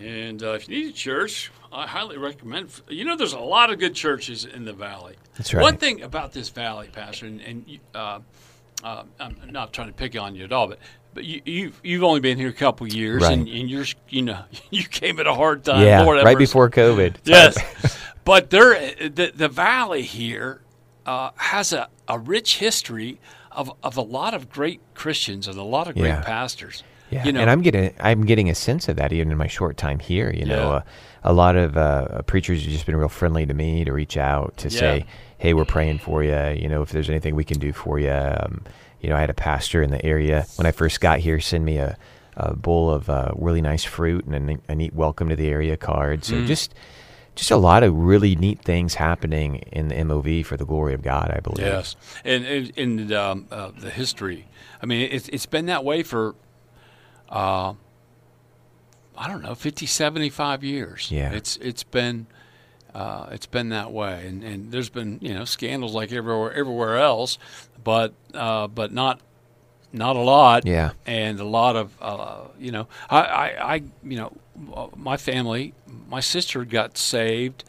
And 0.00 0.42
uh, 0.42 0.52
if 0.52 0.68
you 0.68 0.76
need 0.76 0.90
a 0.90 0.92
church, 0.92 1.50
I 1.72 1.86
highly 1.86 2.18
recommend. 2.18 2.70
You 2.88 3.04
know, 3.04 3.16
there's 3.16 3.34
a 3.34 3.38
lot 3.38 3.70
of 3.70 3.78
good 3.78 3.94
churches 3.94 4.44
in 4.44 4.64
the 4.64 4.72
valley. 4.72 5.16
That's 5.36 5.54
right. 5.54 5.62
One 5.62 5.76
thing 5.78 6.02
about 6.02 6.32
this 6.32 6.48
valley, 6.50 6.88
Pastor, 6.92 7.26
and, 7.26 7.40
and 7.40 7.78
uh, 7.94 8.18
uh, 8.84 9.04
I'm 9.20 9.36
not 9.50 9.72
trying 9.72 9.88
to 9.88 9.94
pick 9.94 10.16
on 10.18 10.34
you 10.34 10.44
at 10.44 10.52
all, 10.52 10.68
but 10.68 10.78
but 11.14 11.24
you, 11.24 11.40
you've 11.44 11.80
you've 11.82 12.02
only 12.02 12.20
been 12.20 12.38
here 12.38 12.48
a 12.48 12.52
couple 12.54 12.86
years, 12.86 13.22
Right. 13.22 13.32
and, 13.32 13.48
and 13.48 13.70
you're 13.70 13.84
you 14.08 14.22
know 14.22 14.44
you 14.70 14.84
came 14.84 15.18
at 15.20 15.26
a 15.26 15.34
hard 15.34 15.64
time. 15.64 15.84
yeah. 15.86 16.02
Lord 16.02 16.22
right 16.24 16.38
before 16.38 16.68
COVID. 16.70 17.16
Yes, 17.24 17.56
but 18.24 18.50
there, 18.50 18.74
the 19.08 19.32
the 19.34 19.48
valley 19.48 20.02
here 20.02 20.60
uh, 21.06 21.30
has 21.36 21.72
a, 21.72 21.88
a 22.08 22.18
rich 22.18 22.58
history 22.58 23.20
of, 23.50 23.70
of 23.82 23.96
a 23.96 24.02
lot 24.02 24.32
of 24.34 24.48
great 24.50 24.80
Christians 24.94 25.46
and 25.48 25.58
a 25.58 25.62
lot 25.62 25.86
of 25.88 25.94
great 25.94 26.06
Yeah. 26.08 26.22
pastors. 26.22 26.82
Yeah, 27.12 27.24
you 27.24 27.32
know, 27.32 27.40
and 27.40 27.50
I'm 27.50 27.62
getting 27.62 27.92
I'm 28.00 28.24
getting 28.24 28.48
a 28.50 28.54
sense 28.54 28.88
of 28.88 28.96
that 28.96 29.12
even 29.12 29.30
in 29.30 29.38
my 29.38 29.46
short 29.46 29.76
time 29.76 29.98
here. 29.98 30.32
You 30.32 30.46
know, 30.46 30.62
Yeah. 30.70 30.76
uh, 30.76 30.82
a 31.24 31.32
lot 31.32 31.56
of 31.56 31.76
uh, 31.76 32.22
preachers 32.22 32.62
have 32.62 32.72
just 32.72 32.86
been 32.86 32.96
real 32.96 33.08
friendly 33.08 33.46
to 33.46 33.54
me 33.54 33.84
to 33.84 33.92
reach 33.92 34.16
out 34.16 34.56
to 34.58 34.68
Yeah. 34.68 34.78
say, 34.80 35.06
"Hey, 35.38 35.54
we're 35.54 35.64
praying 35.64 35.98
for 35.98 36.22
you. 36.24 36.36
You 36.60 36.68
know, 36.68 36.82
if 36.82 36.90
there's 36.90 37.10
anything 37.10 37.34
we 37.36 37.44
can 37.44 37.58
do 37.58 37.72
for 37.72 37.98
you." 37.98 38.10
Um, 38.10 38.62
you 39.00 39.08
know, 39.10 39.16
I 39.16 39.20
had 39.20 39.30
a 39.30 39.34
pastor 39.34 39.82
in 39.82 39.90
the 39.90 40.04
area 40.04 40.46
when 40.56 40.66
I 40.66 40.70
first 40.70 41.00
got 41.00 41.18
here 41.18 41.40
send 41.40 41.64
me 41.64 41.76
a, 41.78 41.96
a 42.36 42.54
bowl 42.54 42.90
of 42.90 43.10
uh, 43.10 43.32
really 43.36 43.60
nice 43.60 43.84
fruit 43.84 44.24
and 44.26 44.50
a, 44.50 44.72
a 44.72 44.74
neat 44.74 44.94
welcome 44.94 45.28
to 45.28 45.36
the 45.36 45.48
area 45.48 45.76
card. 45.76 46.20
Mm. 46.20 46.24
So 46.24 46.44
just 46.46 46.74
just 47.34 47.50
a 47.50 47.56
lot 47.56 47.82
of 47.82 47.94
really 47.96 48.36
neat 48.36 48.60
things 48.60 48.94
happening 48.94 49.56
in 49.72 49.88
the 49.88 49.94
MOV 49.96 50.44
for 50.44 50.56
the 50.56 50.64
glory 50.66 50.92
of 50.94 51.02
God. 51.02 51.30
I 51.34 51.40
believe. 51.40 51.66
Yes, 51.66 51.96
and 52.24 52.44
and 52.76 53.12
um, 53.12 53.46
uh, 53.50 53.70
the 53.76 53.90
history. 53.90 54.46
I 54.82 54.86
mean, 54.86 55.08
it's 55.10 55.28
it's 55.28 55.46
been 55.46 55.66
that 55.66 55.84
way 55.84 56.02
for, 56.02 56.34
uh, 57.32 57.74
I 59.16 59.28
don't 59.28 59.42
know, 59.42 59.54
50, 59.54 59.86
75 59.86 60.62
years. 60.62 61.10
Yeah. 61.10 61.32
it's 61.32 61.56
it's 61.56 61.82
been. 61.82 62.26
Uh, 62.94 63.26
it's 63.32 63.46
been 63.46 63.70
that 63.70 63.90
way, 63.90 64.26
and, 64.26 64.44
and 64.44 64.70
there's 64.70 64.90
been 64.90 65.18
you 65.22 65.32
know 65.32 65.46
scandals 65.46 65.94
like 65.94 66.12
everywhere 66.12 66.52
everywhere 66.52 66.98
else, 66.98 67.38
but 67.82 68.12
uh, 68.34 68.66
but 68.66 68.92
not 68.92 69.18
not 69.94 70.14
a 70.16 70.20
lot. 70.20 70.66
Yeah. 70.66 70.90
and 71.06 71.40
a 71.40 71.44
lot 71.44 71.74
of 71.74 71.96
uh, 72.02 72.48
you 72.58 72.70
know 72.70 72.88
I, 73.08 73.20
I, 73.20 73.74
I 73.74 73.82
you 74.04 74.16
know 74.18 74.36
my 74.96 75.16
family 75.16 75.72
my 76.08 76.20
sister 76.20 76.64
got 76.64 76.98
saved 76.98 77.64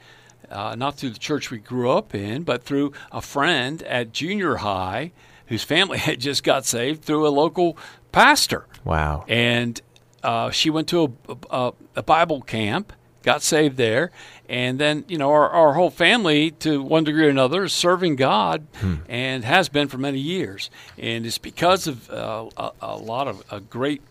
uh, 0.49 0.75
not 0.75 0.95
through 0.95 1.11
the 1.11 1.19
church 1.19 1.51
we 1.51 1.57
grew 1.57 1.89
up 1.91 2.13
in 2.13 2.43
but 2.43 2.63
through 2.63 2.91
a 3.11 3.21
friend 3.21 3.81
at 3.83 4.11
junior 4.11 4.57
high 4.57 5.11
whose 5.47 5.63
family 5.63 5.97
had 6.09 6.19
just 6.19 6.43
got 6.43 6.65
saved 6.65 7.03
through 7.03 7.25
a 7.25 7.29
local 7.29 7.77
pastor 8.11 8.65
Wow. 8.83 9.25
and 9.27 9.81
uh, 10.23 10.51
she 10.51 10.69
went 10.69 10.87
to 10.89 11.17
a, 11.27 11.35
a, 11.49 11.73
a 11.97 12.03
Bible 12.03 12.41
camp, 12.41 12.93
got 13.23 13.41
saved 13.41 13.75
there, 13.77 14.09
and 14.47 14.79
then 14.79 15.03
you 15.07 15.17
know 15.17 15.29
our, 15.31 15.49
our 15.49 15.73
whole 15.73 15.89
family, 15.89 16.51
to 16.51 16.81
one 16.81 17.03
degree 17.03 17.25
or 17.25 17.29
another, 17.29 17.65
is 17.65 17.73
serving 17.73 18.15
God, 18.15 18.65
and 19.09 19.43
has 19.43 19.67
been 19.69 19.87
for 19.89 19.97
many 19.97 20.19
years. 20.19 20.69
And 20.97 21.25
it's 21.25 21.37
because 21.37 21.87
of 21.87 22.09
uh, 22.09 22.49
a, 22.55 22.71
a 22.81 22.97
lot 22.97 23.27
of 23.27 23.43
uh, 23.51 23.59
great 23.59 24.01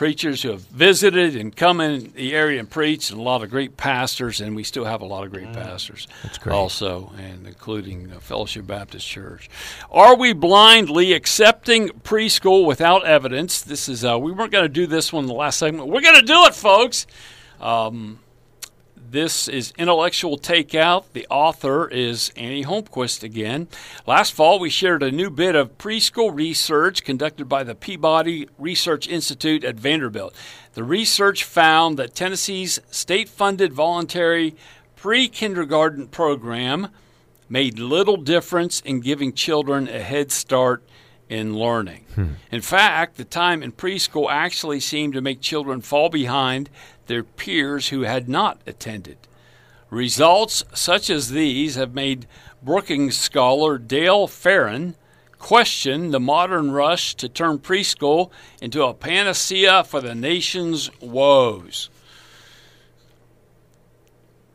preachers 0.00 0.40
who 0.40 0.48
have 0.48 0.62
visited 0.62 1.36
and 1.36 1.54
come 1.54 1.78
in 1.78 2.10
the 2.12 2.34
area 2.34 2.58
and 2.58 2.70
preached, 2.70 3.10
and 3.10 3.20
a 3.20 3.22
lot 3.22 3.42
of 3.42 3.50
great 3.50 3.76
pastors, 3.76 4.40
and 4.40 4.56
we 4.56 4.64
still 4.64 4.86
have 4.86 5.02
a 5.02 5.04
lot 5.04 5.24
of 5.24 5.30
great 5.30 5.52
pastors. 5.52 6.08
That's 6.22 6.38
great. 6.38 6.54
Also, 6.54 7.12
and 7.18 7.46
including 7.46 8.10
uh, 8.10 8.18
Fellowship 8.18 8.66
Baptist 8.66 9.06
Church. 9.06 9.50
Are 9.90 10.16
we 10.16 10.32
blindly 10.32 11.12
accepting 11.12 11.90
preschool 11.90 12.64
without 12.64 13.04
evidence? 13.04 13.60
This 13.60 13.90
is 13.90 14.02
uh, 14.02 14.18
we 14.18 14.32
weren't 14.32 14.52
going 14.52 14.64
to 14.64 14.70
do 14.70 14.86
this 14.86 15.12
one 15.12 15.24
in 15.24 15.28
the 15.28 15.34
last 15.34 15.58
segment. 15.58 15.88
We're 15.88 16.00
going 16.00 16.18
to 16.18 16.26
do 16.26 16.46
it, 16.46 16.54
folks. 16.54 17.06
Um, 17.60 18.20
this 19.10 19.48
is 19.48 19.72
Intellectual 19.76 20.38
Takeout. 20.38 21.04
The 21.14 21.26
author 21.28 21.88
is 21.88 22.30
Annie 22.36 22.64
Holmquist 22.64 23.24
again. 23.24 23.66
Last 24.06 24.32
fall, 24.32 24.60
we 24.60 24.70
shared 24.70 25.02
a 25.02 25.10
new 25.10 25.30
bit 25.30 25.56
of 25.56 25.76
preschool 25.78 26.32
research 26.32 27.02
conducted 27.02 27.48
by 27.48 27.64
the 27.64 27.74
Peabody 27.74 28.48
Research 28.56 29.08
Institute 29.08 29.64
at 29.64 29.74
Vanderbilt. 29.74 30.34
The 30.74 30.84
research 30.84 31.42
found 31.42 31.98
that 31.98 32.14
Tennessee's 32.14 32.78
state 32.90 33.28
funded 33.28 33.72
voluntary 33.72 34.54
pre 34.94 35.26
kindergarten 35.28 36.06
program 36.06 36.88
made 37.48 37.80
little 37.80 38.16
difference 38.16 38.80
in 38.80 39.00
giving 39.00 39.32
children 39.32 39.88
a 39.88 40.02
head 40.02 40.30
start 40.30 40.84
in 41.28 41.56
learning. 41.56 42.04
Hmm. 42.14 42.32
In 42.52 42.60
fact, 42.60 43.16
the 43.16 43.24
time 43.24 43.62
in 43.62 43.72
preschool 43.72 44.28
actually 44.30 44.80
seemed 44.80 45.14
to 45.14 45.20
make 45.20 45.40
children 45.40 45.80
fall 45.80 46.10
behind 46.10 46.70
their 47.10 47.24
peers 47.24 47.88
who 47.88 48.02
had 48.02 48.28
not 48.28 48.60
attended. 48.68 49.18
Results 49.90 50.62
such 50.72 51.10
as 51.10 51.30
these 51.30 51.74
have 51.74 51.92
made 51.92 52.28
Brookings 52.62 53.18
scholar 53.18 53.78
Dale 53.78 54.28
Farran 54.28 54.94
question 55.40 56.12
the 56.12 56.20
modern 56.20 56.70
rush 56.70 57.16
to 57.16 57.28
turn 57.28 57.58
preschool 57.58 58.30
into 58.62 58.84
a 58.84 58.94
panacea 58.94 59.82
for 59.82 60.00
the 60.00 60.14
nation's 60.14 60.88
woes. 61.00 61.90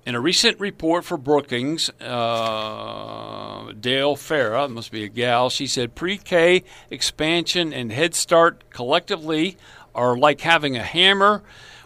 In 0.06 0.16
a 0.16 0.22
recent 0.22 0.58
report 0.58 1.04
for 1.04 1.18
Brookings, 1.18 1.90
uh, 2.00 3.74
Dale 3.78 4.16
Farah, 4.16 4.70
must 4.70 4.94
be 4.94 5.04
a 5.04 5.10
gal, 5.10 5.50
she 5.50 5.68
said 5.68 5.94
pre 5.94 6.18
K 6.18 6.64
expansion 6.90 7.74
and 7.74 7.92
Head 7.92 8.16
Start 8.16 8.70
collectively 8.70 9.58
are 9.94 10.16
like 10.16 10.40
having 10.42 10.78
a 10.78 10.84
hammer 10.84 11.44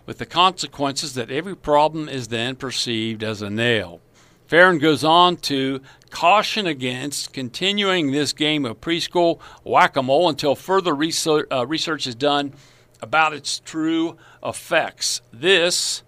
with 0.10 0.18
the 0.18 0.26
consequences 0.26 1.14
that 1.14 1.30
every 1.30 1.56
problem 1.56 2.10
is 2.10 2.30
then 2.30 2.56
perceived 2.56 3.22
as 3.22 3.44
a 3.44 3.50
nail. 3.50 4.02
Farran 4.48 4.80
goes 4.80 5.04
on 5.04 5.38
to 5.38 5.82
caution 6.10 6.66
against 6.66 7.32
continuing 7.32 8.10
this 8.10 8.34
game 8.34 8.66
of 8.66 8.82
preschool 8.82 9.40
whack 9.64 9.96
a 9.96 10.02
mole 10.02 10.28
until 10.28 10.56
further 10.56 10.96
research, 10.96 11.46
uh, 11.52 11.68
research 11.68 12.08
is 12.08 12.16
done 12.16 12.56
about 13.04 13.34
its 13.34 13.60
true 13.60 14.18
effects. 14.44 15.22
This 15.32 16.02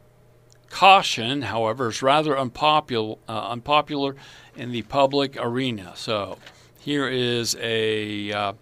caution, 0.71 1.43
however, 1.43 1.89
is 1.89 2.01
rather 2.01 2.35
unpopular, 2.35 3.17
uh, 3.29 3.49
unpopular 3.49 4.15
in 4.55 4.71
the 4.71 4.81
public 4.81 5.37
arena. 5.37 5.93
So 5.95 6.39
here 6.79 7.07
is 7.07 7.55
a. 7.61 8.33
Uh, 8.33 8.53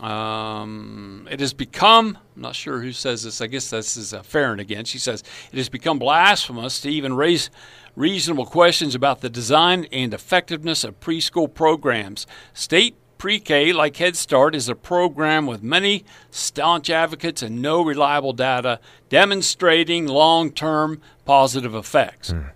um, 0.00 1.26
it 1.30 1.40
has 1.40 1.52
become, 1.52 2.18
I'm 2.36 2.42
not 2.42 2.54
sure 2.54 2.80
who 2.80 2.92
says 2.92 3.24
this, 3.24 3.40
I 3.40 3.46
guess 3.46 3.70
this 3.70 3.96
is 3.96 4.14
uh, 4.14 4.22
Farran 4.22 4.60
again. 4.60 4.84
She 4.84 4.98
says, 4.98 5.24
it 5.52 5.56
has 5.56 5.68
become 5.68 5.98
blasphemous 5.98 6.80
to 6.82 6.88
even 6.88 7.14
raise 7.14 7.50
reasonable 7.96 8.46
questions 8.46 8.94
about 8.94 9.20
the 9.20 9.28
design 9.28 9.86
and 9.90 10.14
effectiveness 10.14 10.84
of 10.84 11.00
preschool 11.00 11.52
programs. 11.52 12.26
State 12.54 12.94
Pre 13.18 13.40
K, 13.40 13.72
like 13.72 13.96
Head 13.96 14.14
Start, 14.14 14.54
is 14.54 14.68
a 14.68 14.76
program 14.76 15.46
with 15.46 15.60
many 15.60 16.04
staunch 16.30 16.88
advocates 16.88 17.42
and 17.42 17.60
no 17.60 17.84
reliable 17.84 18.32
data 18.32 18.78
demonstrating 19.08 20.06
long 20.06 20.52
term 20.52 21.00
positive 21.24 21.74
effects. 21.74 22.32
Mm. 22.32 22.50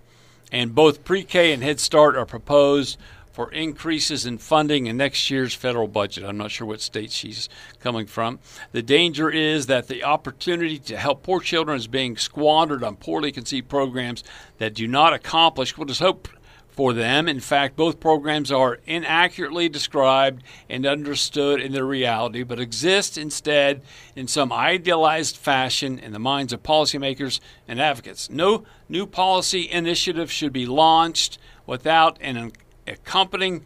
And 0.53 0.73
both 0.73 1.03
Pre 1.03 1.23
K 1.23 1.51
and 1.51 1.61
Head 1.61 1.81
Start 1.81 2.15
are 2.15 2.25
proposed 2.25 2.97
for 3.33 3.51
increases 3.51 4.25
in 4.25 4.37
funding 4.37 4.85
in 4.85 4.95
next 4.95 5.29
year's 5.29 5.55
federal 5.55 5.87
budget. 5.87 6.23
I'm 6.23 6.37
not 6.37 6.51
sure 6.51 6.67
what 6.67 6.81
state 6.81 7.11
she's 7.11 7.49
coming 7.79 8.05
from. 8.05 8.39
The 8.71 8.83
danger 8.83 9.29
is 9.29 9.65
that 9.65 9.87
the 9.87 10.03
opportunity 10.03 10.77
to 10.77 10.97
help 10.97 11.23
poor 11.23 11.41
children 11.41 11.75
is 11.75 11.87
being 11.87 12.15
squandered 12.15 12.83
on 12.83 12.95
poorly 12.95 13.31
conceived 13.31 13.67
programs 13.67 14.23
that 14.59 14.75
do 14.75 14.87
not 14.87 15.13
accomplish 15.13 15.75
what 15.77 15.89
is 15.89 15.99
hoped 15.99 16.29
for 16.69 16.93
them. 16.93 17.27
In 17.27 17.39
fact, 17.39 17.75
both 17.75 17.99
programs 17.99 18.51
are 18.51 18.79
inaccurately 18.85 19.69
described 19.69 20.43
and 20.69 20.85
understood 20.85 21.59
in 21.59 21.71
their 21.71 21.85
reality, 21.85 22.43
but 22.43 22.59
exist 22.59 23.17
instead 23.17 23.81
in 24.15 24.27
some 24.27 24.51
idealized 24.51 25.37
fashion 25.37 25.99
in 25.99 26.13
the 26.13 26.19
minds 26.19 26.53
of 26.53 26.63
policymakers 26.63 27.39
and 27.67 27.79
advocates. 27.79 28.29
No 28.29 28.63
new 28.89 29.05
policy 29.05 29.69
initiative 29.69 30.31
should 30.31 30.53
be 30.53 30.65
launched 30.65 31.37
without 31.65 32.17
an 32.21 32.51
accompanying 32.87 33.65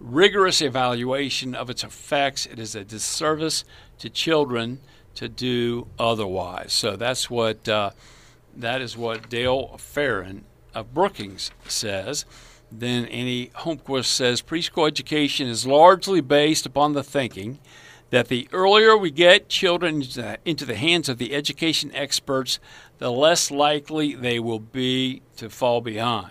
rigorous 0.00 0.60
evaluation 0.60 1.54
of 1.54 1.70
its 1.70 1.84
effects. 1.84 2.46
It 2.46 2.58
is 2.58 2.74
a 2.74 2.84
disservice 2.84 3.64
to 3.98 4.08
children 4.08 4.80
to 5.14 5.28
do 5.28 5.88
otherwise. 5.98 6.72
So 6.72 6.96
that's 6.96 7.28
what 7.28 7.68
uh, 7.68 7.90
that 8.56 8.80
is 8.80 8.96
what 8.96 9.28
Dale 9.28 9.76
Farran 9.78 10.44
of 10.74 10.94
Brookings 10.94 11.50
says. 11.66 12.24
Then 12.70 13.06
Annie 13.06 13.50
Holmquist 13.56 14.06
says 14.06 14.42
preschool 14.42 14.86
education 14.86 15.48
is 15.48 15.66
largely 15.66 16.20
based 16.20 16.66
upon 16.66 16.92
the 16.92 17.02
thinking 17.02 17.58
that 18.10 18.28
the 18.28 18.48
earlier 18.52 18.96
we 18.96 19.10
get 19.10 19.48
children 19.48 20.02
into 20.44 20.64
the 20.64 20.76
hands 20.76 21.08
of 21.08 21.18
the 21.18 21.34
education 21.34 21.90
experts, 21.94 22.58
the 22.98 23.10
less 23.10 23.50
likely 23.50 24.14
they 24.14 24.38
will 24.38 24.60
be 24.60 25.22
to 25.36 25.50
fall 25.50 25.80
behind. 25.80 26.30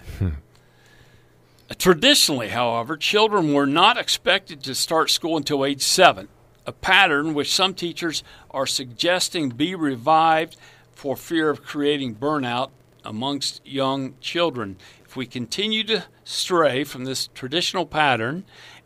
Traditionally, 1.75 2.47
however, 2.47 2.95
children 2.95 3.53
were 3.53 3.65
not 3.65 3.97
expected 3.97 4.63
to 4.63 4.73
start 4.73 5.09
school 5.09 5.35
until 5.35 5.65
age 5.65 5.81
seven, 5.81 6.29
a 6.65 6.71
pattern 6.71 7.33
which 7.33 7.53
some 7.53 7.73
teachers 7.73 8.23
are 8.51 8.65
suggesting 8.65 9.49
be 9.49 9.75
revived 9.75 10.55
for 10.93 11.17
fear 11.17 11.49
of 11.49 11.63
creating 11.63 12.15
burnout 12.15 12.69
amongst 13.03 13.65
young 13.65 14.15
children. 14.21 14.77
If 15.05 15.17
we 15.17 15.25
continue 15.25 15.83
to 15.85 16.05
stray 16.23 16.85
from 16.85 17.03
this 17.03 17.27
traditional 17.35 17.85
pattern 17.85 18.45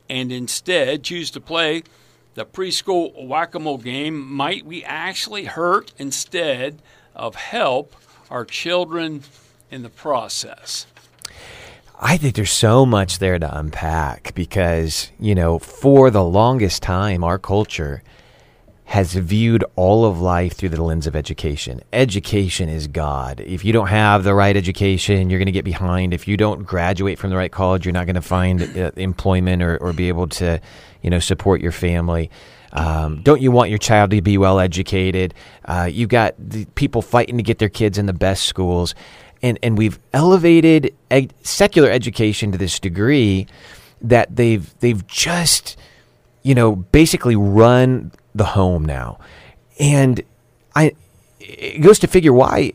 and 0.09 0.31
instead 0.31 1.03
choose 1.03 1.29
to 1.31 1.39
play 1.39 1.83
the 2.33 2.45
preschool 2.45 3.27
whack 3.27 3.53
a 3.53 3.59
mole 3.59 3.77
game, 3.77 4.19
might 4.19 4.65
we 4.65 4.83
actually 4.83 5.45
hurt 5.45 5.93
instead 5.99 6.81
of 7.15 7.35
help 7.35 7.95
our 8.29 8.43
children 8.43 9.23
in 9.69 9.83
the 9.83 9.89
process? 9.89 10.87
I 12.03 12.17
think 12.17 12.33
there's 12.33 12.51
so 12.51 12.83
much 12.83 13.19
there 13.19 13.37
to 13.37 13.57
unpack 13.59 14.33
because, 14.33 15.11
you 15.19 15.35
know, 15.35 15.59
for 15.59 16.09
the 16.09 16.23
longest 16.23 16.81
time, 16.81 17.23
our 17.23 17.37
culture 17.37 18.01
has 18.85 19.13
viewed 19.13 19.63
all 19.75 20.03
of 20.03 20.19
life 20.19 20.53
through 20.53 20.69
the 20.69 20.83
lens 20.83 21.05
of 21.05 21.15
education. 21.15 21.79
Education 21.93 22.69
is 22.69 22.87
God. 22.87 23.39
If 23.39 23.63
you 23.63 23.71
don't 23.71 23.87
have 23.87 24.23
the 24.23 24.33
right 24.33 24.57
education, 24.57 25.29
you're 25.29 25.37
going 25.37 25.45
to 25.45 25.51
get 25.51 25.63
behind. 25.63 26.11
If 26.11 26.27
you 26.27 26.37
don't 26.37 26.63
graduate 26.63 27.19
from 27.19 27.29
the 27.29 27.35
right 27.35 27.51
college, 27.51 27.85
you're 27.85 27.93
not 27.93 28.07
going 28.07 28.15
to 28.15 28.21
find 28.21 28.63
uh, 28.75 28.91
employment 28.95 29.61
or, 29.61 29.77
or 29.77 29.93
be 29.93 30.07
able 30.07 30.27
to, 30.29 30.59
you 31.03 31.11
know, 31.11 31.19
support 31.19 31.61
your 31.61 31.71
family. 31.71 32.31
Um, 32.73 33.21
don't 33.21 33.41
you 33.41 33.51
want 33.51 33.69
your 33.69 33.79
child 33.79 34.09
to 34.11 34.21
be 34.23 34.39
well 34.39 34.59
educated? 34.59 35.35
Uh, 35.65 35.87
you've 35.91 36.09
got 36.09 36.33
people 36.73 37.03
fighting 37.03 37.37
to 37.37 37.43
get 37.43 37.59
their 37.59 37.69
kids 37.69 37.99
in 37.99 38.07
the 38.07 38.13
best 38.13 38.45
schools 38.45 38.95
and 39.41 39.57
and 39.63 39.77
we've 39.77 39.99
elevated 40.13 40.93
ed- 41.09 41.33
secular 41.43 41.89
education 41.89 42.51
to 42.51 42.57
this 42.57 42.79
degree 42.79 43.47
that 44.01 44.35
they've 44.35 44.73
they've 44.79 45.05
just 45.07 45.77
you 46.43 46.55
know 46.55 46.75
basically 46.75 47.35
run 47.35 48.11
the 48.33 48.45
home 48.45 48.85
now 48.85 49.19
and 49.79 50.21
i 50.75 50.93
it 51.39 51.81
goes 51.81 51.99
to 51.99 52.07
figure 52.07 52.33
why 52.33 52.71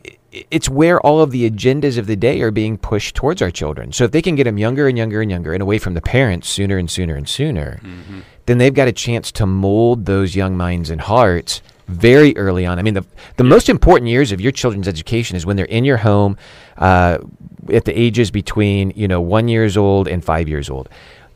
it's 0.51 0.69
where 0.69 0.99
all 1.01 1.21
of 1.21 1.31
the 1.31 1.49
agendas 1.49 1.97
of 1.97 2.05
the 2.05 2.15
day 2.15 2.41
are 2.41 2.51
being 2.51 2.77
pushed 2.77 3.15
towards 3.15 3.41
our 3.41 3.51
children 3.51 3.91
so 3.91 4.03
if 4.03 4.11
they 4.11 4.21
can 4.21 4.35
get 4.35 4.43
them 4.43 4.57
younger 4.57 4.87
and 4.87 4.97
younger 4.97 5.21
and 5.21 5.31
younger 5.31 5.53
and 5.53 5.61
away 5.61 5.77
from 5.77 5.93
the 5.93 6.01
parents 6.01 6.47
sooner 6.47 6.77
and 6.77 6.91
sooner 6.91 7.15
and 7.15 7.27
sooner 7.27 7.79
mm-hmm. 7.83 8.19
then 8.45 8.57
they've 8.57 8.73
got 8.73 8.87
a 8.87 8.93
chance 8.93 9.31
to 9.31 9.45
mold 9.45 10.05
those 10.05 10.35
young 10.35 10.55
minds 10.55 10.89
and 10.89 11.01
hearts 11.01 11.61
very 11.87 12.35
early 12.37 12.65
on. 12.65 12.79
I 12.79 12.81
mean, 12.81 12.93
the 12.93 13.05
the 13.37 13.43
most 13.43 13.69
important 13.69 14.09
years 14.09 14.31
of 14.31 14.41
your 14.41 14.51
children's 14.51 14.87
education 14.87 15.35
is 15.35 15.45
when 15.45 15.55
they're 15.55 15.65
in 15.65 15.85
your 15.85 15.97
home, 15.97 16.37
uh, 16.77 17.19
at 17.71 17.85
the 17.85 17.97
ages 17.97 18.31
between 18.31 18.91
you 18.95 19.07
know 19.07 19.21
one 19.21 19.47
years 19.47 19.77
old 19.77 20.07
and 20.07 20.23
five 20.23 20.47
years 20.47 20.69
old. 20.69 20.89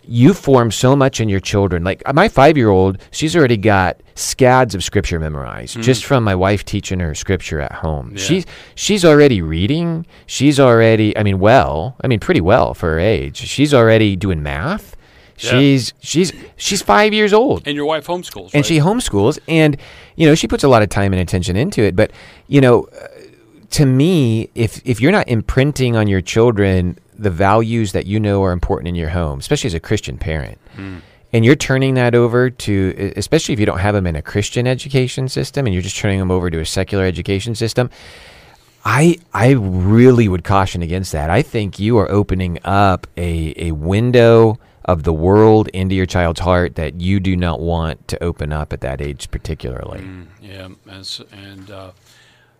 You 0.04 0.34
form 0.34 0.72
so 0.72 0.96
much 0.96 1.22
in 1.22 1.30
your 1.30 1.40
children. 1.40 1.84
Like 1.84 2.02
my 2.14 2.28
five 2.28 2.58
year 2.58 2.70
old, 2.70 2.98
she's 3.12 3.36
already 3.36 3.58
got 3.58 4.02
scads 4.16 4.76
of 4.76 4.84
scripture 4.84 5.20
memorized 5.20 5.78
mm. 5.78 5.84
just 5.84 6.06
from 6.06 6.24
my 6.24 6.36
wife 6.36 6.66
teaching 6.66 7.00
her 7.00 7.14
scripture 7.16 7.62
at 7.62 7.72
home. 7.72 8.12
Yeah. 8.12 8.24
She's 8.24 8.46
she's 8.76 9.06
already 9.06 9.42
reading. 9.42 10.06
She's 10.26 10.60
already, 10.60 11.16
I 11.18 11.24
mean, 11.24 11.40
well, 11.40 11.96
I 12.04 12.08
mean, 12.08 12.20
pretty 12.20 12.42
well 12.42 12.74
for 12.74 12.94
her 12.94 13.00
age. 13.00 13.38
She's 13.38 13.74
already 13.74 14.16
doing 14.16 14.42
math. 14.42 14.96
She's 15.50 15.94
she's 16.00 16.32
she's 16.56 16.82
five 16.82 17.14
years 17.14 17.34
old, 17.34 17.68
and 17.68 17.76
your 17.76 17.86
wife 17.86 18.06
homeschools, 18.06 18.46
right? 18.46 18.56
and 18.56 18.66
she 18.66 18.78
homeschools, 18.78 19.40
and 19.48 19.76
you 20.16 20.28
know 20.28 20.36
she 20.36 20.48
puts 20.48 20.64
a 20.64 20.68
lot 20.68 20.84
of 20.84 20.90
time 20.90 21.14
and 21.14 21.22
attention 21.22 21.56
into 21.56 21.82
it. 21.82 21.96
But 21.96 22.12
you 22.48 22.62
know, 22.62 22.84
uh, 22.84 23.08
to 23.72 23.86
me, 23.86 24.50
if 24.54 24.82
if 24.86 25.02
you're 25.02 25.12
not 25.12 25.28
imprinting 25.28 25.96
on 25.96 26.08
your 26.08 26.22
children 26.22 27.00
the 27.18 27.32
values 27.32 27.92
that 27.92 28.06
you 28.06 28.20
know 28.20 28.44
are 28.44 28.52
important 28.52 28.88
in 28.88 28.96
your 28.96 29.10
home, 29.10 29.40
especially 29.40 29.68
as 29.68 29.74
a 29.74 29.80
Christian 29.80 30.18
parent, 30.18 30.60
mm. 30.76 31.02
and 31.34 31.44
you're 31.44 31.56
turning 31.56 31.96
that 31.96 32.14
over 32.14 32.50
to, 32.50 33.14
especially 33.16 33.54
if 33.54 33.60
you 33.60 33.66
don't 33.66 33.80
have 33.80 33.96
them 33.96 34.06
in 34.06 34.16
a 34.16 34.22
Christian 34.22 34.68
education 34.68 35.28
system, 35.28 35.66
and 35.66 35.74
you're 35.74 35.84
just 35.84 35.98
turning 35.98 36.20
them 36.20 36.30
over 36.30 36.52
to 36.52 36.60
a 36.60 36.66
secular 36.66 37.06
education 37.06 37.56
system. 37.56 37.90
I 38.86 39.18
I 39.34 39.52
really 39.52 40.28
would 40.28 40.44
caution 40.44 40.84
against 40.84 41.12
that. 41.14 41.32
I 41.32 41.42
think 41.42 41.80
you 41.80 41.98
are 41.98 42.10
opening 42.12 42.60
up 42.64 43.08
a 43.18 43.54
a 43.58 43.72
window 43.72 44.60
of 44.86 45.04
the 45.04 45.14
world 45.14 45.68
into 45.70 45.96
your 45.96 46.06
child's 46.06 46.40
heart 46.40 46.76
that 46.76 47.00
you 47.00 47.20
do 47.20 47.36
not 47.36 47.60
want 47.60 48.08
to 48.08 48.22
open 48.24 48.52
up 48.52 48.74
at 48.74 48.82
that 48.82 49.02
age, 49.02 49.30
particularly. 49.32 50.02
Mm, 50.02 50.28
yeah, 50.42 50.70
and, 50.90 51.26
and 51.32 51.72
uh, 51.72 51.92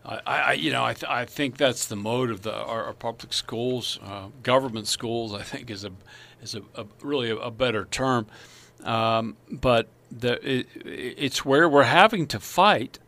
I, 0.06 0.20
I, 0.26 0.54
you 0.54 0.72
know, 0.72 0.84
I, 0.84 0.94
th- 0.94 1.10
I 1.10 1.26
think 1.26 1.58
that's 1.58 1.88
the 1.88 1.96
mode 1.96 2.30
of 2.30 2.42
the 2.42 2.54
our, 2.54 2.86
our 2.86 2.94
public 2.94 3.34
schools, 3.34 4.00
uh, 4.04 4.28
government 4.44 4.88
schools. 4.88 5.34
I 5.34 5.44
think 5.44 5.70
is 5.70 5.84
a 5.84 5.92
is 6.42 6.56
a, 6.56 6.62
a 6.76 6.86
really 7.02 7.30
a, 7.30 7.38
a, 7.38 7.52
better 7.52 7.86
term, 7.86 8.28
um, 8.84 9.38
but 9.52 9.88
the 10.12 10.34
it, 10.48 10.68
it's 10.86 11.46
where 11.46 11.70
we're 11.70 11.84
having 11.84 12.28
to 12.28 12.40
fight 12.40 13.00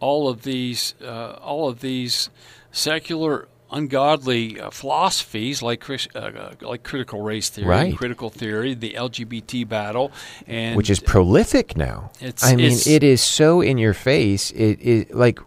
all 0.00 0.28
of 0.28 0.42
these 0.42 0.94
uh, 1.02 1.38
all 1.42 1.68
of 1.68 1.80
these 1.80 2.30
secular 2.70 3.48
ungodly 3.70 4.60
uh, 4.60 4.70
philosophies 4.70 5.62
like 5.62 5.88
uh, 5.88 6.18
uh, 6.18 6.54
like 6.62 6.82
critical 6.82 7.22
race 7.22 7.48
theory, 7.48 7.68
right. 7.68 7.96
critical 7.96 8.30
theory, 8.30 8.74
the 8.74 8.94
LGBT 8.94 9.68
battle, 9.68 10.12
and 10.46 10.76
which 10.76 10.90
is 10.90 11.00
prolific 11.00 11.76
now. 11.76 12.10
I 12.42 12.56
mean, 12.56 12.78
it 12.86 13.02
is 13.02 13.22
so 13.22 13.60
in 13.60 13.78
your 13.78 13.94
face. 13.94 14.50
It 14.52 14.80
is 14.80 15.06
like 15.10 15.38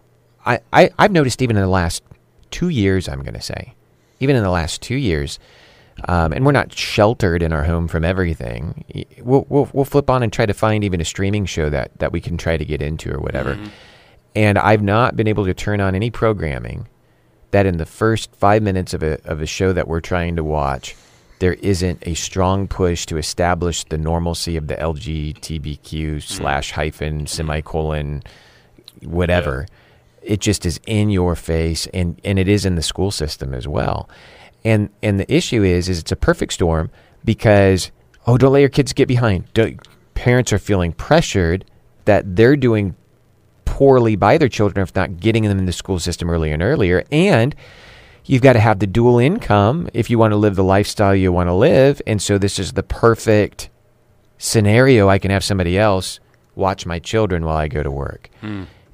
I, 0.44 0.60
I 0.72 0.90
I've 0.98 1.12
noticed 1.12 1.42
even 1.42 1.56
in 1.56 1.62
the 1.62 1.68
last 1.68 2.02
two 2.50 2.68
years. 2.68 3.08
I'm 3.08 3.22
going 3.22 3.34
to 3.34 3.42
say 3.42 3.74
even 4.20 4.36
in 4.36 4.42
the 4.42 4.50
last 4.50 4.82
two 4.82 4.96
years, 4.96 5.38
um, 6.06 6.32
and 6.32 6.44
we're 6.44 6.52
not 6.52 6.72
sheltered 6.72 7.42
in 7.42 7.52
our 7.52 7.64
home 7.64 7.88
from 7.88 8.04
everything. 8.04 8.84
We'll, 9.22 9.46
we'll 9.48 9.68
we'll 9.72 9.84
flip 9.84 10.10
on 10.10 10.22
and 10.22 10.32
try 10.32 10.46
to 10.46 10.54
find 10.54 10.84
even 10.84 11.00
a 11.00 11.04
streaming 11.04 11.46
show 11.46 11.70
that 11.70 11.98
that 11.98 12.12
we 12.12 12.20
can 12.20 12.36
try 12.36 12.56
to 12.56 12.64
get 12.64 12.82
into 12.82 13.12
or 13.12 13.18
whatever. 13.18 13.58
And 14.36 14.58
I've 14.58 14.82
not 14.82 15.16
been 15.16 15.26
able 15.26 15.44
to 15.46 15.54
turn 15.54 15.80
on 15.80 15.96
any 15.96 16.10
programming 16.10 16.86
that 17.50 17.66
in 17.66 17.78
the 17.78 17.86
first 17.86 18.34
five 18.36 18.62
minutes 18.62 18.94
of 18.94 19.02
a 19.02 19.20
of 19.24 19.40
a 19.40 19.46
show 19.46 19.72
that 19.72 19.88
we're 19.88 20.00
trying 20.00 20.36
to 20.36 20.44
watch, 20.44 20.96
there 21.40 21.54
isn't 21.54 22.06
a 22.06 22.14
strong 22.14 22.68
push 22.68 23.06
to 23.06 23.16
establish 23.16 23.84
the 23.84 23.98
normalcy 23.98 24.56
of 24.56 24.68
the 24.68 24.76
LGBTQ 24.76 25.80
mm-hmm. 25.80 26.18
slash 26.18 26.72
hyphen 26.72 27.26
semicolon 27.26 28.22
whatever. 29.02 29.66
It 30.22 30.40
just 30.40 30.66
is 30.66 30.80
in 30.86 31.10
your 31.10 31.34
face, 31.34 31.86
and 31.94 32.20
and 32.24 32.38
it 32.38 32.48
is 32.48 32.66
in 32.66 32.74
the 32.74 32.82
school 32.82 33.10
system 33.10 33.54
as 33.54 33.66
well. 33.66 34.08
And 34.64 34.90
and 35.02 35.18
the 35.18 35.32
issue 35.32 35.62
is 35.62 35.88
is 35.88 35.98
it's 35.98 36.12
a 36.12 36.16
perfect 36.16 36.52
storm 36.52 36.90
because 37.24 37.90
oh 38.26 38.36
don't 38.36 38.52
let 38.52 38.60
your 38.60 38.68
kids 38.68 38.92
get 38.92 39.08
behind. 39.08 39.52
Don't, 39.54 39.80
parents 40.14 40.52
are 40.52 40.58
feeling 40.58 40.92
pressured 40.92 41.64
that 42.04 42.36
they're 42.36 42.56
doing 42.56 42.94
poorly 43.70 44.16
by 44.16 44.36
their 44.36 44.48
children 44.48 44.82
if 44.82 44.94
not 44.96 45.20
getting 45.20 45.44
them 45.44 45.56
in 45.56 45.64
the 45.64 45.72
school 45.72 46.00
system 46.00 46.28
earlier 46.28 46.52
and 46.52 46.62
earlier. 46.62 47.04
And 47.12 47.54
you've 48.24 48.42
got 48.42 48.54
to 48.54 48.60
have 48.60 48.80
the 48.80 48.86
dual 48.86 49.20
income 49.20 49.88
if 49.94 50.10
you 50.10 50.18
want 50.18 50.32
to 50.32 50.36
live 50.36 50.56
the 50.56 50.64
lifestyle 50.64 51.14
you 51.14 51.30
want 51.32 51.48
to 51.48 51.54
live. 51.54 52.02
And 52.04 52.20
so 52.20 52.36
this 52.36 52.58
is 52.58 52.72
the 52.72 52.82
perfect 52.82 53.70
scenario. 54.38 55.08
I 55.08 55.20
can 55.20 55.30
have 55.30 55.44
somebody 55.44 55.78
else 55.78 56.18
watch 56.56 56.84
my 56.84 56.98
children 56.98 57.44
while 57.44 57.56
I 57.56 57.68
go 57.68 57.82
to 57.84 57.90
work. 57.90 58.28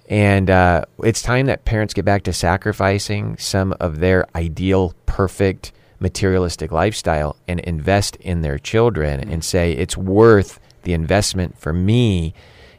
And 0.08 0.50
uh, 0.50 0.84
it's 1.02 1.22
time 1.22 1.46
that 1.46 1.64
parents 1.64 1.94
get 1.94 2.04
back 2.04 2.22
to 2.24 2.32
sacrificing 2.34 3.38
some 3.38 3.74
of 3.80 3.98
their 4.00 4.26
ideal, 4.36 4.94
perfect, 5.06 5.72
materialistic 6.00 6.70
lifestyle 6.70 7.34
and 7.48 7.60
invest 7.60 8.16
in 8.16 8.42
their 8.42 8.58
children 8.58 9.20
and 9.28 9.42
say 9.42 9.72
it's 9.72 9.96
worth 9.96 10.60
the 10.82 10.92
investment 10.92 11.58
for 11.58 11.72
me 11.72 12.34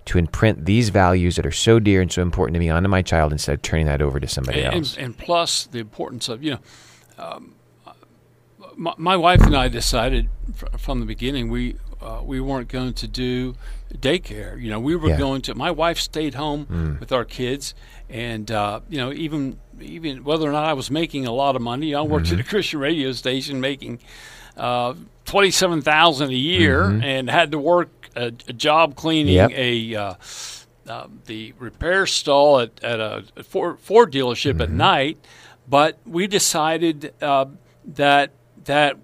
to 0.07 0.17
imprint 0.17 0.65
these 0.65 0.89
values 0.89 1.35
that 1.35 1.45
are 1.45 1.51
so 1.51 1.79
dear 1.79 2.01
and 2.01 2.11
so 2.11 2.21
important 2.21 2.53
to 2.55 2.59
me 2.59 2.69
onto 2.69 2.89
my 2.89 3.01
child 3.01 3.31
instead 3.31 3.53
of 3.53 3.61
turning 3.61 3.85
that 3.85 4.01
over 4.01 4.19
to 4.19 4.27
somebody 4.27 4.61
and, 4.61 4.75
else. 4.75 4.97
and 4.97 5.17
plus 5.17 5.67
the 5.67 5.79
importance 5.79 6.27
of 6.29 6.43
you 6.43 6.51
know 6.51 6.59
um, 7.23 7.53
my, 8.75 8.93
my 8.97 9.15
wife 9.15 9.41
and 9.41 9.55
I 9.55 9.67
decided 9.69 10.29
fr- 10.53 10.65
from 10.77 10.99
the 10.99 11.05
beginning 11.05 11.49
we 11.49 11.75
uh, 12.01 12.21
we 12.23 12.39
weren't 12.39 12.67
going 12.69 12.93
to 12.93 13.07
do 13.07 13.55
daycare 13.93 14.61
you 14.61 14.69
know 14.69 14.79
we 14.79 14.95
were 14.95 15.09
Yeah. 15.09 15.17
going 15.17 15.41
to 15.43 15.55
my 15.55 15.71
wife 15.71 15.97
stayed 15.99 16.35
home 16.35 16.97
with 16.99 17.11
our 17.11 17.25
kids 17.25 17.73
and 18.09 18.49
uh, 18.51 18.81
you 18.89 18.97
know 18.97 19.11
even 19.13 19.59
even 19.81 20.23
whether 20.23 20.47
or 20.47 20.51
not 20.51 20.65
I 20.65 20.73
was 20.73 20.91
making 20.91 21.25
a 21.25 21.31
lot 21.31 21.55
of 21.55 21.61
money 21.61 21.95
I 21.95 22.01
worked 22.01 22.31
at 22.31 22.39
a 22.39 22.43
Christian 22.43 22.79
radio 22.79 23.11
station 23.13 23.59
making 23.61 23.99
uh, 24.55 24.93
twenty 25.27 25.51
seven 25.51 25.81
thousand 25.83 26.31
a 26.31 26.33
year 26.33 26.83
and 26.83 27.29
had 27.29 27.51
to 27.51 27.59
work 27.59 27.89
a, 28.15 28.27
a 28.47 28.53
job 28.53 28.95
cleaning 28.95 29.35
Yep. 29.35 29.51
a 29.53 29.95
uh, 29.95 30.13
uh, 30.87 31.07
the 31.25 31.53
repair 31.59 32.07
stall 32.07 32.59
at, 32.61 32.83
at 32.83 32.99
a 32.99 33.43
Ford, 33.43 33.77
Ford 33.79 34.11
dealership 34.11 34.53
Mm-hmm. 34.53 34.61
at 34.61 34.71
night, 34.71 35.17
but 35.69 35.99
we 36.05 36.25
decided 36.27 37.13
uh, 37.21 37.45
that 37.85 38.31
that 38.65 38.97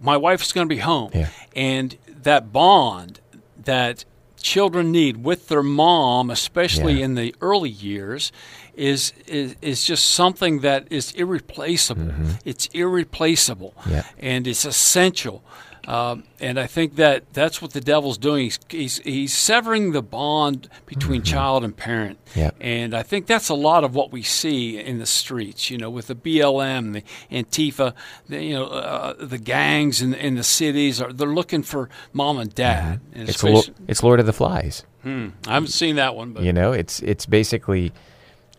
my 0.00 0.16
wife 0.16 0.42
is 0.42 0.52
going 0.52 0.68
to 0.68 0.74
be 0.74 0.80
home, 0.80 1.10
Yeah. 1.14 1.28
and 1.56 1.96
that 2.08 2.52
bond 2.52 3.20
that 3.64 4.04
children 4.40 4.90
need 4.90 5.22
with 5.24 5.46
their 5.46 5.62
mom, 5.62 6.28
especially 6.28 6.94
Yeah. 6.94 7.04
in 7.04 7.14
the 7.14 7.32
early 7.40 7.70
years, 7.70 8.32
is 8.76 9.12
is, 9.26 9.56
is 9.62 9.84
just 9.84 10.04
something 10.10 10.60
that 10.60 10.86
is 10.90 11.12
irreplaceable. 11.12 12.12
It's 12.44 12.66
irreplaceable, 12.72 13.74
Mm-hmm. 13.80 13.90
Yeah. 13.90 14.04
and 14.18 14.46
it's 14.46 14.64
essential. 14.64 15.42
Um, 15.88 16.22
and 16.38 16.60
I 16.60 16.68
think 16.68 16.94
that 16.94 17.32
that's 17.32 17.60
what 17.60 17.72
the 17.72 17.80
devil's 17.80 18.16
doing. 18.16 18.44
He's, 18.44 18.58
he's, 18.70 18.98
he's 19.00 19.32
severing 19.34 19.90
the 19.90 20.00
bond 20.00 20.68
between 20.86 21.22
child 21.24 21.64
and 21.64 21.76
parent. 21.76 22.24
Mm-hmm. 22.26 22.38
Yeah. 22.38 22.50
And 22.60 22.94
I 22.94 23.02
think 23.02 23.26
that's 23.26 23.48
a 23.48 23.54
lot 23.54 23.82
of 23.82 23.92
what 23.92 24.12
we 24.12 24.22
see 24.22 24.78
in 24.78 24.98
the 25.00 25.06
streets, 25.06 25.70
you 25.70 25.78
know, 25.78 25.90
with 25.90 26.06
the 26.06 26.14
BLM, 26.14 26.92
the 26.92 27.02
Antifa, 27.36 27.94
the, 28.28 28.44
you 28.44 28.54
know, 28.54 28.66
uh, 28.66 29.14
the 29.26 29.38
gangs 29.38 30.00
in, 30.00 30.14
in 30.14 30.36
the 30.36 30.44
cities. 30.44 31.02
Are, 31.02 31.12
they're 31.12 31.26
looking 31.26 31.64
for 31.64 31.88
mom 32.12 32.38
and 32.38 32.54
dad. 32.54 33.00
Mm-hmm. 33.10 33.22
It's, 33.28 33.42
lo- 33.42 33.52
especially- 33.58 33.74
it's 33.88 34.02
Lord 34.04 34.20
of 34.20 34.26
the 34.26 34.32
Flies. 34.32 34.84
I 35.04 35.32
haven't 35.48 35.70
seen 35.70 35.96
that 35.96 36.14
one, 36.14 36.32
but 36.32 36.44
You 36.44 36.52
know, 36.52 36.70
it's 36.70 37.00
it's 37.02 37.26
basically 37.26 37.90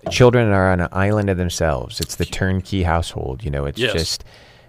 children 0.10 0.50
are 0.50 0.72
on 0.72 0.80
an 0.82 0.90
island 0.92 1.30
of 1.30 1.38
themselves. 1.38 2.00
It's 2.00 2.16
the 2.16 2.26
turnkey 2.26 2.84
household. 2.84 3.44
You 3.44 3.52
know, 3.52 3.66
it's 3.66 3.80
Yes. 3.80 3.94
just 3.94 4.24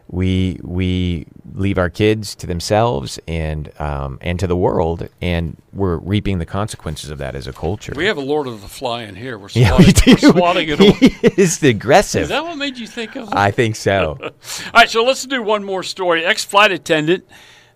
we 0.09 0.61
we 0.63 1.27
leave 1.55 1.79
our 1.79 1.89
kids 1.89 2.35
to 2.35 2.47
themselves 2.47 3.19
and 3.27 3.71
um, 3.81 4.19
and 4.21 4.39
to 4.39 4.47
the 4.47 4.57
world, 4.57 5.09
and 5.23 5.57
we're 5.73 5.97
reaping 5.97 6.39
the 6.39 6.45
consequences 6.47 7.09
of 7.11 7.17
that 7.19 7.35
as 7.35 7.47
a 7.47 7.53
culture. 7.55 7.93
we 7.97 8.05
have 8.05 8.19
a 8.19 8.21
Lord 8.23 8.47
of 8.47 8.61
the 8.61 8.69
Fly 8.69 9.05
in 9.05 9.15
here. 9.17 9.39
We're 9.39 9.49
yeah, 9.53 9.69
swatting, 9.69 9.87
we 9.87 9.93
do. 9.93 10.11
We're 10.29 10.33
swatting 10.33 10.69
it 10.69 10.81
away. 10.81 10.93
He 11.35 11.43
is 11.43 11.63
aggressive. 11.63 12.23
Is 12.25 12.29
that 12.29 12.45
what 12.45 12.57
made 12.59 12.77
you 12.77 12.87
think 12.87 13.17
of? 13.17 13.33
I 13.33 13.51
think 13.51 13.77
so. 13.77 14.19
All 14.23 14.31
right, 14.75 14.91
so 14.91 15.03
let's 15.05 15.25
do 15.25 15.43
one 15.43 15.65
more 15.65 15.83
story. 15.83 16.25
Ex 16.25 16.45
flight 16.45 16.71
attendant. 16.71 17.25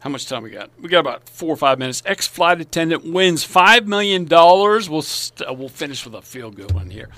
How 0.01 0.11
much 0.11 0.27
time 0.27 0.43
we 0.45 0.51
got? 0.51 0.71
We 0.81 0.89
got 0.91 1.01
about 1.01 1.29
four 1.29 1.49
or 1.49 1.57
five 1.57 1.79
minutes. 1.79 2.03
Ex 2.07 2.27
flight 2.29 2.61
attendant 2.61 3.05
wins 3.11 3.43
five 3.43 3.89
million 3.89 4.27
dollars. 4.27 4.89
We'll 4.91 5.03
st- 5.03 5.59
we'll 5.59 5.69
finish 5.71 6.05
with 6.05 6.15
a 6.15 6.21
feel 6.23 6.51
good 6.51 6.73
one 6.73 6.91
here. 6.91 7.09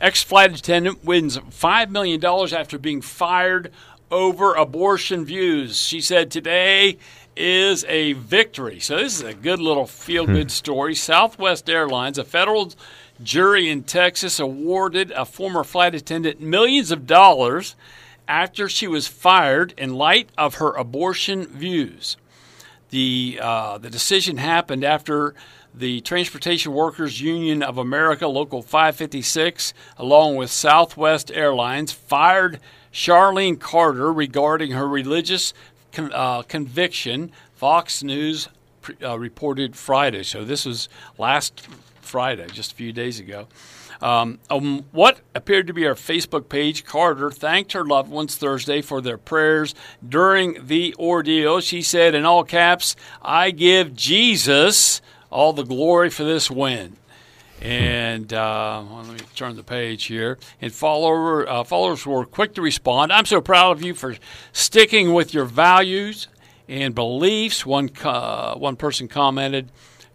Ex 0.00 0.22
flight 0.22 0.58
attendant 0.58 1.04
wins 1.04 1.38
five 1.50 1.90
million 1.90 2.20
dollars 2.20 2.52
after 2.52 2.78
being 2.78 3.02
fired 3.02 3.70
over 4.10 4.54
abortion 4.54 5.24
views. 5.24 5.80
She 5.80 6.00
said 6.00 6.30
today 6.30 6.96
is 7.36 7.84
a 7.84 8.14
victory. 8.14 8.80
So 8.80 8.96
this 8.96 9.20
is 9.20 9.22
a 9.22 9.34
good 9.34 9.60
little 9.60 9.86
feel 9.86 10.26
good 10.26 10.50
story. 10.50 10.94
Southwest 10.94 11.68
Airlines, 11.70 12.18
a 12.18 12.24
federal 12.24 12.72
jury 13.22 13.68
in 13.68 13.84
Texas, 13.84 14.40
awarded 14.40 15.10
a 15.12 15.24
former 15.24 15.64
flight 15.64 15.94
attendant 15.94 16.40
millions 16.40 16.90
of 16.90 17.06
dollars 17.06 17.76
after 18.26 18.68
she 18.68 18.86
was 18.86 19.06
fired 19.06 19.74
in 19.76 19.94
light 19.94 20.30
of 20.38 20.56
her 20.56 20.72
abortion 20.74 21.46
views. 21.46 22.16
The 22.90 23.38
uh, 23.40 23.78
the 23.78 23.90
decision 23.90 24.38
happened 24.38 24.82
after 24.82 25.34
the 25.74 26.00
Transportation 26.00 26.72
Workers 26.72 27.20
Union 27.20 27.62
of 27.62 27.78
America, 27.78 28.26
Local 28.26 28.62
556, 28.62 29.72
along 29.96 30.36
with 30.36 30.50
Southwest 30.50 31.30
Airlines, 31.32 31.92
fired 31.92 32.60
Charlene 32.92 33.58
Carter 33.58 34.12
regarding 34.12 34.72
her 34.72 34.88
religious 34.88 35.54
con- 35.92 36.12
uh, 36.12 36.42
conviction. 36.42 37.30
Fox 37.54 38.02
News 38.02 38.48
pre- 38.80 38.96
uh, 39.02 39.18
reported 39.18 39.76
Friday, 39.76 40.22
so 40.22 40.44
this 40.44 40.64
was 40.64 40.88
last 41.18 41.68
Friday, 42.00 42.46
just 42.52 42.72
a 42.72 42.74
few 42.74 42.92
days 42.92 43.20
ago. 43.20 43.46
Um, 44.02 44.38
on 44.48 44.86
what 44.92 45.20
appeared 45.34 45.66
to 45.66 45.74
be 45.74 45.82
her 45.82 45.94
Facebook 45.94 46.48
page, 46.48 46.84
Carter 46.84 47.30
thanked 47.30 47.72
her 47.72 47.84
loved 47.84 48.10
ones 48.10 48.36
Thursday 48.36 48.80
for 48.80 49.00
their 49.00 49.18
prayers 49.18 49.74
during 50.06 50.66
the 50.66 50.94
ordeal. 50.98 51.60
She 51.60 51.82
said 51.82 52.14
in 52.14 52.24
all 52.24 52.44
caps, 52.44 52.96
I 53.20 53.50
give 53.50 53.94
Jesus 53.94 55.02
all 55.30 55.52
the 55.52 55.64
glory 55.64 56.10
for 56.10 56.24
this 56.24 56.50
win. 56.50 56.96
And 57.60 58.32
uh, 58.32 58.82
well, 58.88 59.04
let 59.04 59.20
me 59.20 59.26
turn 59.34 59.56
the 59.56 59.62
page 59.62 60.04
here. 60.04 60.38
And 60.62 60.72
follower, 60.72 61.48
uh, 61.48 61.62
followers 61.64 62.06
were 62.06 62.24
quick 62.24 62.54
to 62.54 62.62
respond. 62.62 63.12
I'm 63.12 63.26
so 63.26 63.40
proud 63.40 63.72
of 63.72 63.82
you 63.82 63.94
for 63.94 64.16
sticking 64.52 65.12
with 65.12 65.34
your 65.34 65.44
values 65.44 66.28
and 66.68 66.94
beliefs. 66.94 67.66
One 67.66 67.90
co- 67.90 68.54
one 68.56 68.76
person 68.76 69.08
commented, 69.08 69.70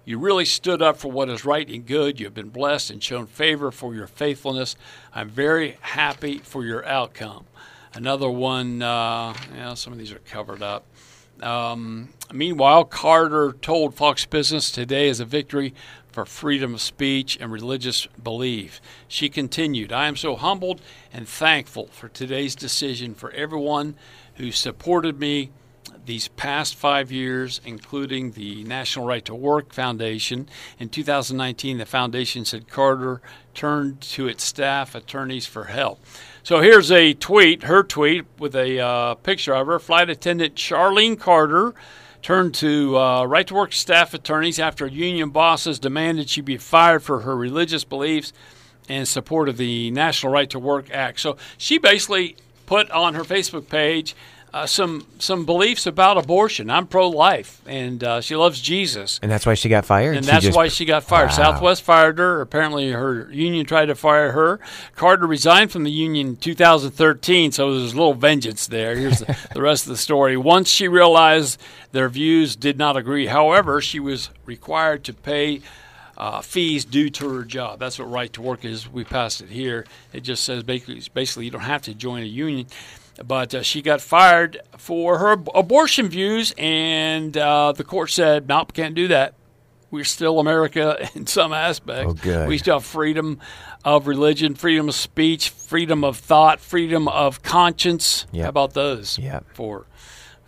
"You 0.06 0.18
really 0.18 0.46
stood 0.46 0.82
up 0.82 0.98
for 0.98 1.12
what 1.12 1.30
is 1.30 1.46
right 1.46 1.70
and 1.70 1.86
good. 1.86 2.20
You 2.20 2.26
have 2.26 2.34
been 2.34 2.50
blessed 2.50 2.90
and 2.90 3.04
shown 3.04 3.28
favor 3.28 3.72
for 3.72 3.94
your 3.94 4.08
faithfulness. 4.08 4.76
I'm 5.14 5.30
very 5.30 5.78
happy 5.82 6.40
for 6.40 6.66
your 6.66 6.84
outcome." 6.86 7.46
Another 7.94 8.30
one, 8.30 8.82
uh, 8.82 9.34
yeah, 9.56 9.74
some 9.76 9.94
of 9.94 10.00
these 10.00 10.12
are 10.12 10.20
covered 10.20 10.62
up. 10.64 10.84
Um, 11.42 12.10
meanwhile, 12.32 12.86
Carter 12.86 13.54
told 13.62 13.96
Fox 13.96 14.26
Business 14.26 14.72
today 14.72 15.08
is 15.08 15.20
a 15.20 15.26
victory 15.26 15.74
for 16.12 16.26
freedom 16.26 16.74
of 16.76 16.82
speech 16.82 17.38
and 17.42 17.52
religious 17.52 18.08
belief. 18.22 18.80
She 19.08 19.28
continued, 19.28 19.92
I 19.92 20.08
am 20.08 20.16
so 20.16 20.36
humbled 20.38 20.82
and 21.12 21.28
thankful 21.28 21.88
for 21.88 22.08
today's 22.08 22.56
decision 22.56 23.14
for 23.14 23.32
everyone 23.32 23.96
who 24.36 24.52
supported 24.52 25.20
me 25.20 25.52
these 26.06 26.28
past 26.30 26.76
five 26.76 27.12
years, 27.12 27.62
including 27.66 28.32
the 28.32 28.64
National 28.64 29.06
Right 29.06 29.24
to 29.26 29.36
Work 29.36 29.74
Foundation. 29.74 30.48
In 30.80 30.90
2019, 30.90 31.78
the 31.78 31.86
foundation 31.86 32.46
said 32.46 32.68
Carter 32.68 33.22
turned 33.54 34.02
to 34.02 34.28
its 34.28 34.44
staff 34.44 34.96
attorneys 34.96 35.46
for 35.46 35.66
help. 35.66 36.00
So 36.44 36.62
here's 36.62 36.92
a 36.92 37.14
tweet, 37.14 37.64
her 37.64 37.84
tweet, 37.84 38.26
with 38.38 38.56
a 38.56 38.80
uh, 38.80 39.16
picture 39.16 39.54
of 39.54 39.68
her. 39.68 39.80
Flight 39.80 40.10
attendant 40.10 40.56
Charlene 40.56 41.20
Carter 41.20 41.74
turned 42.22 42.56
to 42.56 42.98
uh, 42.98 43.26
Right 43.26 43.48
to 43.48 43.54
Work 43.54 43.74
staff 43.74 44.14
attorneys 44.14 44.60
after 44.60 44.88
union 44.88 45.30
bosses 45.30 45.80
demanded 45.80 46.30
she 46.30 46.42
be 46.42 46.58
fired 46.58 47.04
for 47.04 47.22
her 47.22 47.36
religious 47.36 47.84
beliefs 47.84 48.34
and 48.90 49.08
support 49.08 49.50
of 49.50 49.58
the 49.58 49.92
National 49.92 50.32
Right 50.32 50.50
to 50.50 50.60
Work 50.60 50.92
Act. 50.92 51.20
So 51.20 51.38
she 51.58 51.78
basically 51.78 52.36
put 52.66 52.90
on 52.92 53.14
her 53.16 53.24
Facebook 53.24 53.70
page 53.70 54.16
uh, 54.56 54.66
some 54.66 55.06
some 55.20 55.46
beliefs 55.46 55.86
about 55.86 56.18
abortion. 56.18 56.70
I'm 56.70 56.88
pro-life, 56.88 57.62
and 57.68 58.02
uh, 58.02 58.22
she 58.22 58.38
loves 58.38 58.62
Jesus. 58.62 59.20
And 59.22 59.30
that's 59.30 59.46
why 59.46 59.54
she 59.54 59.68
got 59.68 59.84
fired. 59.86 60.16
And 60.16 60.26
She 60.26 60.32
that's 60.32 60.46
just- 60.46 60.56
why 60.56 60.70
she 60.70 60.86
got 60.86 61.04
fired. 61.04 61.28
Wow. 61.32 61.36
Southwest 61.36 61.82
fired 61.82 62.18
her. 62.20 62.40
Apparently, 62.40 62.90
her 62.92 63.30
union 63.32 63.66
tried 63.66 63.88
to 63.88 63.96
fire 63.96 64.32
her. 64.32 64.62
Carter 64.96 65.28
resigned 65.28 65.72
from 65.72 65.84
the 65.84 65.92
union 65.92 66.28
in 66.28 66.36
2013, 66.38 67.52
so 67.52 67.78
there's 67.78 67.92
a 67.92 67.96
little 67.98 68.14
vengeance 68.14 68.68
there. 68.68 68.96
Here's 68.96 69.20
the, 69.20 69.38
the 69.54 69.62
rest 69.62 69.84
of 69.88 69.90
the 69.90 69.98
story. 69.98 70.38
Once 70.38 70.70
she 70.70 70.88
realized 70.88 71.60
their 71.92 72.08
views 72.08 72.56
did 72.56 72.78
not 72.78 72.96
agree, 72.96 73.26
however, 73.28 73.82
she 73.82 74.00
was 74.00 74.30
required 74.46 75.04
to 75.04 75.14
pay 75.14 75.60
uh, 76.18 76.40
fees 76.40 76.86
due 76.86 77.10
to 77.10 77.28
her 77.28 77.44
job. 77.44 77.78
That's 77.80 78.00
what 78.00 78.10
right 78.10 78.32
to 78.32 78.42
work 78.42 78.64
is. 78.64 78.90
We 78.90 79.04
passed 79.04 79.42
it 79.42 79.50
here. 79.50 79.86
It 80.14 80.22
just 80.22 80.46
says 80.46 80.64
basically, 80.64 81.02
basically 81.14 81.44
you 81.44 81.52
don't 81.52 81.60
have 81.60 81.82
to 81.82 81.94
join 81.94 82.24
a 82.24 82.26
union. 82.26 82.68
But 83.24 83.56
uh, 83.56 83.64
she 83.64 83.82
got 83.82 84.02
fired 84.02 84.60
for 84.78 85.20
her 85.20 85.32
abortion 85.54 86.10
views, 86.10 86.54
and 86.58 87.36
uh, 87.38 87.72
the 87.72 87.84
court 87.84 88.12
said, 88.12 88.48
nope, 88.48 88.74
can't 88.74 88.96
do 88.96 89.08
that. 89.10 89.36
We're 89.92 90.04
still 90.04 90.40
America 90.40 91.08
in 91.16 91.28
some 91.28 91.54
aspects. 91.54 92.22
Good. 92.22 92.48
We 92.48 92.58
still 92.58 92.76
have 92.76 92.86
freedom 92.86 93.40
of 93.86 94.08
religion, 94.08 94.56
freedom 94.56 94.90
of 94.90 94.96
speech, 94.96 95.50
freedom 95.50 96.04
of 96.04 96.18
thought, 96.18 96.60
freedom 96.60 97.08
of 97.08 97.42
conscience. 97.44 98.26
Yep. 98.32 98.44
How 98.44 98.50
about 98.50 98.74
those? 98.74 99.18
Yep. 99.18 99.46
For 99.54 99.86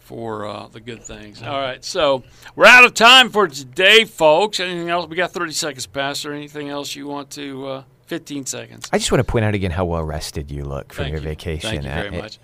for 0.07 0.45
uh, 0.45 0.67
the 0.69 0.79
good 0.79 1.03
things. 1.03 1.43
All 1.43 1.59
right, 1.59 1.83
so 1.83 2.23
we're 2.55 2.65
out 2.65 2.85
of 2.85 2.93
time 2.93 3.29
for 3.29 3.45
today, 3.49 4.05
folks. 4.05 4.61
Anything 4.61 4.89
else? 4.89 5.05
We 5.09 5.17
got 5.17 5.31
30 5.31 5.51
seconds, 5.51 5.85
Pastor. 5.85 6.31
Anything 6.31 6.69
else 6.69 6.95
you 6.95 7.07
want 7.07 7.29
to? 7.31 7.67
Uh, 7.67 7.83
15 8.07 8.45
seconds. 8.45 8.89
I 8.91 8.97
just 8.97 9.11
want 9.11 9.25
to 9.25 9.31
point 9.31 9.45
out 9.45 9.53
again 9.53 9.71
how 9.71 9.85
well 9.85 10.03
rested 10.03 10.49
you 10.51 10.63
look 10.63 10.93
from 10.93 11.03
Thank 11.05 11.13
your 11.13 11.21
you. 11.21 11.27
vacation. 11.29 11.69
Thank 11.69 11.83
you 11.83 11.89
very 11.89 12.07
it- 12.17 12.21
much. 12.21 12.39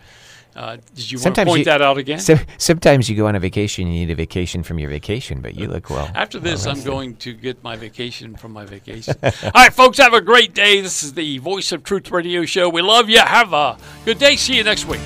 Uh, 0.55 0.77
did 0.93 1.11
you 1.11 1.17
want 1.17 1.21
to 1.21 1.23
Sometimes 1.23 1.47
point 1.49 1.59
you- 1.59 1.65
that 1.65 1.81
out 1.81 1.97
again? 1.97 2.19
So, 2.19 2.35
sometimes 2.59 3.09
you 3.09 3.15
go 3.15 3.25
on 3.25 3.35
a 3.35 3.39
vacation, 3.39 3.87
you 3.87 4.05
need 4.05 4.11
a 4.11 4.15
vacation 4.15 4.61
from 4.61 4.77
your 4.77 4.87
vacation, 4.91 5.41
but 5.41 5.55
you 5.55 5.67
look 5.67 5.89
well. 5.89 6.11
After 6.13 6.37
this, 6.37 6.67
well 6.67 6.75
I'm 6.75 6.83
going 6.83 7.15
to 7.15 7.33
get 7.33 7.63
my 7.63 7.75
vacation 7.75 8.35
from 8.35 8.51
my 8.53 8.63
vacation. 8.63 9.15
All 9.23 9.31
right, 9.55 9.73
folks, 9.73 9.97
have 9.97 10.13
a 10.13 10.21
great 10.21 10.53
day. 10.53 10.79
This 10.81 11.01
is 11.01 11.13
the 11.15 11.39
Voice 11.39 11.71
of 11.71 11.83
Truth 11.83 12.11
Radio 12.11 12.45
Show. 12.45 12.69
We 12.69 12.83
love 12.83 13.09
you. 13.09 13.17
Have 13.17 13.51
a 13.51 13.77
good 14.05 14.19
day. 14.19 14.35
See 14.35 14.55
you 14.55 14.63
next 14.63 14.85
week. 14.85 15.01